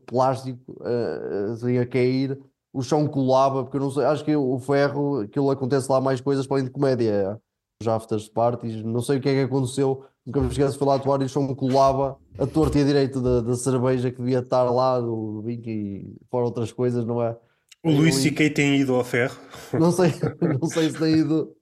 plástico 0.07 0.73
uh, 0.81 1.81
a 1.81 1.87
cair, 1.87 2.39
o 2.77 2.83
chão 2.83 3.07
colava, 3.09 3.63
porque 3.63 3.79
eu 3.79 3.81
não 3.81 3.91
sei, 3.91 4.05
acho 4.05 4.23
que 4.23 4.37
o 4.37 4.59
ferro, 4.59 5.21
aquilo 5.21 5.51
acontece 5.51 5.91
lá 5.91 5.99
mais 5.99 6.21
coisas 6.21 6.47
para 6.47 6.59
além 6.59 6.67
de 6.67 6.71
comédia, 6.71 7.41
os 7.81 7.89
afters 7.89 8.29
parties, 8.29 8.83
não 8.83 9.01
sei 9.01 9.17
o 9.17 9.21
que 9.21 9.31
é 9.31 9.33
que 9.33 9.41
aconteceu, 9.41 10.05
nunca 10.27 10.41
me 10.43 10.49
esqueço, 10.49 10.79
foi 10.79 10.87
lá 10.87 10.97
atuar 10.97 11.23
e 11.23 11.25
o 11.25 11.29
chão 11.29 11.55
colava 11.55 12.19
a 12.39 12.47
torta 12.47 12.79
e 12.79 12.83
a 12.83 12.85
direito 12.85 13.23
da, 13.23 13.41
da 13.41 13.55
cerveja 13.55 14.11
que 14.11 14.19
devia 14.19 14.41
estar 14.41 14.65
lá, 14.65 15.01
do 15.01 15.41
vinho 15.41 15.63
e 15.67 16.17
fora 16.31 16.45
outras 16.45 16.71
coisas, 16.71 17.07
não 17.07 17.23
é? 17.23 17.35
O 17.83 17.91
Luís 17.91 18.17
C.K. 18.17 18.51
tem 18.51 18.77
ido 18.77 18.95
ao 18.95 19.05
ferro? 19.05 19.39
Não 19.73 19.91
sei, 19.91 20.13
não 20.61 20.69
sei 20.69 20.91
se 20.91 20.99
tem 20.99 21.15
ido, 21.15 21.57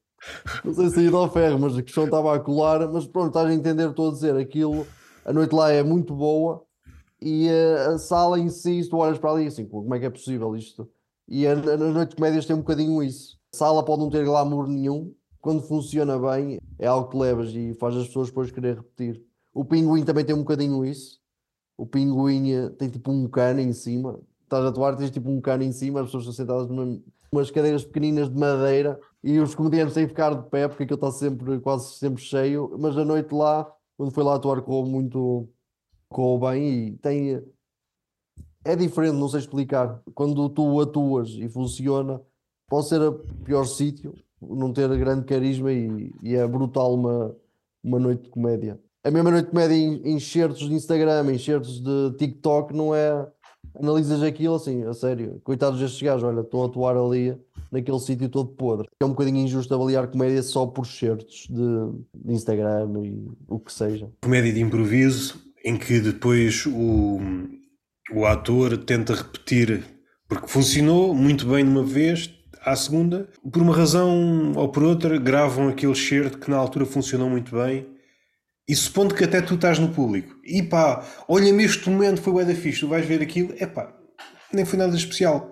não 0.64 0.74
sei 0.74 0.88
se 0.88 0.94
tem 0.96 1.06
ido 1.06 1.16
ao 1.16 1.30
ferro, 1.30 1.60
mas 1.60 1.78
a 1.78 1.82
questão 1.82 2.06
estava 2.06 2.34
a 2.34 2.40
colar, 2.40 2.90
mas 2.90 3.06
pronto, 3.06 3.28
estás 3.28 3.46
a 3.46 3.54
entender, 3.54 3.88
estou 3.88 4.08
a 4.08 4.12
dizer, 4.12 4.36
aquilo, 4.36 4.84
a 5.24 5.32
noite 5.32 5.54
lá 5.54 5.70
é 5.70 5.84
muito 5.84 6.12
boa 6.12 6.64
e 7.22 7.48
a, 7.48 7.90
a 7.90 7.98
sala 7.98 8.38
em 8.38 8.48
si, 8.48 8.82
se 8.82 8.90
tu 8.90 8.96
olhas 8.96 9.18
para 9.18 9.30
ali 9.30 9.46
assim, 9.46 9.64
como 9.64 9.94
é 9.94 10.00
que 10.00 10.06
é 10.06 10.10
possível 10.10 10.56
isto? 10.56 10.90
E 11.28 11.46
a, 11.46 11.52
a 11.52 11.76
noite 11.76 12.10
de 12.10 12.16
comédias 12.16 12.46
tem 12.46 12.54
um 12.54 12.60
bocadinho 12.60 13.02
isso. 13.02 13.38
A 13.52 13.56
sala 13.56 13.84
pode 13.84 14.02
não 14.02 14.10
ter 14.10 14.24
glamour 14.24 14.66
nenhum, 14.66 15.14
quando 15.40 15.62
funciona 15.62 16.18
bem, 16.18 16.58
é 16.78 16.86
algo 16.86 17.10
que 17.10 17.16
levas 17.18 17.54
e 17.54 17.74
faz 17.74 17.94
as 17.96 18.06
pessoas 18.06 18.28
depois 18.28 18.50
querer 18.50 18.76
repetir. 18.76 19.22
O 19.52 19.64
pinguim 19.64 20.02
também 20.02 20.24
tem 20.24 20.34
um 20.34 20.38
bocadinho 20.38 20.84
isso. 20.84 21.20
O 21.76 21.86
pinguim 21.86 22.50
eh, 22.50 22.70
tem 22.70 22.88
tipo 22.88 23.12
um 23.12 23.28
cano 23.28 23.60
em 23.60 23.72
cima. 23.72 24.18
Estás 24.42 24.64
a 24.64 24.68
atuar, 24.68 24.96
tens 24.96 25.10
tipo 25.10 25.30
um 25.30 25.40
cano 25.40 25.62
em 25.62 25.70
cima, 25.70 26.00
as 26.00 26.06
pessoas 26.06 26.24
estão 26.24 26.34
sentadas 26.34 26.68
numa, 26.68 26.98
umas 27.30 27.50
cadeiras 27.50 27.84
pequeninas 27.84 28.30
de 28.30 28.38
madeira 28.38 28.98
e 29.22 29.38
os 29.38 29.54
comediantes 29.54 29.94
têm 29.94 30.04
que 30.04 30.10
ficar 30.10 30.34
de 30.34 30.48
pé 30.48 30.68
porque 30.68 30.84
aquilo 30.84 30.96
está 30.96 31.10
sempre, 31.10 31.60
quase 31.60 31.92
sempre 31.94 32.22
cheio, 32.22 32.74
mas 32.78 32.96
a 32.96 33.04
noite 33.04 33.34
lá, 33.34 33.70
quando 33.96 34.12
foi 34.12 34.24
lá 34.24 34.36
atuar, 34.36 34.62
correu 34.62 34.90
muito, 34.90 35.48
correu 36.08 36.50
bem 36.50 36.88
e 36.88 36.96
tem. 36.98 37.42
É 38.64 38.74
diferente, 38.74 39.16
não 39.16 39.28
sei 39.28 39.40
explicar. 39.40 40.00
Quando 40.14 40.48
tu 40.48 40.80
atuas 40.80 41.30
e 41.30 41.48
funciona, 41.48 42.20
pode 42.68 42.88
ser 42.88 43.00
o 43.02 43.12
pior 43.44 43.64
sítio, 43.66 44.14
não 44.40 44.72
ter 44.72 44.88
grande 44.96 45.24
carisma 45.24 45.70
e, 45.72 46.12
e 46.22 46.34
é 46.34 46.46
brutal 46.46 46.94
uma, 46.94 47.36
uma 47.82 47.98
noite 47.98 48.24
de 48.24 48.30
comédia. 48.30 48.80
A 49.04 49.10
mesma 49.10 49.30
noite 49.30 49.46
de 49.46 49.50
comédia 49.50 49.74
em 49.74 50.14
enxertos 50.14 50.66
de 50.66 50.74
Instagram, 50.74 51.30
enxertos 51.30 51.80
de 51.82 52.16
TikTok, 52.16 52.74
não 52.74 52.94
é. 52.94 53.26
Analisas 53.78 54.22
aquilo 54.22 54.54
assim, 54.54 54.84
a 54.84 54.94
sério. 54.94 55.40
Coitados 55.42 55.80
destes 55.80 56.00
gajos, 56.00 56.22
olha, 56.22 56.40
estão 56.40 56.62
a 56.62 56.66
atuar 56.66 56.96
ali 56.96 57.36
naquele 57.70 57.98
sítio 57.98 58.28
todo 58.28 58.50
podre. 58.50 58.88
É 59.00 59.04
um 59.04 59.10
bocadinho 59.10 59.38
injusto 59.38 59.74
avaliar 59.74 60.06
comédia 60.06 60.42
só 60.42 60.64
por 60.66 60.86
certos 60.86 61.48
de, 61.50 62.24
de 62.24 62.32
Instagram 62.32 63.02
e 63.02 63.26
o 63.48 63.58
que 63.58 63.72
seja. 63.72 64.08
Comédia 64.22 64.52
de 64.52 64.60
improviso, 64.60 65.42
em 65.64 65.76
que 65.76 65.98
depois 65.98 66.64
o, 66.66 67.18
o 68.12 68.26
ator 68.26 68.76
tenta 68.78 69.14
repetir, 69.14 69.82
porque 70.28 70.48
funcionou 70.48 71.14
muito 71.14 71.46
bem 71.46 71.64
numa 71.64 71.82
vez, 71.82 72.30
à 72.64 72.76
segunda, 72.76 73.28
por 73.50 73.62
uma 73.62 73.74
razão 73.74 74.52
ou 74.54 74.68
por 74.68 74.82
outra, 74.82 75.18
gravam 75.18 75.68
aquele 75.68 75.94
certo 75.94 76.38
que 76.38 76.50
na 76.50 76.56
altura 76.56 76.84
funcionou 76.84 77.30
muito 77.30 77.56
bem. 77.56 77.86
E 78.66 78.74
supondo 78.74 79.14
que 79.14 79.24
até 79.24 79.42
tu 79.42 79.54
estás 79.54 79.78
no 79.78 79.90
público, 79.90 80.34
e 80.42 80.62
pá, 80.62 81.04
olha-me 81.28 81.64
este 81.64 81.88
momento, 81.90 82.22
foi 82.22 82.32
o 82.32 82.46
da 82.46 82.54
fixe, 82.54 82.80
tu 82.80 82.88
vais 82.88 83.04
ver 83.04 83.20
aquilo, 83.20 83.54
é 83.58 83.66
pá, 83.66 83.92
nem 84.52 84.64
foi 84.64 84.78
nada 84.78 84.96
especial. 84.96 85.50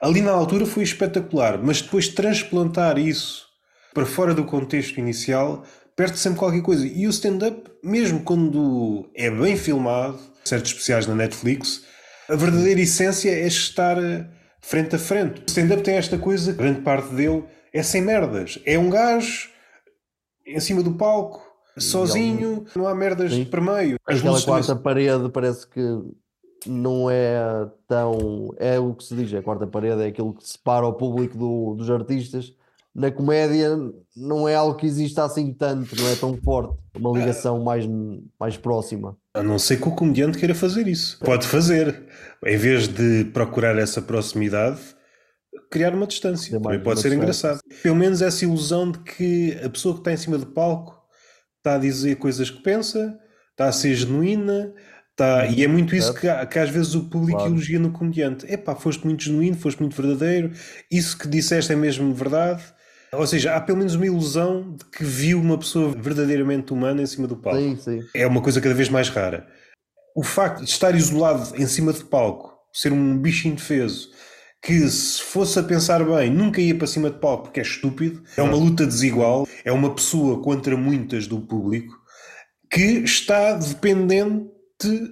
Ali 0.00 0.20
na 0.22 0.30
altura 0.30 0.64
foi 0.64 0.84
espetacular, 0.84 1.60
mas 1.62 1.82
depois 1.82 2.08
transplantar 2.08 2.98
isso 2.98 3.46
para 3.92 4.06
fora 4.06 4.32
do 4.32 4.44
contexto 4.44 4.98
inicial, 4.98 5.64
perde 5.96 6.18
sempre 6.18 6.38
qualquer 6.38 6.62
coisa. 6.62 6.86
E 6.86 7.06
o 7.06 7.10
stand-up, 7.10 7.70
mesmo 7.82 8.20
quando 8.20 9.10
é 9.14 9.28
bem 9.30 9.56
filmado, 9.56 10.18
certos 10.50 10.72
especiais 10.72 11.06
na 11.06 11.14
Netflix, 11.14 11.84
a 12.28 12.36
verdadeira 12.36 12.80
essência 12.80 13.30
é 13.30 13.46
estar 13.46 13.96
frente 14.60 14.96
a 14.96 14.98
frente. 14.98 15.40
O 15.40 15.44
stand-up 15.46 15.82
tem 15.82 15.94
esta 15.94 16.18
coisa, 16.18 16.52
grande 16.52 16.82
parte 16.82 17.14
dele 17.14 17.44
é 17.72 17.82
sem 17.82 18.02
merdas. 18.02 18.60
É 18.66 18.78
um 18.78 18.90
gajo 18.90 19.48
em 20.46 20.60
cima 20.60 20.82
do 20.82 20.94
palco, 20.94 21.42
sozinho, 21.78 22.64
não 22.74 22.86
há 22.86 22.94
merdas 22.94 23.32
Sim. 23.32 23.44
para 23.44 23.60
meio. 23.60 23.96
As 24.06 24.18
Aquela 24.18 24.42
quarta 24.42 24.66
também... 24.68 24.82
parede 24.82 25.28
parece 25.30 25.66
que 25.66 25.80
não 26.66 27.10
é 27.10 27.66
tão. 27.88 28.52
É 28.58 28.78
o 28.78 28.94
que 28.94 29.04
se 29.04 29.14
diz, 29.14 29.32
a 29.32 29.42
quarta 29.42 29.66
parede 29.66 30.02
é 30.02 30.06
aquilo 30.06 30.34
que 30.34 30.46
separa 30.46 30.86
o 30.86 30.92
público 30.92 31.38
do, 31.38 31.74
dos 31.74 31.90
artistas. 31.90 32.52
Na 33.00 33.10
comédia 33.10 33.70
não 34.14 34.46
é 34.46 34.54
algo 34.54 34.76
que 34.76 34.84
exista 34.84 35.24
assim 35.24 35.54
tanto, 35.54 35.96
não 35.96 36.06
é 36.06 36.14
tão 36.16 36.36
forte, 36.36 36.76
uma 36.98 37.18
ligação 37.18 37.64
mais, 37.64 37.86
mais 38.38 38.58
próxima. 38.58 39.16
A 39.32 39.42
não 39.42 39.58
ser 39.58 39.78
que 39.80 39.88
o 39.88 39.94
comediante 39.94 40.36
queira 40.36 40.54
fazer 40.54 40.86
isso. 40.86 41.18
Pode 41.24 41.46
fazer. 41.46 42.04
Em 42.44 42.56
vez 42.58 42.88
de 42.88 43.24
procurar 43.32 43.78
essa 43.78 44.02
proximidade, 44.02 44.78
criar 45.70 45.94
uma 45.94 46.06
distância. 46.06 46.60
Também 46.60 46.82
pode 46.82 47.00
ser 47.00 47.12
engraçado. 47.14 47.60
Pelo 47.82 47.96
menos 47.96 48.20
essa 48.20 48.44
ilusão 48.44 48.90
de 48.92 48.98
que 48.98 49.58
a 49.64 49.70
pessoa 49.70 49.94
que 49.94 50.00
está 50.00 50.12
em 50.12 50.18
cima 50.18 50.36
do 50.36 50.46
palco 50.46 51.00
está 51.56 51.76
a 51.76 51.78
dizer 51.78 52.16
coisas 52.16 52.50
que 52.50 52.62
pensa, 52.62 53.18
está 53.52 53.68
a 53.68 53.72
ser 53.72 53.94
genuína, 53.94 54.74
Tá, 55.20 55.44
e 55.44 55.62
é 55.62 55.68
muito 55.68 55.94
isso 55.94 56.14
que, 56.14 56.26
que 56.46 56.58
às 56.58 56.70
vezes 56.70 56.94
o 56.94 57.04
público 57.10 57.36
claro. 57.36 57.52
elogia 57.52 57.78
no 57.78 57.92
comediante. 57.92 58.50
Epá, 58.50 58.74
foste 58.74 59.04
muito 59.04 59.22
genuíno, 59.22 59.54
foste 59.54 59.78
muito 59.78 59.94
verdadeiro, 59.94 60.50
isso 60.90 61.18
que 61.18 61.28
disseste 61.28 61.70
é 61.70 61.76
mesmo 61.76 62.14
verdade. 62.14 62.62
Ou 63.12 63.26
seja, 63.26 63.56
há 63.56 63.60
pelo 63.60 63.78
menos 63.78 63.94
uma 63.94 64.06
ilusão 64.06 64.76
de 64.76 64.84
que 64.84 65.02
viu 65.02 65.40
uma 65.40 65.58
pessoa 65.58 65.90
verdadeiramente 65.90 66.72
humana 66.72 67.02
em 67.02 67.06
cima 67.06 67.26
do 67.26 67.36
palco. 67.36 67.58
Sim, 67.58 67.76
sim. 67.76 68.00
É 68.14 68.26
uma 68.26 68.40
coisa 68.40 68.60
cada 68.60 68.74
vez 68.74 68.88
mais 68.88 69.08
rara. 69.08 69.48
O 70.14 70.22
facto 70.22 70.64
de 70.64 70.70
estar 70.70 70.94
isolado 70.94 71.56
em 71.56 71.66
cima 71.66 71.92
do 71.92 72.04
palco, 72.04 72.56
ser 72.72 72.92
um 72.92 73.18
bicho 73.18 73.48
indefeso, 73.48 74.10
que 74.62 74.88
se 74.88 75.22
fosse 75.22 75.58
a 75.58 75.62
pensar 75.62 76.04
bem, 76.04 76.30
nunca 76.30 76.60
ia 76.60 76.74
para 76.74 76.86
cima 76.86 77.10
de 77.10 77.18
palco 77.18 77.44
porque 77.44 77.60
é 77.60 77.62
estúpido, 77.62 78.22
é 78.36 78.42
uma 78.42 78.56
luta 78.56 78.86
desigual, 78.86 79.46
é 79.64 79.72
uma 79.72 79.94
pessoa 79.94 80.42
contra 80.42 80.76
muitas 80.76 81.26
do 81.26 81.40
público 81.40 81.98
que 82.70 83.02
está 83.02 83.54
dependente 83.54 84.50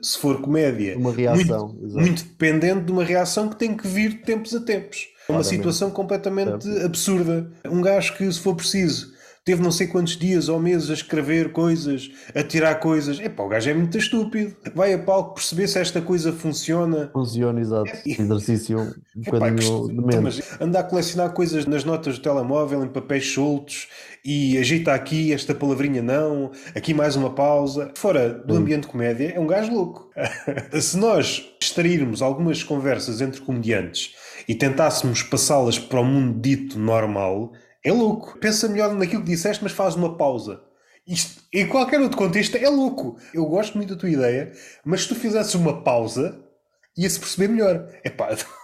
se 0.02 0.18
for 0.18 0.40
comédia, 0.40 0.96
uma 0.96 1.12
reação, 1.12 1.68
muito, 1.68 1.94
muito, 1.94 2.24
dependente 2.24 2.84
de 2.84 2.92
uma 2.92 3.04
reação 3.04 3.48
que 3.48 3.56
tem 3.56 3.76
que 3.76 3.86
vir 3.86 4.10
de 4.10 4.18
tempos 4.18 4.54
a 4.54 4.60
tempos. 4.60 5.06
É 5.28 5.32
uma 5.32 5.44
situação 5.44 5.90
completamente 5.90 6.66
absurda. 6.82 7.50
Um 7.66 7.82
gajo 7.82 8.16
que, 8.16 8.32
se 8.32 8.40
for 8.40 8.54
preciso, 8.54 9.12
teve 9.44 9.62
não 9.62 9.70
sei 9.70 9.86
quantos 9.86 10.16
dias 10.16 10.48
ou 10.48 10.58
meses 10.58 10.88
a 10.88 10.94
escrever 10.94 11.52
coisas, 11.52 12.10
a 12.34 12.42
tirar 12.42 12.76
coisas. 12.76 13.20
Epá, 13.20 13.42
o 13.42 13.48
gajo 13.48 13.68
é 13.68 13.74
muito 13.74 13.98
estúpido. 13.98 14.56
Vai 14.74 14.94
a 14.94 14.98
palco 14.98 15.34
perceber 15.34 15.68
se 15.68 15.78
esta 15.78 16.00
coisa 16.00 16.32
funciona. 16.32 17.10
Funciona, 17.12 17.60
exato. 17.60 17.90
É, 17.90 18.02
Exercício 18.06 18.78
um 18.80 18.94
bocadinho 19.20 19.88
de 19.88 20.00
menos. 20.00 20.40
Andar 20.58 20.80
a 20.80 20.84
colecionar 20.84 21.34
coisas 21.34 21.66
nas 21.66 21.84
notas 21.84 22.18
do 22.18 22.22
telemóvel, 22.22 22.82
em 22.82 22.88
papéis 22.88 23.30
soltos, 23.30 23.86
e 24.24 24.56
ajeita 24.56 24.94
aqui 24.94 25.34
esta 25.34 25.54
palavrinha 25.54 26.00
não, 26.00 26.52
aqui 26.74 26.94
mais 26.94 27.16
uma 27.16 27.34
pausa. 27.34 27.92
Fora 27.96 28.30
do 28.30 28.54
ambiente 28.54 28.84
de 28.84 28.88
comédia, 28.88 29.32
é 29.36 29.38
um 29.38 29.46
gajo 29.46 29.70
louco. 29.70 30.08
se 30.80 30.96
nós 30.96 31.54
extrairmos 31.60 32.22
algumas 32.22 32.62
conversas 32.62 33.20
entre 33.20 33.42
comediantes 33.42 34.14
e 34.48 34.54
tentássemos 34.54 35.22
passá-las 35.22 35.78
para 35.78 36.00
o 36.00 36.04
mundo 36.04 36.40
dito 36.40 36.78
normal, 36.78 37.52
é 37.84 37.92
louco. 37.92 38.38
Pensa 38.38 38.68
melhor 38.68 38.94
naquilo 38.94 39.22
que 39.22 39.30
disseste, 39.30 39.62
mas 39.62 39.72
faz 39.72 39.94
uma 39.94 40.16
pausa. 40.16 40.62
Isto, 41.06 41.42
em 41.52 41.66
qualquer 41.66 42.00
outro 42.00 42.18
contexto, 42.18 42.56
é 42.56 42.68
louco. 42.68 43.18
Eu 43.32 43.46
gosto 43.46 43.76
muito 43.76 43.94
da 43.94 44.00
tua 44.00 44.10
ideia, 44.10 44.52
mas 44.84 45.02
se 45.02 45.08
tu 45.08 45.14
fizesses 45.14 45.54
uma 45.54 45.82
pausa, 45.82 46.42
ia-se 46.96 47.20
perceber 47.20 47.48
melhor. 47.48 47.88
É 48.02 48.10
pá. 48.10 48.28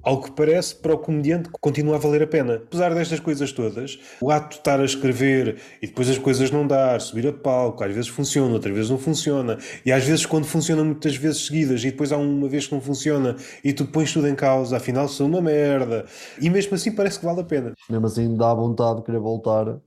Ao 0.00 0.22
que 0.22 0.30
parece, 0.30 0.76
para 0.76 0.94
o 0.94 0.98
comediante 0.98 1.50
continua 1.60 1.96
a 1.96 1.98
valer 1.98 2.22
a 2.22 2.26
pena. 2.26 2.54
Apesar 2.54 2.94
destas 2.94 3.18
coisas 3.18 3.50
todas, 3.50 3.98
o 4.20 4.30
ato 4.30 4.50
de 4.50 4.54
estar 4.54 4.78
a 4.78 4.84
escrever 4.84 5.60
e 5.82 5.88
depois 5.88 6.08
as 6.08 6.16
coisas 6.16 6.52
não 6.52 6.64
dar, 6.64 7.00
subir 7.00 7.26
a 7.26 7.32
palco, 7.32 7.82
às 7.82 7.92
vezes 7.92 8.08
funciona, 8.08 8.54
outras 8.54 8.72
vezes 8.72 8.90
não 8.90 8.96
funciona, 8.96 9.58
e 9.84 9.90
às 9.90 10.04
vezes 10.04 10.24
quando 10.24 10.46
funciona 10.46 10.84
muitas 10.84 11.16
vezes 11.16 11.44
seguidas 11.44 11.82
e 11.82 11.90
depois 11.90 12.12
há 12.12 12.16
uma 12.16 12.48
vez 12.48 12.68
que 12.68 12.74
não 12.74 12.80
funciona 12.80 13.34
e 13.64 13.72
tu 13.72 13.86
pões 13.86 14.12
tudo 14.12 14.28
em 14.28 14.36
causa, 14.36 14.76
afinal 14.76 15.08
sou 15.08 15.26
uma 15.26 15.42
merda, 15.42 16.06
e 16.40 16.48
mesmo 16.48 16.76
assim 16.76 16.94
parece 16.94 17.18
que 17.18 17.26
vale 17.26 17.40
a 17.40 17.44
pena. 17.44 17.74
Mesmo 17.90 18.06
assim 18.06 18.36
dá 18.36 18.54
vontade 18.54 19.00
de 19.00 19.04
querer 19.04 19.18
voltar, 19.18 19.80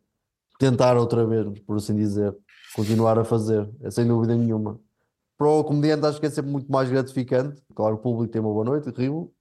tentar 0.60 0.98
outra 0.98 1.26
vez, 1.26 1.48
por 1.66 1.78
assim 1.78 1.96
dizer, 1.96 2.36
continuar 2.76 3.18
a 3.18 3.24
fazer, 3.24 3.68
é 3.82 3.90
sem 3.90 4.06
dúvida 4.06 4.36
nenhuma. 4.36 4.78
Para 5.38 5.48
o 5.48 5.64
comediante 5.64 6.06
acho 6.06 6.20
que 6.20 6.26
é 6.26 6.30
sempre 6.30 6.52
muito 6.52 6.70
mais 6.70 6.90
gratificante, 6.90 7.62
claro, 7.74 7.96
o 7.96 7.98
público 7.98 8.32
tem 8.32 8.42
uma 8.42 8.52
boa 8.52 8.66
noite, 8.66 8.90
rio 8.90 9.32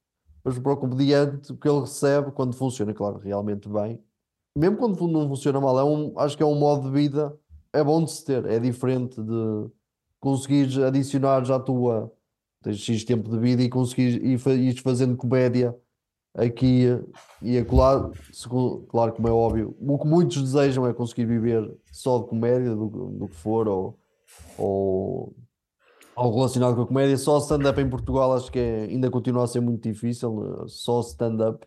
mas 0.45 0.59
para 0.59 0.73
o 0.73 0.77
comediante, 0.77 1.53
o 1.53 1.57
que 1.57 1.69
ele 1.69 1.81
recebe 1.81 2.31
quando 2.33 2.55
funciona, 2.55 2.93
claro, 2.95 3.19
realmente 3.19 3.69
bem, 3.69 4.03
mesmo 4.57 4.77
quando 4.77 5.07
não 5.07 5.29
funciona 5.29 5.61
mal, 5.61 5.79
é 5.79 5.85
um, 5.85 6.19
acho 6.19 6.37
que 6.37 6.43
é 6.43 6.47
um 6.47 6.59
modo 6.59 6.89
de 6.89 6.91
vida, 6.91 7.37
é 7.73 7.85
bom 7.85 8.05
de 8.05 8.11
se 8.11 8.25
ter, 8.25 8.45
é 8.47 8.59
diferente 8.59 9.21
de 9.21 9.71
conseguires 10.19 10.77
adicionar 10.79 11.45
já 11.45 11.57
a 11.57 11.61
tua, 11.61 12.13
tens 12.63 12.79
X 12.79 13.05
tempo 13.05 13.31
de 13.31 13.39
vida 13.39 13.63
e 13.63 13.69
conseguires 13.69 14.17
ir, 14.23 14.75
fazendo 14.83 15.17
comédia 15.17 15.77
aqui 16.35 16.87
e 17.43 17.59
acolá, 17.59 18.11
claro 18.89 19.13
como 19.13 19.29
é 19.29 19.33
óbvio, 19.33 19.77
o 19.81 19.99
que 19.99 20.07
muitos 20.07 20.43
desejam 20.43 20.87
é 20.87 20.93
conseguir 20.93 21.27
viver 21.27 21.73
só 21.93 22.19
de 22.19 22.27
comédia, 22.27 22.75
do, 22.75 22.89
do 22.89 23.29
que 23.29 23.37
for, 23.37 23.69
ou, 23.69 23.99
ou 24.59 25.35
algo 26.21 26.37
relacionado 26.37 26.77
com 26.77 26.83
a 26.83 26.87
comédia. 26.87 27.17
Só 27.17 27.39
stand-up 27.39 27.81
em 27.81 27.89
Portugal 27.89 28.35
acho 28.35 28.53
que 28.53 28.59
é, 28.59 28.83
ainda 28.85 29.11
continua 29.11 29.45
a 29.45 29.47
ser 29.47 29.61
muito 29.61 29.83
difícil, 29.83 30.67
só 30.69 31.01
stand-up. 31.01 31.67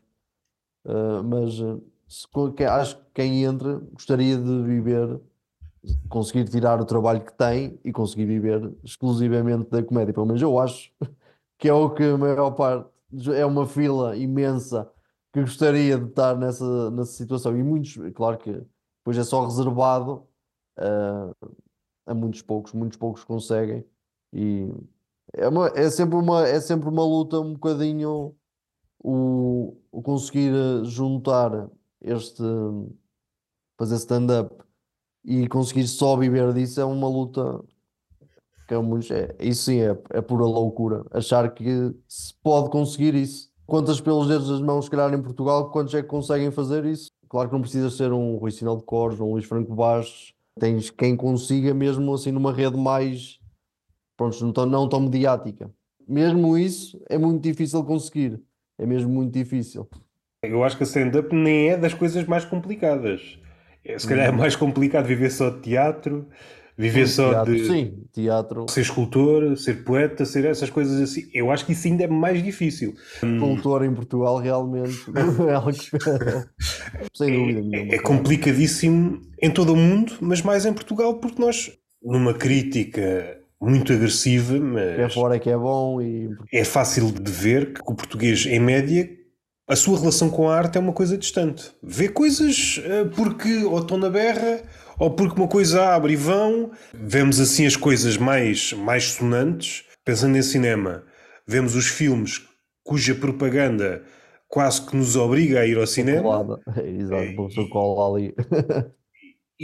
Uh, 0.85 1.23
mas 1.23 1.59
uh, 1.59 1.83
se, 2.07 2.27
que, 2.55 2.63
acho 2.63 2.97
que 2.97 3.03
quem 3.15 3.43
entra 3.43 3.79
gostaria 3.93 4.37
de 4.37 4.63
viver, 4.63 5.19
conseguir 6.09 6.47
tirar 6.49 6.79
o 6.81 6.85
trabalho 6.85 7.23
que 7.23 7.33
tem 7.33 7.79
e 7.83 7.91
conseguir 7.91 8.25
viver 8.25 8.73
exclusivamente 8.83 9.69
da 9.69 9.81
comédia. 9.81 10.13
Pelo 10.13 10.25
menos 10.25 10.41
eu 10.41 10.59
acho 10.59 10.91
que 11.57 11.67
é 11.67 11.73
o 11.73 11.89
que 11.89 12.03
a 12.03 12.17
maior 12.17 12.51
parte 12.51 12.89
é 13.35 13.45
uma 13.45 13.65
fila 13.65 14.15
imensa 14.17 14.91
que 15.31 15.41
gostaria 15.41 15.97
de 15.97 16.09
estar 16.09 16.37
nessa, 16.37 16.91
nessa 16.91 17.13
situação. 17.13 17.57
E 17.57 17.63
muitos, 17.63 17.95
claro 18.13 18.37
que 18.37 18.51
depois 18.51 19.17
é 19.17 19.23
só 19.23 19.45
reservado 19.45 20.27
uh, 20.79 21.53
a 22.05 22.13
muitos 22.13 22.41
poucos, 22.41 22.73
muitos 22.73 22.97
poucos 22.97 23.23
conseguem. 23.23 23.83
E 24.33 24.67
é, 25.33 25.47
uma, 25.47 25.67
é, 25.67 25.89
sempre 25.89 26.15
uma, 26.15 26.47
é 26.47 26.59
sempre 26.59 26.89
uma 26.89 27.03
luta 27.05 27.39
um 27.39 27.53
bocadinho 27.53 28.35
o, 28.99 29.77
o 29.91 30.01
conseguir 30.01 30.51
eh, 30.53 30.83
juntar 30.85 31.69
este 32.01 32.43
fazer 33.77 33.95
stand-up 33.95 34.55
e 35.25 35.47
conseguir 35.47 35.87
só 35.87 36.15
viver 36.17 36.53
disso 36.53 36.79
é 36.81 36.85
uma 36.85 37.07
luta 37.07 37.63
que 38.67 38.73
é, 38.73 38.77
muito, 38.79 39.13
é 39.13 39.35
isso 39.39 39.63
sim 39.63 39.79
é, 39.79 39.97
é 40.11 40.21
pura 40.21 40.45
loucura. 40.45 41.05
Achar 41.11 41.53
que 41.53 41.93
se 42.07 42.33
pode 42.41 42.69
conseguir 42.69 43.13
isso. 43.13 43.51
Quantas 43.65 43.99
pelos 43.99 44.27
dedos 44.27 44.49
das 44.49 44.61
mãos, 44.61 44.89
calhar, 44.89 45.13
em 45.13 45.21
Portugal, 45.21 45.69
quantos 45.71 45.93
é 45.93 46.01
que 46.01 46.07
conseguem 46.07 46.51
fazer 46.51 46.85
isso? 46.85 47.09
Claro 47.29 47.49
que 47.49 47.55
não 47.55 47.61
precisa 47.61 47.89
ser 47.89 48.11
um 48.11 48.35
Rui 48.35 48.51
Sinal 48.51 48.77
de 48.77 48.83
Cores, 48.83 49.19
um 49.19 49.31
Luís 49.31 49.45
Franco 49.45 49.73
Bastos, 49.73 50.33
tens 50.59 50.89
quem 50.89 51.15
consiga 51.15 51.73
mesmo 51.73 52.13
assim 52.13 52.31
numa 52.31 52.53
rede 52.53 52.77
mais, 52.77 53.39
pronto, 54.17 54.43
não 54.45 54.51
tão, 54.53 54.65
não 54.65 54.89
tão 54.89 54.99
mediática. 55.01 55.69
Mesmo 56.07 56.57
isso 56.57 57.01
é 57.09 57.17
muito 57.17 57.41
difícil 57.41 57.83
conseguir, 57.83 58.39
é 58.77 58.85
mesmo 58.85 59.09
muito 59.09 59.31
difícil. 59.31 59.87
Eu 60.43 60.63
acho 60.63 60.75
que 60.75 60.83
a 60.83 60.85
stand-up 60.85 61.33
nem 61.33 61.69
é 61.69 61.77
das 61.77 61.93
coisas 61.93 62.25
mais 62.25 62.43
complicadas. 62.43 63.39
É, 63.85 63.97
se 63.97 64.07
calhar 64.07 64.27
é 64.27 64.31
mais 64.31 64.55
complicado 64.55 65.05
viver 65.05 65.29
só 65.29 65.49
de 65.49 65.61
teatro, 65.61 66.27
viver 66.77 67.07
só 67.07 67.29
Teatro, 67.31 67.53
de 67.55 67.65
sim, 67.67 68.03
teatro, 68.11 68.65
ser 68.69 68.81
escultor, 68.81 69.55
ser 69.57 69.83
poeta, 69.85 70.25
ser 70.25 70.43
essas 70.45 70.69
coisas 70.69 70.99
assim. 71.01 71.29
Eu 71.33 71.49
acho 71.51 71.65
que 71.65 71.71
isso 71.71 71.87
ainda 71.87 72.03
é 72.03 72.07
mais 72.07 72.43
difícil. 72.43 72.93
cultor 73.39 73.83
em 73.85 73.93
Portugal 73.93 74.37
realmente 74.37 74.97
é 75.47 75.53
algo 75.53 75.71
que- 75.71 75.89
sem 77.13 77.33
dúvida 77.33 77.61
nenhuma. 77.61 77.93
É 77.93 77.99
complicadíssimo 77.99 79.21
em 79.41 79.51
todo 79.51 79.73
o 79.73 79.77
mundo, 79.77 80.13
mas 80.21 80.41
mais 80.41 80.65
em 80.65 80.73
Portugal, 80.73 81.15
porque 81.19 81.41
nós, 81.41 81.71
numa 82.01 82.33
crítica 82.33 83.37
muito 83.63 83.93
agressiva, 83.93 84.55
É 84.55 84.59
mas 85.03 85.13
fora 85.13 85.39
que 85.39 85.49
é 85.49 85.57
bom 85.57 86.01
e 86.01 86.29
é 86.51 86.63
fácil 86.63 87.11
de 87.11 87.31
ver 87.31 87.73
que 87.73 87.81
o 87.85 87.95
português, 87.95 88.45
em 88.45 88.59
média, 88.59 89.09
a 89.67 89.75
sua 89.75 89.97
relação 89.97 90.29
com 90.29 90.49
a 90.49 90.55
arte 90.55 90.77
é 90.77 90.81
uma 90.81 90.93
coisa 90.93 91.17
distante. 91.17 91.71
Vê 91.81 92.09
coisas 92.09 92.81
eh, 92.83 93.05
porque 93.15 93.63
ou 93.63 93.79
estão 93.79 93.97
na 93.97 94.09
berra, 94.09 94.61
ou 94.99 95.11
porque 95.11 95.39
uma 95.39 95.47
coisa 95.47 95.95
abre 95.95 96.13
e 96.13 96.17
vão. 96.17 96.71
Vemos 96.93 97.39
assim 97.39 97.65
as 97.65 97.75
coisas 97.75 98.17
mais, 98.17 98.73
mais 98.73 99.05
sonantes. 99.05 99.85
Pensando 100.05 100.37
em 100.37 100.41
cinema, 100.41 101.03
vemos 101.47 101.75
os 101.75 101.87
filmes 101.87 102.41
cuja 102.83 103.15
propaganda 103.15 104.03
quase 104.49 104.85
que 104.85 104.95
nos 104.95 105.15
obriga 105.15 105.61
a 105.61 105.65
ir 105.65 105.77
ao 105.77 105.87
cinema. 105.87 106.21
colada. 106.21 106.59
Exato, 106.85 107.35
professor 107.35 107.69
cola 107.69 108.17
ali. 108.17 108.35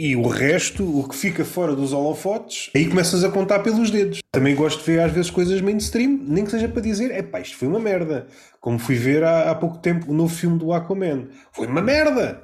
E 0.02 0.16
o 0.16 0.26
resto, 0.26 0.98
o 0.98 1.06
que 1.06 1.14
fica 1.14 1.44
fora 1.44 1.76
dos 1.76 1.92
holofotes, 1.92 2.70
aí 2.74 2.88
começas 2.88 3.22
a 3.22 3.28
contar 3.28 3.58
pelos 3.58 3.90
dedos. 3.90 4.20
Também 4.32 4.54
gosto 4.54 4.78
de 4.78 4.86
ver 4.86 5.00
às 5.00 5.12
vezes 5.12 5.30
coisas 5.30 5.60
mainstream, 5.60 6.18
nem 6.26 6.42
que 6.42 6.50
seja 6.50 6.70
para 6.70 6.80
dizer, 6.80 7.10
é 7.10 7.20
pá, 7.20 7.38
isto 7.38 7.58
foi 7.58 7.68
uma 7.68 7.78
merda. 7.78 8.26
Como 8.62 8.78
fui 8.78 8.94
ver 8.94 9.22
há, 9.22 9.50
há 9.50 9.54
pouco 9.54 9.76
tempo 9.76 10.10
o 10.10 10.14
novo 10.14 10.34
filme 10.34 10.58
do 10.58 10.72
Aquaman. 10.72 11.28
Foi 11.52 11.66
uma 11.66 11.82
merda! 11.82 12.42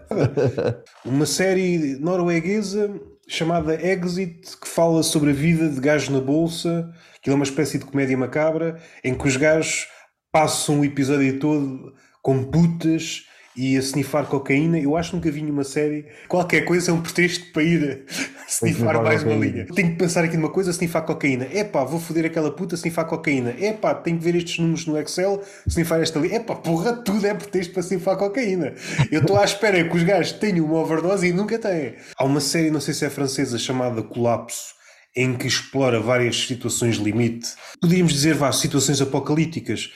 uma 1.03 1.25
série 1.25 1.99
norueguesa 1.99 3.01
chamada 3.27 3.75
Exit, 3.75 4.55
que 4.61 4.69
fala 4.69 5.03
sobre 5.03 5.31
a 5.31 5.35
vida 5.35 5.71
de 5.71 5.81
gajos 5.81 6.11
na 6.11 6.21
bolsa, 6.21 6.93
que 7.23 7.31
é 7.31 7.33
uma 7.33 7.43
espécie 7.43 7.79
de 7.79 7.87
comédia 7.87 8.19
macabra, 8.19 8.79
em 9.03 9.15
que 9.15 9.27
os 9.27 9.39
gajos 9.39 9.87
passam 10.31 10.81
o 10.81 10.85
episódio 10.85 11.39
todo 11.39 11.95
com 12.21 12.45
putas 12.45 13.23
e 13.57 13.77
a 13.77 13.81
snifar 13.81 14.27
cocaína. 14.27 14.79
Eu 14.79 14.97
acho 14.97 15.11
que 15.11 15.17
nunca 15.17 15.31
vi 15.31 15.43
nenhuma 15.43 15.65
série. 15.65 16.07
Qualquer 16.29 16.65
coisa 16.65 16.91
é 16.91 16.95
um 16.95 17.01
pretexto 17.01 17.53
para 17.53 17.63
ir 17.63 18.05
snifar 18.49 18.97
snifar 18.97 19.03
mais 19.03 19.23
uma 19.23 19.35
linha. 19.35 19.67
Tenho 19.75 19.91
que 19.91 19.97
pensar 19.97 20.25
aqui 20.25 20.37
numa 20.37 20.51
coisa, 20.51 20.71
snifar 20.71 21.05
cocaína. 21.05 21.47
Epá, 21.53 21.85
vou 21.85 21.99
foder 21.99 22.27
aquela 22.27 22.51
puta, 22.51 22.75
snifar 22.75 23.07
cocaína. 23.07 23.55
Epá, 23.59 23.95
tenho 23.95 24.19
que 24.19 24.25
ver 24.25 24.37
estes 24.37 24.59
números 24.59 24.87
no 24.87 24.99
Excel, 24.99 25.43
snifar 25.67 26.01
esta 26.01 26.19
ali. 26.19 26.35
Epá, 26.35 26.55
porra, 26.55 26.93
tudo 26.93 27.27
é 27.27 27.35
pretexto 27.35 27.73
para 27.73 27.83
snifar 27.83 28.17
cocaína. 28.17 28.75
Eu 29.11 29.23
estou 29.23 29.39
à 29.39 29.45
espera 29.45 29.83
que 29.83 29.97
os 29.97 30.03
gajos 30.03 30.33
tenham 30.33 30.67
uma 30.67 30.79
overdose 30.79 31.27
e 31.27 31.33
nunca 31.33 31.59
têm. 31.59 31.95
Há 32.17 32.25
uma 32.25 32.41
série, 32.41 32.71
não 32.71 32.81
sei 32.81 32.93
se 32.93 33.05
é 33.05 33.11
francesa, 33.11 33.59
chamada 33.59 34.03
Colapso, 34.03 34.75
em 35.17 35.35
que 35.35 35.47
explora 35.47 35.99
várias 35.99 36.47
situações 36.47 36.97
limite. 36.97 37.49
Podíamos 37.81 38.13
dizer, 38.13 38.35
vá, 38.35 38.53
situações 38.53 39.01
apocalípticas. 39.01 39.91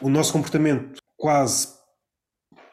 O 0.00 0.08
nosso 0.08 0.32
comportamento 0.32 1.00
quase 1.16 1.75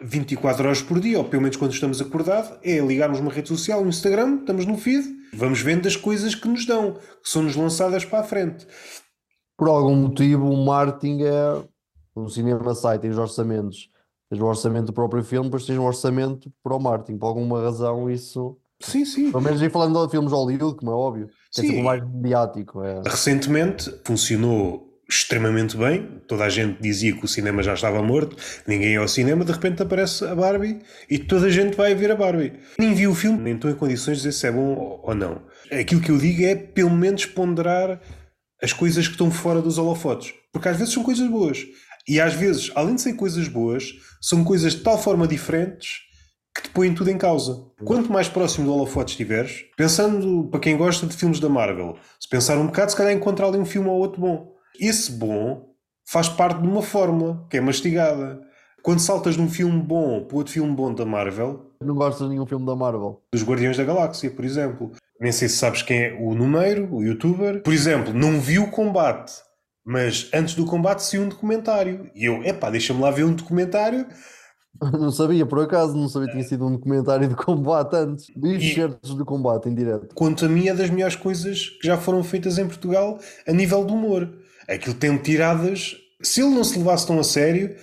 24 0.03 0.65
horas 0.65 0.81
por 0.81 0.99
dia, 0.99 1.17
ou 1.17 1.25
pelo 1.25 1.41
menos 1.43 1.57
quando 1.57 1.73
estamos 1.73 2.01
acordados, 2.01 2.51
é 2.61 2.79
ligarmos 2.79 3.19
uma 3.19 3.31
rede 3.31 3.47
social, 3.47 3.81
um 3.81 3.87
Instagram, 3.87 4.39
estamos 4.39 4.65
no 4.65 4.77
feed, 4.77 5.07
vamos 5.33 5.61
vendo 5.61 5.87
as 5.87 5.95
coisas 5.95 6.35
que 6.35 6.47
nos 6.47 6.65
dão, 6.65 6.93
que 6.93 7.29
são-nos 7.29 7.55
lançadas 7.55 8.03
para 8.03 8.19
a 8.19 8.23
frente. 8.23 8.67
Por 9.57 9.67
algum 9.67 9.95
motivo, 9.95 10.49
o 10.49 10.65
marketing 10.65 11.23
é 11.23 11.63
um 12.15 12.27
cinema 12.27 12.75
sai, 12.75 12.99
tem 12.99 13.09
os 13.09 13.17
orçamentos. 13.17 13.89
Tens 14.29 14.41
o 14.41 14.45
orçamento 14.45 14.87
do 14.87 14.93
próprio 14.93 15.23
filme, 15.23 15.45
depois 15.45 15.65
tens 15.65 15.77
um 15.77 15.85
orçamento 15.85 16.51
para 16.63 16.75
o 16.75 16.79
marketing. 16.79 17.17
Por 17.19 17.27
alguma 17.27 17.61
razão, 17.61 18.09
isso. 18.09 18.57
Sim, 18.79 19.05
sim. 19.05 19.31
Pelo 19.31 19.43
menos 19.43 19.61
aí 19.61 19.69
falando 19.69 20.03
de 20.05 20.11
filmes 20.11 20.31
Hollywood, 20.31 20.77
como 20.77 20.91
é 20.91 20.95
óbvio, 20.95 21.25
é 21.25 21.29
Sim. 21.51 21.67
sempre 21.67 21.81
o 21.81 21.83
mais 21.83 22.03
mediático. 22.03 22.83
É. 22.83 23.01
Recentemente 23.05 23.93
funcionou 24.03 24.92
extremamente 25.13 25.77
bem, 25.77 26.21
toda 26.27 26.43
a 26.43 26.49
gente 26.49 26.81
dizia 26.81 27.13
que 27.13 27.23
o 27.23 27.27
cinema 27.27 27.61
já 27.61 27.73
estava 27.73 28.01
morto, 28.01 28.35
ninguém 28.65 28.93
ia 28.93 28.99
ao 28.99 29.07
cinema, 29.07 29.45
de 29.45 29.51
repente 29.51 29.81
aparece 29.81 30.25
a 30.25 30.33
Barbie 30.33 30.79
e 31.09 31.19
toda 31.19 31.45
a 31.45 31.49
gente 31.51 31.77
vai 31.77 31.93
ver 31.93 32.11
a 32.11 32.15
Barbie. 32.15 32.53
Nem 32.79 32.93
vi 32.93 33.07
o 33.07 33.13
filme, 33.13 33.39
nem 33.39 33.55
estou 33.55 33.69
em 33.69 33.75
condições 33.75 34.17
de 34.17 34.23
dizer 34.23 34.31
se 34.31 34.47
é 34.47 34.51
bom 34.51 34.99
ou 35.03 35.15
não. 35.15 35.41
Aquilo 35.71 36.01
que 36.01 36.09
eu 36.09 36.17
digo 36.17 36.43
é 36.43 36.55
pelo 36.55 36.89
menos 36.89 37.25
ponderar 37.25 38.01
as 38.61 38.73
coisas 38.73 39.05
que 39.05 39.13
estão 39.13 39.29
fora 39.29 39.61
dos 39.61 39.77
holofotes, 39.77 40.33
porque 40.51 40.67
às 40.67 40.77
vezes 40.77 40.93
são 40.93 41.03
coisas 41.03 41.29
boas. 41.29 41.63
E 42.07 42.19
às 42.19 42.33
vezes, 42.33 42.71
além 42.75 42.95
de 42.95 43.01
ser 43.01 43.13
coisas 43.13 43.47
boas, 43.47 43.93
são 44.21 44.43
coisas 44.43 44.73
de 44.73 44.81
tal 44.81 45.01
forma 45.01 45.27
diferentes 45.27 46.01
que 46.55 46.63
te 46.63 46.69
põem 46.69 46.93
tudo 46.93 47.09
em 47.09 47.17
causa. 47.17 47.65
Quanto 47.83 48.11
mais 48.11 48.27
próximo 48.27 48.65
do 48.65 48.73
holofote 48.73 49.11
estiveres, 49.11 49.65
pensando 49.75 50.47
para 50.49 50.59
quem 50.59 50.77
gosta 50.77 51.07
de 51.07 51.15
filmes 51.15 51.39
da 51.39 51.49
Marvel, 51.49 51.97
se 52.19 52.27
pensar 52.27 52.57
um 52.57 52.67
bocado, 52.67 52.91
se 52.91 52.97
calhar 52.97 53.13
encontrar 53.13 53.47
ali 53.47 53.57
um 53.57 53.65
filme 53.65 53.89
ou 53.89 53.95
outro 53.95 54.21
bom. 54.21 54.52
Esse 54.79 55.11
bom 55.11 55.73
faz 56.05 56.27
parte 56.29 56.61
de 56.61 56.67
uma 56.67 56.81
fórmula 56.81 57.45
que 57.49 57.57
é 57.57 57.61
mastigada. 57.61 58.41
Quando 58.81 58.99
saltas 58.99 59.35
de 59.35 59.41
um 59.41 59.49
filme 59.49 59.81
bom 59.81 60.25
para 60.25 60.37
outro 60.37 60.51
filme 60.53 60.73
bom 60.75 60.93
da 60.93 61.05
Marvel, 61.05 61.71
Não 61.81 61.95
gostas 61.95 62.27
de 62.27 62.33
nenhum 62.33 62.45
filme 62.45 62.65
da 62.65 62.75
Marvel? 62.75 63.21
dos 63.31 63.43
Guardiões 63.43 63.77
da 63.77 63.83
Galáxia, 63.83 64.29
por 64.31 64.43
exemplo. 64.43 64.91
Nem 65.19 65.31
sei 65.31 65.47
se 65.47 65.55
sabes 65.57 65.81
quem 65.81 66.01
é 66.03 66.17
o 66.19 66.33
número, 66.35 66.93
o 66.93 67.01
youtuber. 67.03 67.61
Por 67.61 67.71
exemplo, 67.73 68.13
não 68.13 68.41
vi 68.41 68.59
o 68.59 68.69
combate, 68.69 69.31
mas 69.85 70.29
antes 70.33 70.53
do 70.55 70.65
combate 70.65 70.99
saiu 71.01 71.21
um 71.23 71.29
documentário. 71.29 72.09
E 72.13 72.25
eu, 72.25 72.43
epá, 72.43 72.69
deixa-me 72.69 72.99
lá 73.01 73.09
ver 73.11 73.23
um 73.23 73.33
documentário. 73.33 74.05
Não 74.99 75.11
sabia, 75.11 75.45
por 75.45 75.59
acaso, 75.61 75.95
não 75.95 76.09
sabia 76.09 76.27
que 76.29 76.33
tinha 76.33 76.43
sido 76.43 76.65
um 76.65 76.71
documentário 76.71 77.27
de 77.29 77.35
combate 77.35 77.95
antes. 77.95 78.25
E- 78.35 78.73
certos 78.73 79.15
de 79.15 79.23
combate 79.23 79.69
em 79.69 79.75
direto. 79.75 80.13
Quanto 80.15 80.45
a 80.45 80.49
mim, 80.49 80.67
é 80.67 80.73
das 80.73 80.89
melhores 80.89 81.15
coisas 81.15 81.69
que 81.69 81.85
já 81.87 81.95
foram 81.95 82.23
feitas 82.23 82.57
em 82.57 82.65
Portugal 82.67 83.19
a 83.47 83.53
nível 83.53 83.85
do 83.85 83.93
humor. 83.93 84.27
Aquilo 84.67 84.95
tem 84.95 85.17
tiradas. 85.17 85.95
Se 86.21 86.41
ele 86.41 86.51
não 86.51 86.63
se 86.63 86.77
levasse 86.77 87.05
tão 87.05 87.19
a 87.19 87.23
sério, 87.23 87.75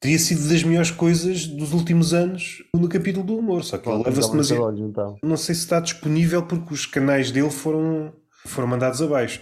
teria 0.00 0.18
sido 0.18 0.48
das 0.48 0.62
melhores 0.62 0.90
coisas 0.90 1.46
dos 1.46 1.72
últimos 1.72 2.12
anos 2.12 2.62
no 2.74 2.88
capítulo 2.88 3.24
do 3.24 3.38
humor. 3.38 3.64
Só 3.64 3.78
que 3.78 3.88
ele 3.88 3.98
leva-se 3.98 4.34
mas 4.34 4.48
demasiado. 4.48 4.78
então. 4.88 5.16
Não 5.22 5.36
sei 5.36 5.54
se 5.54 5.62
está 5.62 5.80
disponível 5.80 6.42
porque 6.42 6.74
os 6.74 6.86
canais 6.86 7.30
dele 7.30 7.50
foram, 7.50 8.12
foram 8.46 8.68
mandados 8.68 9.00
abaixo. 9.00 9.40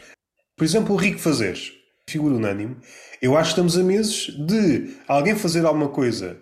Por 0.57 0.65
exemplo, 0.65 0.95
o 0.95 0.99
Rico 0.99 1.19
Fazeres, 1.19 1.73
figura 2.09 2.35
unânime. 2.35 2.77
Eu 3.21 3.37
acho 3.37 3.55
que 3.55 3.61
estamos 3.61 3.77
a 3.77 3.83
meses 3.83 4.29
de 4.47 4.95
alguém 5.09 5.35
fazer 5.35 5.65
alguma 5.65 5.89
coisa, 5.89 6.39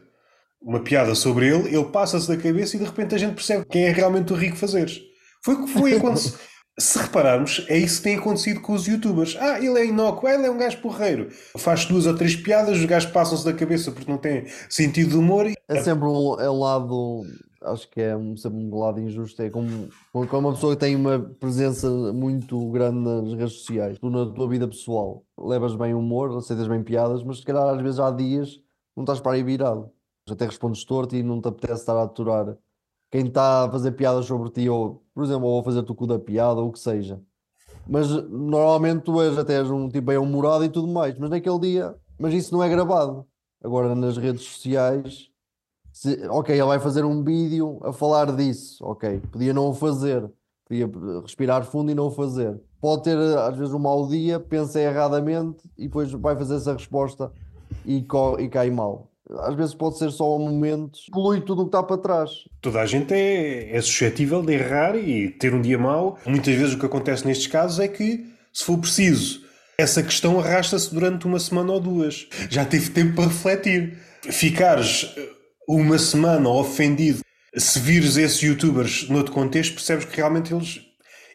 uma 0.61 0.81
piada 0.81 1.15
sobre 1.15 1.49
ele, 1.49 1.75
ele 1.75 1.85
passa-se 1.87 2.29
da 2.29 2.37
cabeça 2.37 2.77
e 2.77 2.79
de 2.79 2.85
repente 2.85 3.15
a 3.15 3.19
gente 3.19 3.35
percebe 3.35 3.65
quem 3.67 3.85
é 3.85 3.93
realmente 3.93 4.33
o 4.33 4.37
Rico 4.37 4.57
Fazeres. 4.57 5.01
Foi 5.45 5.55
o 5.55 5.65
que 5.65 5.73
foi. 5.73 5.93
Se 6.79 6.99
repararmos, 6.99 7.67
é 7.69 7.77
isso 7.77 7.99
que 7.99 8.05
tem 8.05 8.17
acontecido 8.17 8.61
com 8.61 8.73
os 8.73 8.87
youtubers. 8.87 9.37
Ah, 9.39 9.59
ele 9.59 9.79
é 9.79 9.87
inócuo, 9.87 10.27
ele 10.29 10.47
é 10.47 10.51
um 10.51 10.57
gajo 10.57 10.81
porreiro. 10.81 11.29
Faz 11.59 11.85
duas 11.85 12.07
ou 12.07 12.15
três 12.17 12.35
piadas, 12.35 12.79
os 12.79 12.85
gajos 12.87 13.11
passam-se 13.11 13.45
da 13.45 13.53
cabeça 13.53 13.93
porque 13.93 14.11
não 14.11 14.17
têm 14.19 14.47
sentido 14.71 15.11
de 15.11 15.17
humor. 15.17 15.47
e- 15.47 15.55
É 15.69 15.83
sempre 15.83 16.07
um, 16.09 16.41
é 16.41 16.51
um 16.51 16.59
lado, 16.59 17.25
acho 17.63 17.89
que 17.91 18.01
é 18.01 18.17
um- 18.17 18.37
sempre 18.39 18.59
um 18.59 18.79
lado 18.79 18.99
injusto. 19.01 19.43
É 19.43 19.51
como, 19.51 19.91
como 20.13 20.27
como 20.27 20.49
uma 20.49 20.55
pessoa 20.55 20.75
que 20.75 20.81
tem 20.81 20.97
uma 20.97 21.19
presença 21.19 21.91
muito 22.13 22.71
grande 22.71 22.99
nas 23.01 23.35
redes 23.35 23.53
sociais, 23.53 23.99
tu 23.99 24.09
na 24.09 24.25
tua 24.33 24.49
vida 24.49 24.67
pessoal, 24.67 25.25
levas 25.39 25.75
bem 25.77 25.93
humor, 25.93 26.35
aceitas 26.39 26.67
bem 26.69 26.83
piadas, 26.83 27.23
mas 27.23 27.39
se 27.39 27.45
calhar 27.45 27.69
às 27.69 27.83
vezes 27.83 28.01
há 28.01 28.11
dias 28.11 28.59
não 28.97 29.05
estás 29.05 29.21
para 29.21 29.33
aí 29.33 29.43
virado. 29.43 29.91
Até 30.29 30.47
respondes 30.47 30.85
torto 30.85 31.15
e 31.17 31.23
não 31.23 31.41
te 31.41 31.49
apetece 31.49 31.81
estar 31.81 31.97
a 31.97 32.05
aturar 32.05 32.57
quem 33.13 33.27
está 33.27 33.67
a 33.67 33.71
fazer 33.71 33.93
piadas 33.93 34.25
sobre 34.25 34.51
ti, 34.51 34.69
ou 34.71 35.05
por 35.15 35.23
exemplo, 35.23 35.47
ou 35.47 35.61
a 35.61 35.63
fazer-te 35.63 35.93
o 35.93 35.95
cu 35.95 36.07
da 36.07 36.19
piada, 36.19 36.61
ou 36.63 36.69
o 36.69 36.73
que 36.73 36.79
seja. 36.79 37.21
Mas 37.87 38.09
normalmente 38.31 39.03
tu 39.03 39.21
és 39.21 39.37
até 39.37 39.63
um 39.63 39.89
tipo 39.89 40.07
bem 40.07 40.17
humorado 40.17 40.65
e 40.65 40.69
tudo 40.71 40.89
mais, 40.89 41.19
mas 41.19 41.29
naquele 41.29 41.59
dia, 41.61 41.95
mas 42.19 42.33
isso 42.33 42.55
não 42.55 42.63
é 42.65 42.69
gravado. 42.71 43.27
Agora 43.63 43.95
nas 43.95 44.17
redes 44.17 44.43
sociais, 44.43 45.29
se- 45.93 46.27
ok, 46.29 46.55
ele 46.55 46.65
vai 46.65 46.81
fazer 46.81 47.05
um 47.05 47.23
vídeo 47.23 47.79
a 47.83 47.93
falar 47.93 48.35
disso, 48.35 48.83
ok, 48.83 49.21
podia 49.31 49.53
não 49.53 49.69
o 49.69 49.75
fazer, 49.75 50.27
podia 50.67 50.91
respirar 51.21 51.65
fundo 51.65 51.91
e 51.91 51.95
não 51.95 52.07
o 52.07 52.11
fazer. 52.11 52.59
Pode 52.81 53.03
ter 53.03 53.19
às 53.39 53.57
vezes 53.59 53.75
um 53.75 53.79
mau 53.79 54.09
dia, 54.09 54.41
pensa 54.41 54.81
erradamente 54.81 55.71
e 55.77 55.83
depois 55.87 56.11
vai 56.13 56.35
fazer 56.35 56.57
essa 56.57 56.73
resposta 56.73 57.31
e, 57.85 58.07
e 58.39 58.49
cai 58.49 58.71
mal. 58.71 59.12
Às 59.41 59.55
vezes 59.55 59.75
pode 59.75 59.99
ser 59.99 60.11
só 60.11 60.37
um 60.37 60.51
momento, 60.51 60.99
polui 61.11 61.41
tudo 61.41 61.63
o 61.63 61.65
que 61.65 61.69
está 61.69 61.83
para 61.83 61.99
trás. 61.99 62.31
Toda 62.61 62.81
a 62.81 62.87
gente 62.87 63.13
é, 63.15 63.77
é 63.77 63.81
suscetível 63.81 64.43
de 64.43 64.53
errar 64.55 64.97
e 64.97 65.31
ter 65.31 65.55
um 65.55 65.61
dia 65.61 65.79
mau. 65.79 66.19
Muitas 66.27 66.55
vezes 66.55 66.75
o 66.75 66.79
que 66.79 66.87
acontece 66.87 67.27
nestes 67.27 67.47
casos 67.47 67.79
é 67.79 67.89
que, 67.89 68.27
se 68.53 68.65
for 68.65 68.79
preciso, 68.79 69.41
essa 69.79 70.03
questão 70.03 70.39
arrasta-se 70.39 70.93
durante 70.93 71.27
uma 71.27 71.39
semana 71.39 71.73
ou 71.73 71.81
duas. 71.81 72.29
Já 72.49 72.65
tive 72.65 72.91
tempo 72.91 73.17
para 73.17 73.25
refletir. 73.25 73.99
Ficares 74.23 75.13
eh, 75.17 75.29
uma 75.69 75.99
semana 75.99 76.49
ofendido, 76.49 77.21
se 77.57 77.79
vires 77.81 78.17
esses 78.17 78.41
youtubers 78.41 79.09
noutro 79.09 79.33
contexto, 79.33 79.75
percebes 79.75 80.05
que 80.05 80.17
realmente 80.17 80.55
eles, 80.55 80.81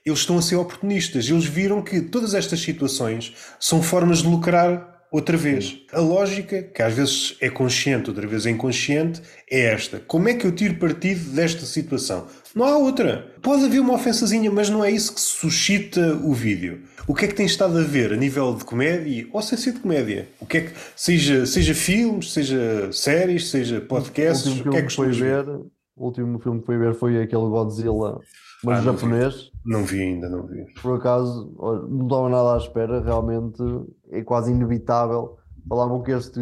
eles 0.05 0.19
estão 0.19 0.37
a 0.37 0.41
ser 0.41 0.55
oportunistas. 0.55 1.27
Eles 1.29 1.45
viram 1.45 1.81
que 1.81 2.01
todas 2.01 2.33
estas 2.33 2.61
situações 2.61 3.33
são 3.59 3.81
formas 3.81 4.19
de 4.19 4.27
lucrar 4.27 4.96
outra 5.11 5.37
vez. 5.37 5.81
A 5.91 5.99
lógica, 5.99 6.63
que 6.63 6.81
às 6.81 6.93
vezes 6.93 7.37
é 7.39 7.49
consciente, 7.49 8.09
outra 8.09 8.27
vez 8.27 8.45
é 8.45 8.49
inconsciente, 8.49 9.21
é 9.49 9.73
esta. 9.73 9.99
Como 9.99 10.27
é 10.27 10.33
que 10.33 10.45
eu 10.45 10.51
tiro 10.51 10.75
partido 10.75 11.31
desta 11.31 11.65
situação? 11.65 12.27
Não 12.55 12.65
há 12.65 12.77
outra. 12.77 13.33
Pode 13.41 13.65
haver 13.65 13.79
uma 13.79 13.93
ofensazinha, 13.93 14.51
mas 14.51 14.69
não 14.69 14.83
é 14.83 14.91
isso 14.91 15.13
que 15.13 15.21
suscita 15.21 16.15
o 16.23 16.33
vídeo. 16.33 16.81
O 17.07 17.13
que 17.13 17.25
é 17.25 17.27
que 17.27 17.35
tem 17.35 17.45
estado 17.45 17.77
a 17.77 17.83
ver 17.83 18.11
a 18.11 18.17
nível 18.17 18.53
de 18.53 18.65
comédia 18.65 19.27
ou 19.31 19.41
sem 19.41 19.57
ser 19.57 19.73
de 19.73 19.79
comédia? 19.79 20.27
O 20.39 20.45
que 20.45 20.57
é 20.57 20.61
que, 20.61 20.73
seja, 20.95 21.45
seja 21.45 21.73
filmes, 21.73 22.33
seja 22.33 22.91
séries, 22.91 23.49
seja 23.49 23.79
podcasts, 23.79 24.59
o, 24.59 24.67
o 24.67 24.71
que 24.71 24.77
é 24.77 24.81
que 24.81 24.93
foi 24.93 25.11
ver? 25.11 25.47
O 25.95 26.05
último 26.05 26.37
filme 26.39 26.59
que 26.59 26.65
foi 26.65 26.77
ver 26.77 26.93
foi 26.93 27.21
aquele 27.21 27.43
Godzilla, 27.43 28.19
mas 28.63 28.79
ah, 28.79 28.81
japonês. 28.83 29.51
Não 29.67 29.83
vi 29.83 30.01
ainda, 30.01 30.29
não 30.29 30.47
vi. 30.47 30.65
Por 30.81 30.95
acaso, 30.95 31.53
não 31.89 32.05
estava 32.05 32.29
nada 32.29 32.53
à 32.53 32.57
espera, 32.57 33.01
realmente 33.01 33.61
é 34.09 34.23
quase 34.23 34.49
inevitável. 34.49 35.37
Falavam 35.67 36.01
que 36.01 36.11
este 36.11 36.39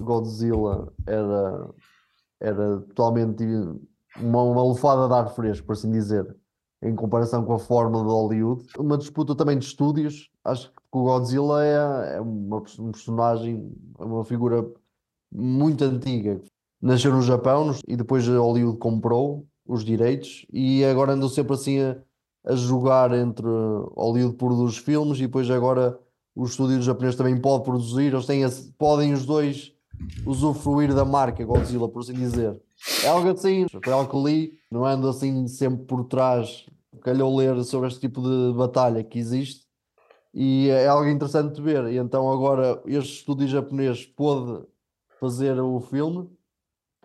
Godzilla 0.00 0.92
era, 1.06 1.70
era 2.40 2.80
totalmente 2.80 3.44
uma, 4.20 4.42
uma 4.42 4.64
lufada 4.64 5.06
de 5.06 5.14
ar 5.14 5.32
fresco, 5.32 5.68
por 5.68 5.74
assim 5.74 5.92
dizer, 5.92 6.36
em 6.82 6.96
comparação 6.96 7.44
com 7.44 7.52
a 7.52 7.60
fórmula 7.60 8.04
de 8.04 8.10
Hollywood. 8.10 8.66
Uma 8.76 8.98
disputa 8.98 9.36
também 9.36 9.56
de 9.56 9.64
estúdios. 9.64 10.28
Acho 10.44 10.68
que 10.70 10.74
o 10.90 11.04
Godzilla 11.04 11.64
é, 11.64 12.16
é 12.16 12.20
uma, 12.20 12.56
um 12.80 12.90
personagem, 12.90 13.72
uma 14.00 14.24
figura 14.24 14.68
muito 15.32 15.84
antiga. 15.84 16.40
Nasceu 16.82 17.12
no 17.12 17.22
Japão 17.22 17.72
e 17.86 17.96
depois 17.96 18.26
Hollywood 18.26 18.78
comprou 18.78 19.46
os 19.64 19.84
direitos 19.84 20.44
e 20.52 20.84
agora 20.84 21.12
andam 21.12 21.28
sempre 21.28 21.54
assim 21.54 21.80
a, 21.80 21.98
a 22.48 22.56
jogar 22.56 23.12
entre 23.12 23.46
Hollywood 23.94 24.36
produz 24.36 24.78
filmes 24.78 25.18
e 25.18 25.22
depois 25.22 25.50
agora 25.50 25.98
os 26.34 26.50
estúdios 26.50 26.84
japoneses 26.84 27.16
também 27.16 27.38
podem 27.38 27.64
produzir, 27.64 28.12
eles 28.12 28.24
têm, 28.24 28.48
podem 28.78 29.12
os 29.12 29.26
dois 29.26 29.72
usufruir 30.24 30.94
da 30.94 31.04
marca 31.04 31.44
Godzilla, 31.44 31.88
por 31.88 32.00
assim 32.00 32.14
dizer. 32.14 32.58
É 33.04 33.08
algo 33.08 33.28
assim, 33.28 33.66
foi 33.68 33.92
algo 33.92 34.10
que 34.10 34.24
li, 34.24 34.52
não 34.70 34.86
ando 34.86 35.08
assim 35.08 35.46
sempre 35.48 35.84
por 35.84 36.04
trás, 36.04 36.64
calhou 37.02 37.36
ler 37.36 37.62
sobre 37.64 37.88
este 37.88 38.00
tipo 38.00 38.22
de 38.22 38.56
batalha 38.56 39.02
que 39.04 39.18
existe 39.18 39.66
e 40.32 40.68
é 40.68 40.86
algo 40.86 41.08
interessante 41.08 41.54
de 41.54 41.62
ver. 41.62 41.92
E 41.92 41.96
então 41.96 42.30
agora 42.30 42.80
este 42.86 43.18
estúdio 43.18 43.48
japonês 43.48 44.06
pôde 44.06 44.64
fazer 45.18 45.58
o 45.60 45.80
filme 45.80 46.28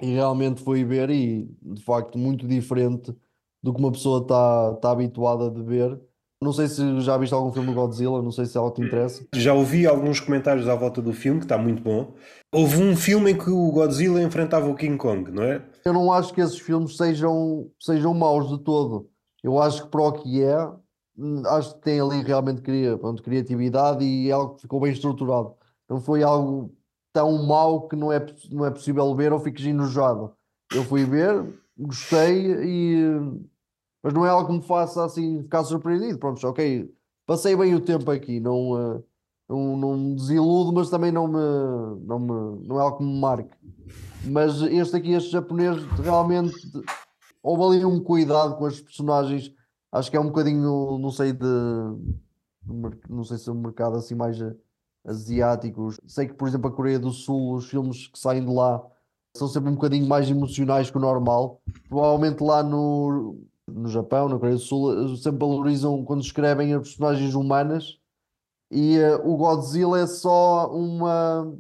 e 0.01 0.13
realmente 0.13 0.61
foi 0.61 0.83
ver 0.83 1.09
e 1.09 1.49
de 1.61 1.83
facto 1.83 2.17
muito 2.17 2.47
diferente 2.47 3.15
do 3.63 3.73
que 3.73 3.79
uma 3.79 3.91
pessoa 3.91 4.21
está 4.21 4.73
tá 4.75 4.91
habituada 4.91 5.45
a 5.45 5.63
ver. 5.63 5.99
Não 6.41 6.51
sei 6.51 6.67
se 6.67 6.99
já 6.99 7.17
viste 7.17 7.33
algum 7.33 7.53
filme 7.53 7.69
do 7.69 7.73
Godzilla, 7.73 8.21
não 8.21 8.31
sei 8.31 8.45
se 8.45 8.57
é 8.57 8.59
algo 8.59 8.73
que 8.73 8.81
te 8.81 8.87
interessa. 8.87 9.25
Já 9.33 9.53
ouvi 9.53 9.87
alguns 9.87 10.19
comentários 10.19 10.67
à 10.67 10.75
volta 10.75 11.01
do 11.01 11.13
filme, 11.13 11.39
que 11.39 11.45
está 11.45 11.57
muito 11.57 11.81
bom. 11.81 12.13
Houve 12.53 12.83
um 12.83 12.97
filme 12.97 13.31
em 13.31 13.37
que 13.37 13.49
o 13.49 13.71
Godzilla 13.71 14.21
enfrentava 14.21 14.69
o 14.69 14.75
King 14.75 14.97
Kong, 14.97 15.31
não 15.31 15.43
é? 15.43 15.63
Eu 15.85 15.93
não 15.93 16.11
acho 16.11 16.33
que 16.33 16.41
esses 16.41 16.59
filmes 16.59 16.97
sejam, 16.97 17.71
sejam 17.79 18.13
maus 18.13 18.49
de 18.49 18.61
todo. 18.61 19.09
Eu 19.41 19.61
acho 19.61 19.83
que 19.83 19.89
para 19.89 20.01
o 20.01 20.11
que 20.11 20.43
é, 20.43 20.55
acho 21.47 21.75
que 21.75 21.81
tem 21.81 22.01
ali 22.01 22.21
realmente 22.21 22.61
criatividade 23.23 24.03
e 24.03 24.29
é 24.29 24.33
algo 24.33 24.55
que 24.55 24.63
ficou 24.63 24.81
bem 24.81 24.91
estruturado. 24.91 25.53
Não 25.89 26.01
foi 26.01 26.23
algo 26.23 26.73
tão 27.13 27.43
mau 27.45 27.87
que 27.87 27.95
não 27.95 28.11
é, 28.11 28.25
não 28.51 28.65
é 28.65 28.71
possível 28.71 29.15
ver 29.15 29.31
ou 29.31 29.39
fiques 29.39 29.65
enojado. 29.65 30.33
Eu 30.73 30.83
fui 30.83 31.05
ver, 31.05 31.45
gostei 31.77 32.51
e 32.63 33.03
mas 34.03 34.13
não 34.13 34.25
é 34.25 34.29
algo 34.29 34.47
que 34.47 34.53
me 34.53 34.61
faça 34.61 35.05
assim 35.05 35.41
ficar 35.43 35.63
surpreendido. 35.63 36.19
Pronto, 36.19 36.45
ok, 36.45 36.93
passei 37.25 37.55
bem 37.55 37.73
o 37.73 37.79
tempo 37.79 38.11
aqui, 38.11 38.39
não, 38.39 38.71
uh, 38.71 39.03
não, 39.47 39.77
não 39.77 39.97
me 39.97 40.15
desiludo, 40.15 40.73
mas 40.73 40.89
também 40.89 41.11
não 41.11 41.27
me, 41.27 42.05
não 42.05 42.19
me 42.19 42.67
não 42.67 42.79
é 42.79 42.81
algo 42.83 42.97
que 42.97 43.03
me 43.03 43.19
marque. 43.19 43.55
Mas 44.25 44.61
este 44.61 44.97
aqui, 44.97 45.13
este 45.13 45.31
japonês, 45.31 45.81
realmente 46.01 46.53
houve 47.41 47.77
ali 47.77 47.85
um 47.85 47.99
cuidado 47.99 48.57
com 48.57 48.65
as 48.65 48.79
personagens. 48.81 49.51
Acho 49.91 50.11
que 50.11 50.17
é 50.17 50.19
um 50.19 50.27
bocadinho, 50.27 50.97
não 50.97 51.11
sei, 51.11 51.31
de 51.31 51.45
não 53.09 53.23
sei 53.23 53.37
se 53.37 53.49
é 53.49 53.51
um 53.51 53.61
mercado 53.61 53.95
assim 53.95 54.15
mais 54.15 54.37
asiáticos. 55.05 55.99
Sei 56.07 56.27
que, 56.27 56.33
por 56.33 56.47
exemplo, 56.47 56.67
a 56.69 56.71
Coreia 56.71 56.99
do 56.99 57.11
Sul, 57.11 57.53
os 57.53 57.69
filmes 57.69 58.07
que 58.07 58.17
saem 58.17 58.45
de 58.45 58.51
lá 58.51 58.83
são 59.35 59.47
sempre 59.47 59.69
um 59.69 59.75
bocadinho 59.75 60.07
mais 60.07 60.29
emocionais 60.29 60.89
que 60.89 60.97
o 60.97 61.01
normal. 61.01 61.61
Provavelmente 61.89 62.41
lá 62.41 62.63
no, 62.63 63.37
no 63.67 63.87
Japão, 63.89 64.29
na 64.29 64.37
Coreia 64.37 64.55
do 64.55 64.61
Sul, 64.61 65.15
sempre 65.17 65.39
valorizam 65.39 66.03
quando 66.03 66.21
escrevem 66.21 66.73
as 66.73 66.81
personagens 66.81 67.33
humanas 67.33 67.99
e 68.73 68.97
uh, 68.97 69.29
o 69.29 69.37
Godzilla 69.37 69.99
é 69.99 70.07
só 70.07 70.67
uma. 70.73 71.55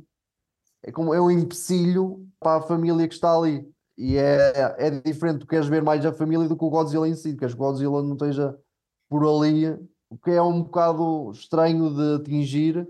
É, 0.83 0.91
como, 0.91 1.13
é 1.13 1.21
um 1.21 1.29
empecilho 1.29 2.27
para 2.39 2.57
a 2.57 2.67
família 2.67 3.07
que 3.07 3.13
está 3.13 3.37
ali. 3.37 3.71
E 3.95 4.17
é, 4.17 4.75
é 4.79 4.89
diferente, 4.89 5.41
tu 5.41 5.47
queres 5.47 5.67
ver 5.67 5.83
mais 5.83 6.03
a 6.03 6.11
família 6.11 6.47
do 6.47 6.57
que 6.57 6.65
o 6.65 6.69
Godzilla 6.71 7.07
em 7.07 7.13
si, 7.13 7.37
queres 7.37 7.53
que 7.53 7.61
o 7.61 7.63
Godzilla 7.63 8.01
não 8.01 8.13
esteja 8.13 8.57
por 9.07 9.23
ali, 9.23 9.69
o 10.09 10.17
que 10.17 10.31
é 10.31 10.41
um 10.41 10.63
bocado 10.63 11.31
estranho 11.31 11.93
de 11.93 12.15
atingir 12.15 12.87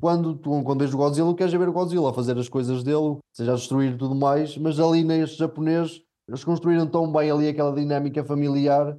quando 0.00 0.34
tu 0.34 0.62
quando 0.64 0.80
vês 0.80 0.92
o 0.92 0.96
Godzilla, 0.96 1.34
queres 1.36 1.52
ver 1.52 1.68
o 1.68 1.72
Godzilla 1.72 2.12
fazer 2.12 2.36
as 2.36 2.48
coisas 2.48 2.82
dele, 2.82 3.18
seja 3.32 3.52
a 3.52 3.54
destruir 3.54 3.96
tudo 3.96 4.16
mais, 4.16 4.58
mas 4.58 4.80
ali 4.80 5.04
neste 5.04 5.38
japonês 5.38 6.02
eles 6.28 6.44
construíram 6.44 6.86
tão 6.86 7.10
bem 7.10 7.30
ali 7.30 7.48
aquela 7.48 7.74
dinâmica 7.74 8.22
familiar, 8.22 8.96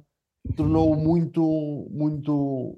tornou 0.56 0.96
muito, 0.96 1.86
muito. 1.90 2.76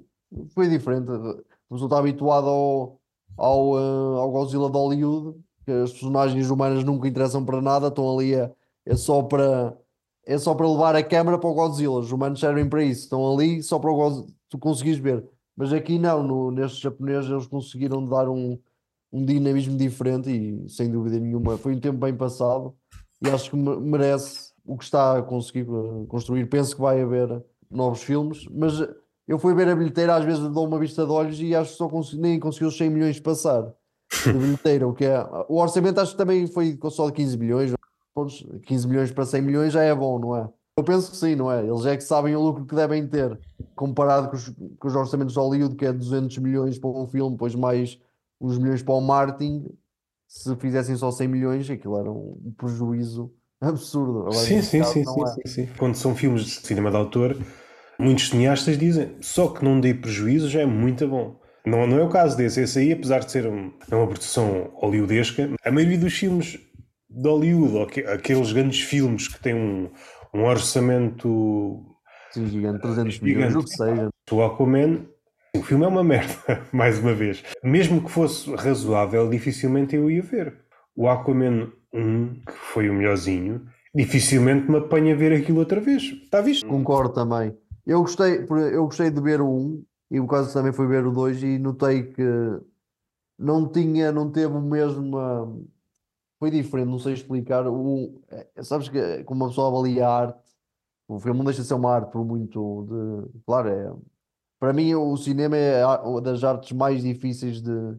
Foi 0.53 0.69
diferente. 0.69 1.09
A 1.09 1.35
pessoa 1.69 1.87
está 1.87 1.97
habituada 1.97 2.47
ao, 2.47 2.99
ao, 3.35 3.71
uh, 3.71 4.17
ao 4.19 4.31
Godzilla 4.31 4.69
de 4.69 4.77
Hollywood, 4.77 5.39
que 5.65 5.71
as 5.71 5.91
personagens 5.91 6.49
humanas 6.51 6.83
nunca 6.83 7.07
interessam 7.07 7.43
para 7.43 7.61
nada, 7.61 7.87
estão 7.87 8.15
ali 8.15 8.35
a, 8.35 8.51
é 8.85 8.95
só 8.95 9.23
para. 9.23 9.75
É 10.25 10.37
só 10.37 10.55
para 10.55 10.69
levar 10.69 10.95
a 10.95 11.03
câmera 11.03 11.37
para 11.37 11.49
o 11.49 11.53
Godzilla. 11.53 11.99
Os 11.99 12.11
humanos 12.13 12.39
servem 12.39 12.69
para 12.69 12.81
isso. 12.81 13.01
Estão 13.01 13.33
ali 13.33 13.61
só 13.61 13.77
para 13.77 13.91
o 13.91 13.95
Godzilla, 13.95 14.27
tu 14.47 14.57
conseguires 14.57 14.99
ver. 14.99 15.27
Mas 15.55 15.73
aqui 15.73 15.99
não, 15.99 16.23
no, 16.23 16.51
neste 16.51 16.81
japonês 16.81 17.25
eles 17.25 17.45
conseguiram 17.45 18.07
dar 18.07 18.29
um, 18.29 18.57
um 19.11 19.25
dinamismo 19.25 19.75
diferente 19.75 20.29
e 20.29 20.69
sem 20.69 20.89
dúvida 20.89 21.19
nenhuma 21.19 21.57
foi 21.57 21.75
um 21.75 21.79
tempo 21.79 21.97
bem 21.97 22.15
passado 22.15 22.73
e 23.23 23.29
acho 23.29 23.49
que 23.49 23.55
merece 23.55 24.51
o 24.65 24.77
que 24.77 24.83
está 24.83 25.17
a 25.17 25.21
conseguir 25.21 25.67
eh, 25.67 26.05
construir. 26.07 26.45
Penso 26.47 26.75
que 26.75 26.81
vai 26.81 27.01
haver 27.01 27.43
novos 27.71 28.03
filmes, 28.03 28.45
mas 28.51 28.73
eu 29.27 29.39
fui 29.39 29.53
ver 29.53 29.69
a 29.69 29.75
bilheteira, 29.75 30.15
às 30.15 30.25
vezes 30.25 30.41
dou 30.49 30.67
uma 30.67 30.77
vista 30.77 31.05
de 31.05 31.11
olhos 31.11 31.39
e 31.39 31.55
acho 31.55 31.71
que 31.71 31.77
só 31.77 31.87
consegui, 31.87 32.21
nem 32.21 32.39
conseguiu 32.39 32.67
os 32.67 32.77
100 32.77 32.89
milhões 32.89 33.19
passar 33.19 33.73
de 34.25 34.33
bilheteira, 34.33 34.87
o 34.87 34.93
que 34.93 35.05
é. 35.05 35.25
O 35.47 35.57
orçamento 35.59 35.99
acho 35.99 36.11
que 36.11 36.17
também 36.17 36.45
foi 36.47 36.77
só 36.91 37.07
de 37.07 37.13
15 37.13 37.37
milhões. 37.37 37.73
15 38.65 38.87
milhões 38.87 39.11
para 39.11 39.25
100 39.25 39.41
milhões 39.41 39.73
já 39.73 39.81
é 39.81 39.95
bom, 39.95 40.19
não 40.19 40.35
é? 40.35 40.47
Eu 40.77 40.83
penso 40.83 41.11
que 41.11 41.17
sim, 41.17 41.35
não 41.35 41.51
é? 41.51 41.65
Eles 41.65 41.85
é 41.85 41.95
que 41.95 42.03
sabem 42.03 42.35
o 42.35 42.41
lucro 42.41 42.65
que 42.65 42.75
devem 42.75 43.07
ter, 43.07 43.39
comparado 43.75 44.29
com 44.29 44.35
os, 44.35 44.49
com 44.79 44.87
os 44.87 44.95
orçamentos 44.95 45.33
de 45.33 45.39
Hollywood, 45.39 45.75
que 45.75 45.85
é 45.85 45.93
200 45.93 46.37
milhões 46.39 46.77
para 46.77 46.89
um 46.89 47.07
filme, 47.07 47.31
depois 47.31 47.55
mais 47.55 47.99
uns 48.39 48.57
milhões 48.57 48.83
para 48.83 48.93
o 48.93 49.01
marketing. 49.01 49.65
Se 50.33 50.55
fizessem 50.55 50.95
só 50.95 51.11
100 51.11 51.27
milhões, 51.27 51.69
aquilo 51.69 51.95
era 51.95 52.11
um 52.11 52.51
prejuízo 52.57 53.31
absurdo. 53.61 54.21
Agora, 54.21 54.33
sim, 54.33 54.63
sim, 54.63 54.83
sim, 54.83 55.05
sim, 55.05 55.21
é. 55.21 55.27
sim, 55.27 55.41
sim. 55.45 55.69
Quando 55.77 55.93
são 55.93 56.15
filmes 56.15 56.43
de 56.43 56.49
cinema 56.49 56.89
de 56.89 56.97
autor, 56.97 57.37
muitos 57.99 58.29
cineastas 58.29 58.75
dizem 58.75 59.15
só 59.21 59.47
que 59.49 59.63
não 59.63 59.79
dê 59.79 59.93
prejuízo 59.93 60.49
já 60.49 60.61
é 60.61 60.65
muito 60.65 61.07
bom. 61.07 61.39
Não, 61.63 61.85
não 61.85 61.99
é 61.99 62.03
o 62.03 62.09
caso 62.09 62.35
desse. 62.35 62.61
Esse 62.61 62.79
aí, 62.79 62.91
apesar 62.91 63.19
de 63.19 63.31
ser 63.31 63.45
um, 63.45 63.71
é 63.91 63.95
uma 63.95 64.07
produção 64.07 64.71
hollywoodesca, 64.73 65.51
a 65.63 65.71
maioria 65.71 65.99
dos 65.99 66.13
filmes 66.13 66.57
de 67.07 67.29
Hollywood, 67.29 67.77
ou 67.77 68.11
aqueles 68.11 68.51
grandes 68.51 68.81
filmes 68.81 69.27
que 69.27 69.39
têm 69.39 69.53
um, 69.53 69.91
um 70.33 70.45
orçamento 70.45 71.85
Sim, 72.31 72.47
gigante, 72.47 72.81
300 72.81 73.13
gigante. 73.13 73.23
milhões, 73.35 73.55
o 73.55 73.63
que 73.63 73.69
seja. 73.69 74.09
O 74.31 74.41
Aquaman, 74.41 75.05
o 75.55 75.61
filme 75.61 75.85
é 75.85 75.87
uma 75.87 76.03
merda, 76.03 76.33
mais 76.73 76.99
uma 76.99 77.13
vez. 77.13 77.43
Mesmo 77.63 78.03
que 78.03 78.09
fosse 78.09 78.53
razoável, 78.55 79.29
dificilmente 79.29 79.95
eu 79.95 80.09
ia 80.09 80.21
ver. 80.21 80.59
O 80.95 81.07
Aquaman 81.07 81.71
1, 81.93 82.41
que 82.45 82.51
foi 82.53 82.89
o 82.89 82.93
melhorzinho, 82.93 83.65
dificilmente 83.93 84.69
me 84.69 84.77
apanha 84.77 85.13
a 85.13 85.17
ver 85.17 85.31
aquilo 85.31 85.59
outra 85.59 85.79
vez. 85.79 86.03
Está 86.03 86.41
visto? 86.41 86.67
Concordo 86.67 87.13
também. 87.13 87.55
Eu 87.85 88.01
gostei, 88.01 88.45
eu 88.73 88.85
gostei 88.85 89.11
de 89.11 89.21
ver 89.21 89.41
o 89.41 89.49
1 89.49 89.85
e 90.11 90.19
o 90.19 90.27
caso 90.27 90.51
também 90.53 90.73
foi 90.73 90.87
ver 90.87 91.05
o 91.05 91.11
2 91.11 91.43
e 91.43 91.59
notei 91.59 92.03
que 92.03 92.23
não 93.37 93.71
tinha, 93.71 94.11
não 94.11 94.31
teve 94.31 94.53
o 94.53 94.61
mesmo. 94.61 95.67
Foi 96.39 96.49
diferente, 96.49 96.89
não 96.89 96.99
sei 96.99 97.13
explicar. 97.13 97.67
O, 97.67 98.21
é, 98.29 98.63
sabes 98.63 98.89
que 98.89 99.23
como 99.23 99.43
uma 99.43 99.49
pessoa 99.49 99.69
avalia 99.69 100.07
a 100.07 100.17
arte, 100.17 100.43
o 101.07 101.19
filme 101.19 101.37
não 101.37 101.45
deixa 101.45 101.61
de 101.61 101.67
ser 101.67 101.75
uma 101.75 101.93
arte 101.93 102.11
por 102.11 102.25
muito 102.25 102.87
de. 102.89 103.39
Claro, 103.45 103.69
é 103.69 103.93
para 104.63 104.71
mim 104.71 104.95
o 104.95 105.17
cinema 105.17 105.57
é 105.57 105.83
das 106.21 106.41
artes 106.41 106.71
mais 106.71 107.03
difíceis 107.03 107.61
de, 107.61 107.97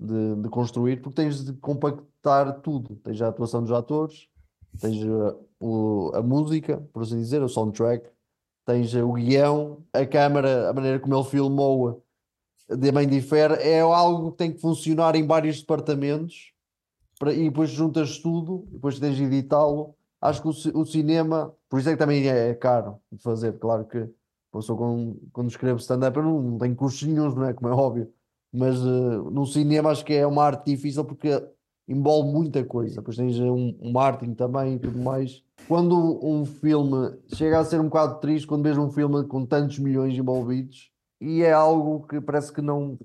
de, 0.00 0.34
de 0.36 0.48
construir, 0.48 1.02
porque 1.02 1.16
tens 1.16 1.44
de 1.44 1.52
compactar 1.52 2.62
tudo. 2.62 2.96
Tens 3.04 3.20
a 3.20 3.28
atuação 3.28 3.60
dos 3.60 3.70
atores, 3.70 4.26
tens 4.80 5.04
a, 5.04 5.36
o, 5.60 6.10
a 6.14 6.22
música, 6.22 6.78
por 6.90 7.02
assim 7.02 7.18
dizer, 7.18 7.42
o 7.42 7.50
soundtrack, 7.50 8.08
tens 8.64 8.94
o 8.94 9.12
guião, 9.12 9.84
a 9.92 10.06
câmara, 10.06 10.70
a 10.70 10.72
maneira 10.72 10.98
como 10.98 11.14
ele 11.14 11.24
filmou 11.24 12.02
também 12.66 13.06
difere, 13.06 13.56
é 13.56 13.80
algo 13.80 14.32
que 14.32 14.38
tem 14.38 14.52
que 14.54 14.58
funcionar 14.58 15.14
em 15.16 15.26
vários 15.26 15.60
departamentos 15.60 16.54
para, 17.18 17.34
e 17.34 17.44
depois 17.44 17.68
juntas 17.68 18.18
tudo, 18.20 18.66
depois 18.72 18.98
tens 18.98 19.16
de 19.16 19.24
editá-lo. 19.24 19.94
Acho 20.18 20.40
que 20.40 20.48
o, 20.48 20.80
o, 20.80 20.86
cinema, 20.86 21.54
por 21.68 21.78
isso 21.78 21.90
é 21.90 21.92
que 21.92 21.98
também 21.98 22.26
é, 22.26 22.48
é 22.48 22.54
caro 22.54 22.98
de 23.12 23.22
fazer, 23.22 23.58
claro 23.58 23.84
que 23.84 24.08
eu 24.58 24.62
sou 24.62 24.76
quando, 24.76 25.20
quando 25.32 25.50
escrevo 25.50 25.78
stand-up 25.78 26.16
eu 26.16 26.22
não, 26.22 26.42
não 26.42 26.58
tenho 26.58 26.74
custos 26.74 27.06
nenhum, 27.06 27.30
não 27.34 27.44
é? 27.44 27.52
Como 27.52 27.72
é 27.72 27.74
óbvio, 27.74 28.12
mas 28.52 28.80
uh, 28.80 29.30
no 29.30 29.46
cinema 29.46 29.90
acho 29.90 30.04
que 30.04 30.14
é 30.14 30.26
uma 30.26 30.44
arte 30.44 30.66
difícil 30.66 31.04
porque 31.04 31.30
envolve 31.88 32.30
muita 32.32 32.64
coisa, 32.64 32.96
depois 32.96 33.16
tens 33.16 33.38
um, 33.40 33.76
um 33.80 33.92
marketing 33.92 34.34
também 34.34 34.74
e 34.74 34.78
tudo 34.78 34.98
mais. 34.98 35.42
Quando 35.66 36.24
um 36.24 36.44
filme 36.44 37.18
chega 37.34 37.58
a 37.58 37.64
ser 37.64 37.80
um 37.80 37.84
bocado 37.84 38.20
triste, 38.20 38.46
quando 38.46 38.62
vês 38.62 38.78
um 38.78 38.90
filme 38.90 39.24
com 39.24 39.44
tantos 39.44 39.78
milhões 39.78 40.16
envolvidos, 40.16 40.90
e 41.20 41.42
é 41.42 41.52
algo 41.52 42.06
que 42.06 42.20
parece 42.20 42.52
que 42.52 42.62
não. 42.62 42.98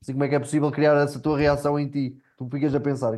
Assim, 0.00 0.12
como 0.12 0.24
é 0.24 0.28
que 0.28 0.34
é 0.34 0.38
possível 0.38 0.70
criar 0.70 0.94
essa 0.96 1.18
tua 1.18 1.36
reação 1.36 1.78
em 1.78 1.88
ti? 1.88 2.16
Tu 2.36 2.48
ficas 2.48 2.74
a 2.74 2.80
pensar. 2.80 3.14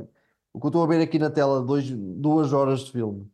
O 0.52 0.60
que 0.60 0.66
eu 0.66 0.68
estou 0.68 0.82
a 0.82 0.86
ver 0.86 1.02
aqui 1.02 1.18
na 1.18 1.30
tela, 1.30 1.62
dois, 1.62 1.88
duas 1.90 2.52
horas 2.52 2.80
de 2.80 2.92
filme, 2.92 3.30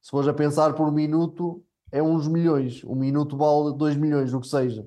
se 0.00 0.10
fores 0.10 0.28
a 0.28 0.34
pensar 0.34 0.74
por 0.74 0.90
minuto, 0.92 1.62
é 1.92 2.02
uns 2.02 2.26
milhões. 2.26 2.82
Um 2.84 2.96
minuto 2.96 3.36
vale 3.36 3.76
dois 3.76 3.96
milhões, 3.96 4.34
o 4.34 4.40
que 4.40 4.48
seja. 4.48 4.84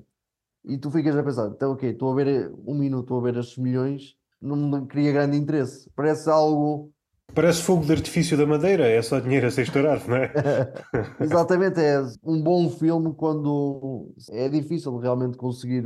E 0.64 0.76
tu 0.76 0.90
ficas 0.90 1.16
a 1.16 1.22
pensar, 1.22 1.46
então, 1.46 1.72
ok, 1.72 1.90
estou 1.90 2.12
a 2.12 2.16
ver 2.16 2.52
um 2.66 2.74
minuto, 2.74 3.04
estou 3.04 3.20
a 3.20 3.22
ver 3.22 3.36
estes 3.36 3.56
milhões, 3.56 4.16
não 4.42 4.56
me 4.56 4.86
cria 4.86 5.12
grande 5.12 5.36
interesse. 5.36 5.88
Parece 5.94 6.28
algo. 6.28 6.90
Parece 7.32 7.62
fogo 7.62 7.84
de 7.84 7.92
artifício 7.92 8.36
da 8.36 8.46
madeira, 8.46 8.86
é 8.86 9.00
só 9.00 9.20
dinheiro 9.20 9.46
a 9.46 9.50
ser 9.50 9.62
estourado, 9.62 10.02
não 10.08 10.16
é? 10.16 10.32
Exatamente, 11.20 11.80
é 11.80 12.02
um 12.22 12.42
bom 12.42 12.68
filme 12.70 13.14
quando 13.14 14.12
é 14.30 14.48
difícil 14.48 14.96
realmente 14.98 15.36
conseguir 15.36 15.84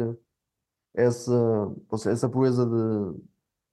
essa, 0.94 1.72
essa 2.06 2.28
proeza 2.28 2.66
de 2.66 3.20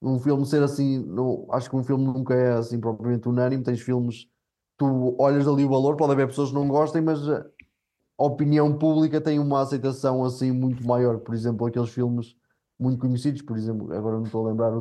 um 0.01 0.19
filme 0.19 0.45
ser 0.45 0.63
assim. 0.63 1.03
Não, 1.05 1.47
acho 1.51 1.69
que 1.69 1.75
um 1.75 1.83
filme 1.83 2.05
nunca 2.05 2.33
é 2.33 2.53
assim 2.53 2.79
propriamente 2.79 3.27
unânime. 3.27 3.63
Tens 3.63 3.81
filmes, 3.81 4.27
tu 4.77 5.15
olhas 5.19 5.47
ali 5.47 5.65
o 5.65 5.69
valor, 5.69 5.95
pode 5.95 6.13
haver 6.13 6.27
pessoas 6.27 6.49
que 6.49 6.55
não 6.55 6.67
gostem, 6.67 7.01
mas 7.01 7.27
a 7.27 7.43
opinião 8.17 8.77
pública 8.77 9.19
tem 9.19 9.39
uma 9.39 9.61
aceitação 9.61 10.23
assim 10.23 10.51
muito 10.51 10.85
maior. 10.85 11.19
Por 11.19 11.33
exemplo, 11.33 11.67
aqueles 11.67 11.89
filmes 11.89 12.35
muito 12.79 12.99
conhecidos, 12.99 13.41
por 13.41 13.57
exemplo, 13.57 13.91
agora 13.93 14.17
não 14.17 14.23
estou 14.23 14.45
a 14.45 14.49
lembrar, 14.49 14.71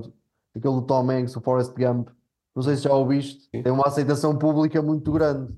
aquele 0.55 0.75
do 0.75 0.83
Tom 0.83 1.11
Hanks, 1.11 1.37
o 1.37 1.41
Forrest 1.41 1.73
Gump, 1.77 2.09
não 2.55 2.63
sei 2.63 2.77
se 2.77 2.83
já 2.83 2.95
ouviste, 2.95 3.51
tem 3.51 3.71
uma 3.71 3.87
aceitação 3.87 4.37
pública 4.37 4.81
muito 4.81 5.13
grande. 5.13 5.53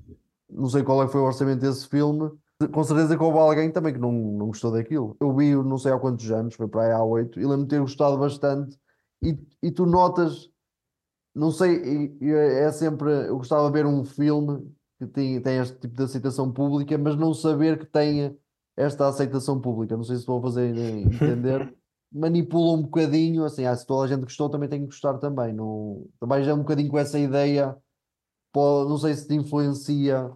Não 0.49 0.67
sei 0.67 0.83
qual 0.83 1.01
é 1.01 1.07
foi 1.07 1.21
o 1.21 1.25
orçamento 1.25 1.61
desse 1.61 1.87
filme. 1.87 2.29
Com 2.73 2.83
certeza 2.83 3.15
que 3.15 3.23
houve 3.23 3.37
alguém 3.37 3.71
também 3.71 3.93
que 3.93 3.99
não, 3.99 4.11
não 4.11 4.47
gostou 4.47 4.71
daquilo. 4.71 5.15
Eu 5.17 5.33
vi 5.33 5.55
não 5.55 5.77
sei 5.77 5.93
há 5.93 5.97
quantos 5.97 6.29
anos, 6.29 6.55
foi 6.55 6.67
para 6.67 6.83
aí 6.83 6.91
há 6.91 7.01
oito, 7.01 7.39
e 7.39 7.43
lembro-me 7.43 7.63
de 7.63 7.69
ter 7.69 7.79
gostado 7.79 8.17
bastante. 8.17 8.77
E, 9.23 9.37
e 9.63 9.71
tu 9.71 9.85
notas, 9.85 10.49
não 11.35 11.51
sei, 11.51 12.17
é 12.21 12.71
sempre. 12.71 13.27
Eu 13.27 13.37
gostava 13.37 13.67
de 13.67 13.73
ver 13.73 13.85
um 13.85 14.03
filme 14.03 14.69
que 14.99 15.07
tem, 15.07 15.41
tem 15.41 15.59
este 15.59 15.77
tipo 15.79 15.95
de 15.95 16.03
aceitação 16.03 16.51
pública, 16.51 16.97
mas 16.97 17.15
não 17.15 17.33
saber 17.33 17.79
que 17.79 17.85
tenha 17.85 18.35
esta 18.77 19.07
aceitação 19.07 19.59
pública. 19.59 19.95
Não 19.95 20.03
sei 20.03 20.15
se 20.15 20.21
estou 20.21 20.39
a 20.39 20.41
fazer 20.41 20.75
entender 20.75 21.73
manipula 22.11 22.73
um 22.77 22.81
bocadinho, 22.81 23.43
assim, 23.45 23.65
ah, 23.65 23.75
se 23.75 23.85
toda 23.85 24.05
a 24.05 24.07
gente 24.07 24.23
gostou, 24.23 24.49
também 24.49 24.69
tem 24.69 24.81
que 24.81 24.87
gostar 24.87 25.17
também. 25.19 25.53
Não, 25.53 26.07
também 26.19 26.43
já 26.43 26.51
é 26.51 26.53
um 26.53 26.59
bocadinho 26.59 26.89
com 26.89 26.97
essa 26.97 27.19
ideia, 27.19 27.77
pode, 28.51 28.89
não 28.89 28.97
sei 28.97 29.13
se 29.15 29.27
te 29.27 29.35
influencia, 29.35 30.31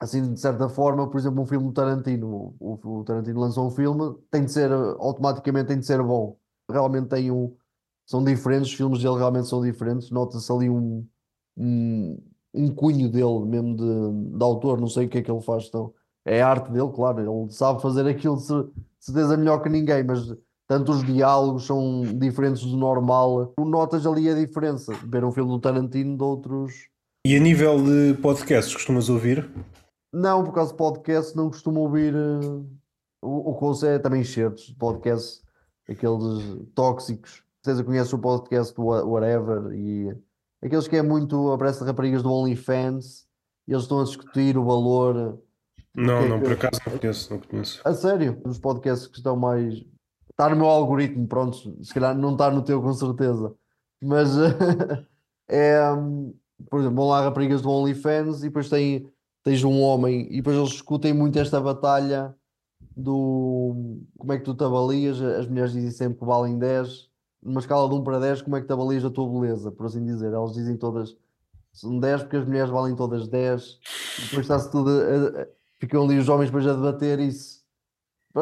assim, 0.00 0.34
de 0.34 0.40
certa 0.40 0.68
forma, 0.68 1.10
por 1.10 1.18
exemplo, 1.18 1.42
um 1.42 1.46
filme 1.46 1.66
do 1.66 1.72
Tarantino. 1.72 2.56
O, 2.60 3.00
o 3.00 3.04
Tarantino 3.04 3.40
lançou 3.40 3.66
um 3.66 3.70
filme, 3.70 4.16
tem 4.30 4.44
de 4.44 4.52
ser, 4.52 4.70
automaticamente 4.72 5.68
tem 5.68 5.78
de 5.78 5.86
ser 5.86 6.02
bom. 6.02 6.38
Realmente 6.70 7.08
tem 7.08 7.30
um, 7.30 7.54
são 8.06 8.22
diferentes, 8.22 8.68
os 8.68 8.74
filmes 8.74 9.02
dele 9.02 9.16
realmente 9.16 9.48
são 9.48 9.60
diferentes, 9.60 10.10
nota-se 10.10 10.50
ali 10.52 10.68
um, 10.68 11.06
um, 11.56 12.18
um 12.52 12.74
cunho 12.74 13.08
dele, 13.10 13.44
mesmo 13.46 13.76
de, 13.76 14.36
de 14.38 14.44
autor, 14.44 14.80
não 14.80 14.88
sei 14.88 15.06
o 15.06 15.08
que 15.08 15.18
é 15.18 15.22
que 15.22 15.30
ele 15.30 15.40
faz, 15.40 15.66
então, 15.66 15.92
é 16.24 16.42
a 16.42 16.48
arte 16.48 16.70
dele, 16.70 16.90
claro, 16.94 17.20
ele 17.20 17.50
sabe 17.50 17.82
fazer 17.82 18.06
aquilo 18.06 18.36
de 18.36 18.72
certeza 18.98 19.36
melhor 19.36 19.62
que 19.62 19.68
ninguém, 19.68 20.02
mas 20.02 20.34
tanto 20.66 20.92
os 20.92 21.04
diálogos 21.04 21.66
são 21.66 22.02
diferentes 22.18 22.62
do 22.62 22.76
normal. 22.76 23.52
Tu 23.56 23.64
notas 23.64 24.06
ali 24.06 24.28
a 24.30 24.34
diferença 24.34 24.94
de 24.94 25.06
ver 25.06 25.24
um 25.24 25.32
filme 25.32 25.50
do 25.50 25.60
Tarantino 25.60 26.16
de 26.16 26.22
outros. 26.22 26.88
E 27.26 27.36
a 27.36 27.40
nível 27.40 27.82
de 27.82 28.14
podcasts, 28.20 28.72
costumas 28.72 29.10
ouvir? 29.10 29.50
Não, 30.12 30.42
por 30.42 30.54
causa 30.54 30.72
de 30.72 30.78
podcast, 30.78 31.36
não 31.36 31.50
costumo 31.50 31.80
ouvir. 31.80 32.14
Uh, 32.14 32.66
o, 33.22 33.50
o 33.50 33.58
que 33.58 33.64
ouço 33.64 33.86
é 33.86 33.98
também 33.98 34.24
certos 34.24 34.66
de 34.66 34.74
podcast, 34.74 35.42
aqueles 35.88 36.62
tóxicos. 36.74 37.43
Vocês 37.64 37.80
conhecem 37.80 38.14
o 38.14 38.20
podcast 38.20 38.74
do 38.74 38.84
Whatever 38.84 39.72
e 39.72 40.14
aqueles 40.62 40.86
que 40.86 40.96
é 40.96 41.02
muito. 41.02 41.50
aparece 41.50 41.82
raparigas 41.82 42.22
do 42.22 42.30
OnlyFans 42.30 43.26
e 43.66 43.72
eles 43.72 43.84
estão 43.84 44.02
a 44.02 44.04
discutir 44.04 44.58
o 44.58 44.64
valor 44.66 45.40
não, 45.94 46.18
é 46.18 46.28
não, 46.28 46.40
por 46.40 46.52
acaso 46.52 46.78
não 46.86 46.98
conheço, 46.98 47.32
não 47.32 47.40
conheço. 47.40 47.80
A 47.82 47.94
sério, 47.94 48.38
os 48.44 48.58
podcasts 48.58 49.06
que 49.06 49.16
estão 49.16 49.34
mais. 49.34 49.82
Está 50.28 50.50
no 50.50 50.56
meu 50.56 50.66
algoritmo, 50.66 51.26
pronto, 51.26 51.82
se 51.82 51.94
calhar 51.94 52.14
não 52.14 52.32
está 52.32 52.50
no 52.50 52.60
teu 52.60 52.82
com 52.82 52.92
certeza. 52.92 53.54
Mas 54.02 54.28
é. 55.48 55.80
Por 56.68 56.80
exemplo, 56.80 56.96
vão 56.96 57.08
lá 57.08 57.22
raparigas 57.22 57.62
do 57.62 57.70
OnlyFans 57.70 58.40
e 58.40 58.48
depois 58.48 58.68
tem, 58.68 59.10
tens 59.42 59.64
um 59.64 59.80
homem 59.80 60.28
e 60.30 60.36
depois 60.36 60.54
eles 60.54 60.70
discutem 60.70 61.14
muito 61.14 61.38
esta 61.38 61.58
batalha 61.62 62.34
do 62.94 63.98
como 64.18 64.32
é 64.34 64.38
que 64.38 64.44
tu 64.44 64.54
te 64.54 64.64
avalias. 64.64 65.18
As 65.22 65.46
mulheres 65.46 65.72
dizem 65.72 65.90
sempre 65.90 66.18
que 66.18 66.26
valem 66.26 66.58
10, 66.58 67.08
numa 67.44 67.60
escala 67.60 67.88
de 67.88 67.94
1 67.94 68.02
para 68.02 68.18
10, 68.18 68.42
como 68.42 68.56
é 68.56 68.60
que 68.60 68.66
te 68.66 68.72
avalias 68.72 69.04
a 69.04 69.10
tua 69.10 69.28
beleza, 69.28 69.70
por 69.70 69.86
assim 69.86 70.04
dizer. 70.04 70.32
Elas 70.32 70.54
dizem 70.54 70.76
todas 70.76 71.16
são 71.74 71.98
10 71.98 72.22
porque 72.22 72.36
as 72.36 72.46
mulheres 72.46 72.70
valem 72.70 72.94
todas 72.94 73.26
10, 73.26 73.80
depois 74.22 74.42
está-se 74.42 74.70
tudo 74.70 74.90
a, 74.90 75.46
ficam 75.80 76.04
ali 76.04 76.18
os 76.18 76.28
homens 76.28 76.48
depois 76.48 76.66
a 76.68 76.72
debater 76.72 77.18
isso. 77.18 77.64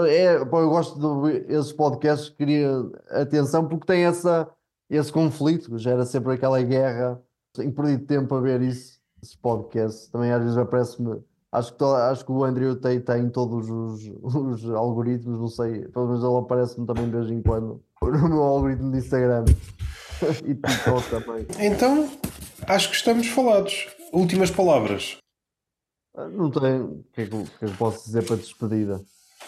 É, 0.07 0.45
pô, 0.45 0.61
eu 0.61 0.69
gosto 0.69 0.99
de 0.99 1.53
esses 1.53 1.73
podcasts 1.73 2.29
que 2.29 2.37
queria 2.37 2.71
atenção 3.11 3.67
porque 3.67 3.87
tem 3.87 4.05
essa, 4.05 4.49
esse 4.89 5.11
conflito, 5.11 5.77
gera 5.79 6.05
sempre 6.05 6.35
aquela 6.35 6.63
guerra. 6.63 7.21
Tenho 7.55 7.73
perdido 7.73 8.07
tempo 8.07 8.35
a 8.35 8.41
ver 8.41 8.63
isso, 8.63 9.01
esse 9.23 9.37
podcast. 9.37 10.11
Também 10.11 10.31
às 10.31 10.43
vezes 10.43 10.57
aparece-me. 10.57 11.23
Acho 11.51 11.73
que, 11.73 11.79
to, 11.79 11.85
acho 11.87 12.25
que 12.25 12.33
o 12.33 12.45
Andrew 12.45 12.75
Tate 12.81 13.01
tem 13.01 13.29
todos 13.29 13.69
os, 13.69 14.11
os 14.23 14.71
algoritmos, 14.71 15.39
não 15.39 15.49
sei, 15.49 15.87
pelo 15.89 16.07
menos 16.07 16.25
ele 16.25 16.39
aparece-me 16.39 16.87
também 16.87 17.05
de 17.05 17.11
vez 17.11 17.31
em 17.31 17.43
quando 17.43 17.83
no 18.11 18.29
meu 18.29 18.43
algoritmo 18.43 18.91
de 18.91 18.99
Instagram 18.99 19.45
e 20.45 20.55
TikTok 20.55 21.11
também. 21.11 21.47
Então, 21.59 22.11
acho 22.67 22.91
que 22.91 22.97
estamos 22.97 23.27
falados. 23.29 23.89
Últimas 24.13 24.51
palavras. 24.51 25.19
Ah, 26.17 26.29
não 26.29 26.51
tenho. 26.51 26.85
O 26.85 27.05
que, 27.13 27.23
é 27.23 27.27
que, 27.27 27.31
que, 27.31 27.65
eu 27.65 27.71
posso 27.79 28.05
dizer 28.05 28.25
para 28.25 28.37
despedida? 28.37 29.01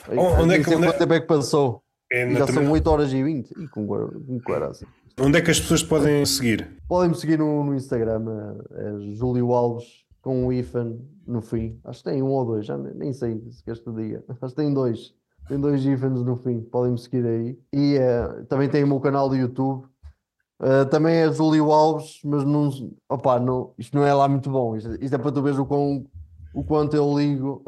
Onde 0.09 0.55
é 0.55 0.63
que, 0.63 0.75
onde... 0.75 0.85
É 0.85 0.89
quanto 0.89 0.99
tempo 0.99 1.13
é 1.13 1.21
que 1.21 1.27
passou? 1.27 1.83
É, 2.11 2.31
Já 2.35 2.47
são 2.47 2.71
8 2.71 2.87
horas 2.91 3.13
e 3.13 3.23
20. 3.23 3.51
E 3.51 3.69
com, 3.69 3.87
com. 3.87 4.73
Onde 5.21 5.39
é 5.39 5.43
que 5.43 5.51
as 5.51 5.61
pessoas 5.61 5.83
podem 5.83 6.25
seguir? 6.27 6.69
Podem 6.89 7.11
me 7.11 7.17
seguir 7.17 7.39
no, 7.39 7.65
no 7.65 7.75
Instagram, 7.75 8.25
é, 8.73 8.89
é 8.89 9.15
Júlio 9.15 9.53
Alves, 9.53 9.85
com 10.21 10.47
o 10.47 10.53
IFAN 10.53 10.97
no 11.27 11.41
fim. 11.41 11.79
Acho 11.85 12.03
que 12.03 12.11
tem 12.11 12.23
um 12.23 12.31
ou 12.31 12.45
dois, 12.45 12.67
já 12.67 12.77
nem 12.77 13.13
sei 13.13 13.41
se 13.51 13.63
este 13.71 13.93
dia. 13.93 14.25
Acho 14.29 14.55
que 14.55 14.63
tem 14.63 14.73
dois. 14.73 15.15
Tem 15.49 15.61
dois 15.61 15.85
IFANs 15.85 16.23
no 16.23 16.37
fim, 16.37 16.61
podem 16.61 16.93
me 16.93 16.99
seguir 16.99 17.27
aí. 17.27 17.59
E 17.73 17.99
uh, 17.99 18.45
também 18.47 18.69
tem 18.69 18.83
o 18.83 18.87
meu 18.87 19.01
canal 19.01 19.29
do 19.29 19.37
YouTube. 19.37 19.87
Uh, 20.61 20.87
também 20.91 21.17
é 21.17 21.33
Júlio 21.33 21.71
Alves, 21.71 22.21
mas 22.25 22.45
não, 22.45 22.71
opa, 23.09 23.39
não, 23.39 23.75
isto 23.77 23.97
não 23.97 24.07
é 24.07 24.15
lá 24.15 24.27
muito 24.27 24.49
bom. 24.51 24.77
Isto, 24.77 24.97
isto 25.03 25.15
é 25.15 25.19
para 25.19 25.33
tu 25.33 25.43
veres 25.43 25.59
o 25.59 25.67
quão 25.67 26.07
o 26.55 26.63
quanto 26.63 26.97
eu 26.97 27.19
ligo 27.19 27.63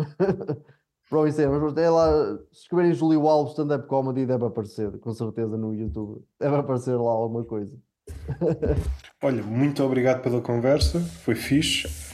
para 1.11 1.19
o 1.19 1.27
Instagram. 1.27 1.59
Mas 1.61 1.77
é 1.77 1.91
lá, 1.91 2.39
se 2.53 2.63
escreverem 2.63 2.95
Júlio 2.95 3.27
Alves 3.27 3.53
stand-up 3.53 3.87
comedy, 3.89 4.25
deve 4.25 4.47
aparecer, 4.47 4.99
com 4.99 5.13
certeza, 5.13 5.57
no 5.57 5.75
YouTube. 5.75 6.25
Deve 6.41 6.57
aparecer 6.57 6.97
lá 6.97 7.11
alguma 7.11 7.45
coisa. 7.45 7.77
Olha, 9.23 9.43
muito 9.43 9.83
obrigado 9.83 10.23
pela 10.23 10.41
conversa, 10.41 11.01
foi 11.01 11.35
fixe. 11.35 12.06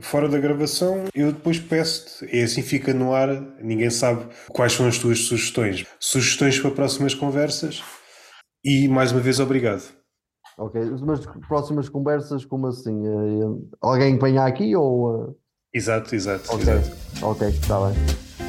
Fora 0.00 0.28
da 0.28 0.38
gravação, 0.38 1.04
eu 1.14 1.32
depois 1.32 1.58
peço-te, 1.58 2.34
e 2.34 2.42
assim 2.42 2.62
fica 2.62 2.92
no 2.92 3.14
ar, 3.14 3.28
ninguém 3.60 3.90
sabe 3.90 4.26
quais 4.50 4.72
são 4.72 4.86
as 4.86 4.98
tuas 4.98 5.20
sugestões. 5.20 5.84
Sugestões 5.98 6.58
para 6.58 6.70
próximas 6.70 7.14
conversas 7.14 7.82
e 8.64 8.88
mais 8.88 9.12
uma 9.12 9.20
vez 9.20 9.40
obrigado. 9.40 9.82
Ok, 10.58 10.80
mas 11.04 11.26
próximas 11.46 11.88
conversas, 11.88 12.44
como 12.44 12.66
assim? 12.66 13.06
Eh, 13.06 13.76
alguém 13.80 14.16
apanhar 14.16 14.46
aqui 14.46 14.74
ou. 14.74 15.36
Exato, 15.72 16.14
exato. 16.14 16.50
Ok, 16.50 16.62
exato. 16.62 16.96
ok, 17.22 17.48
está 17.48 17.88
bem. 17.88 18.45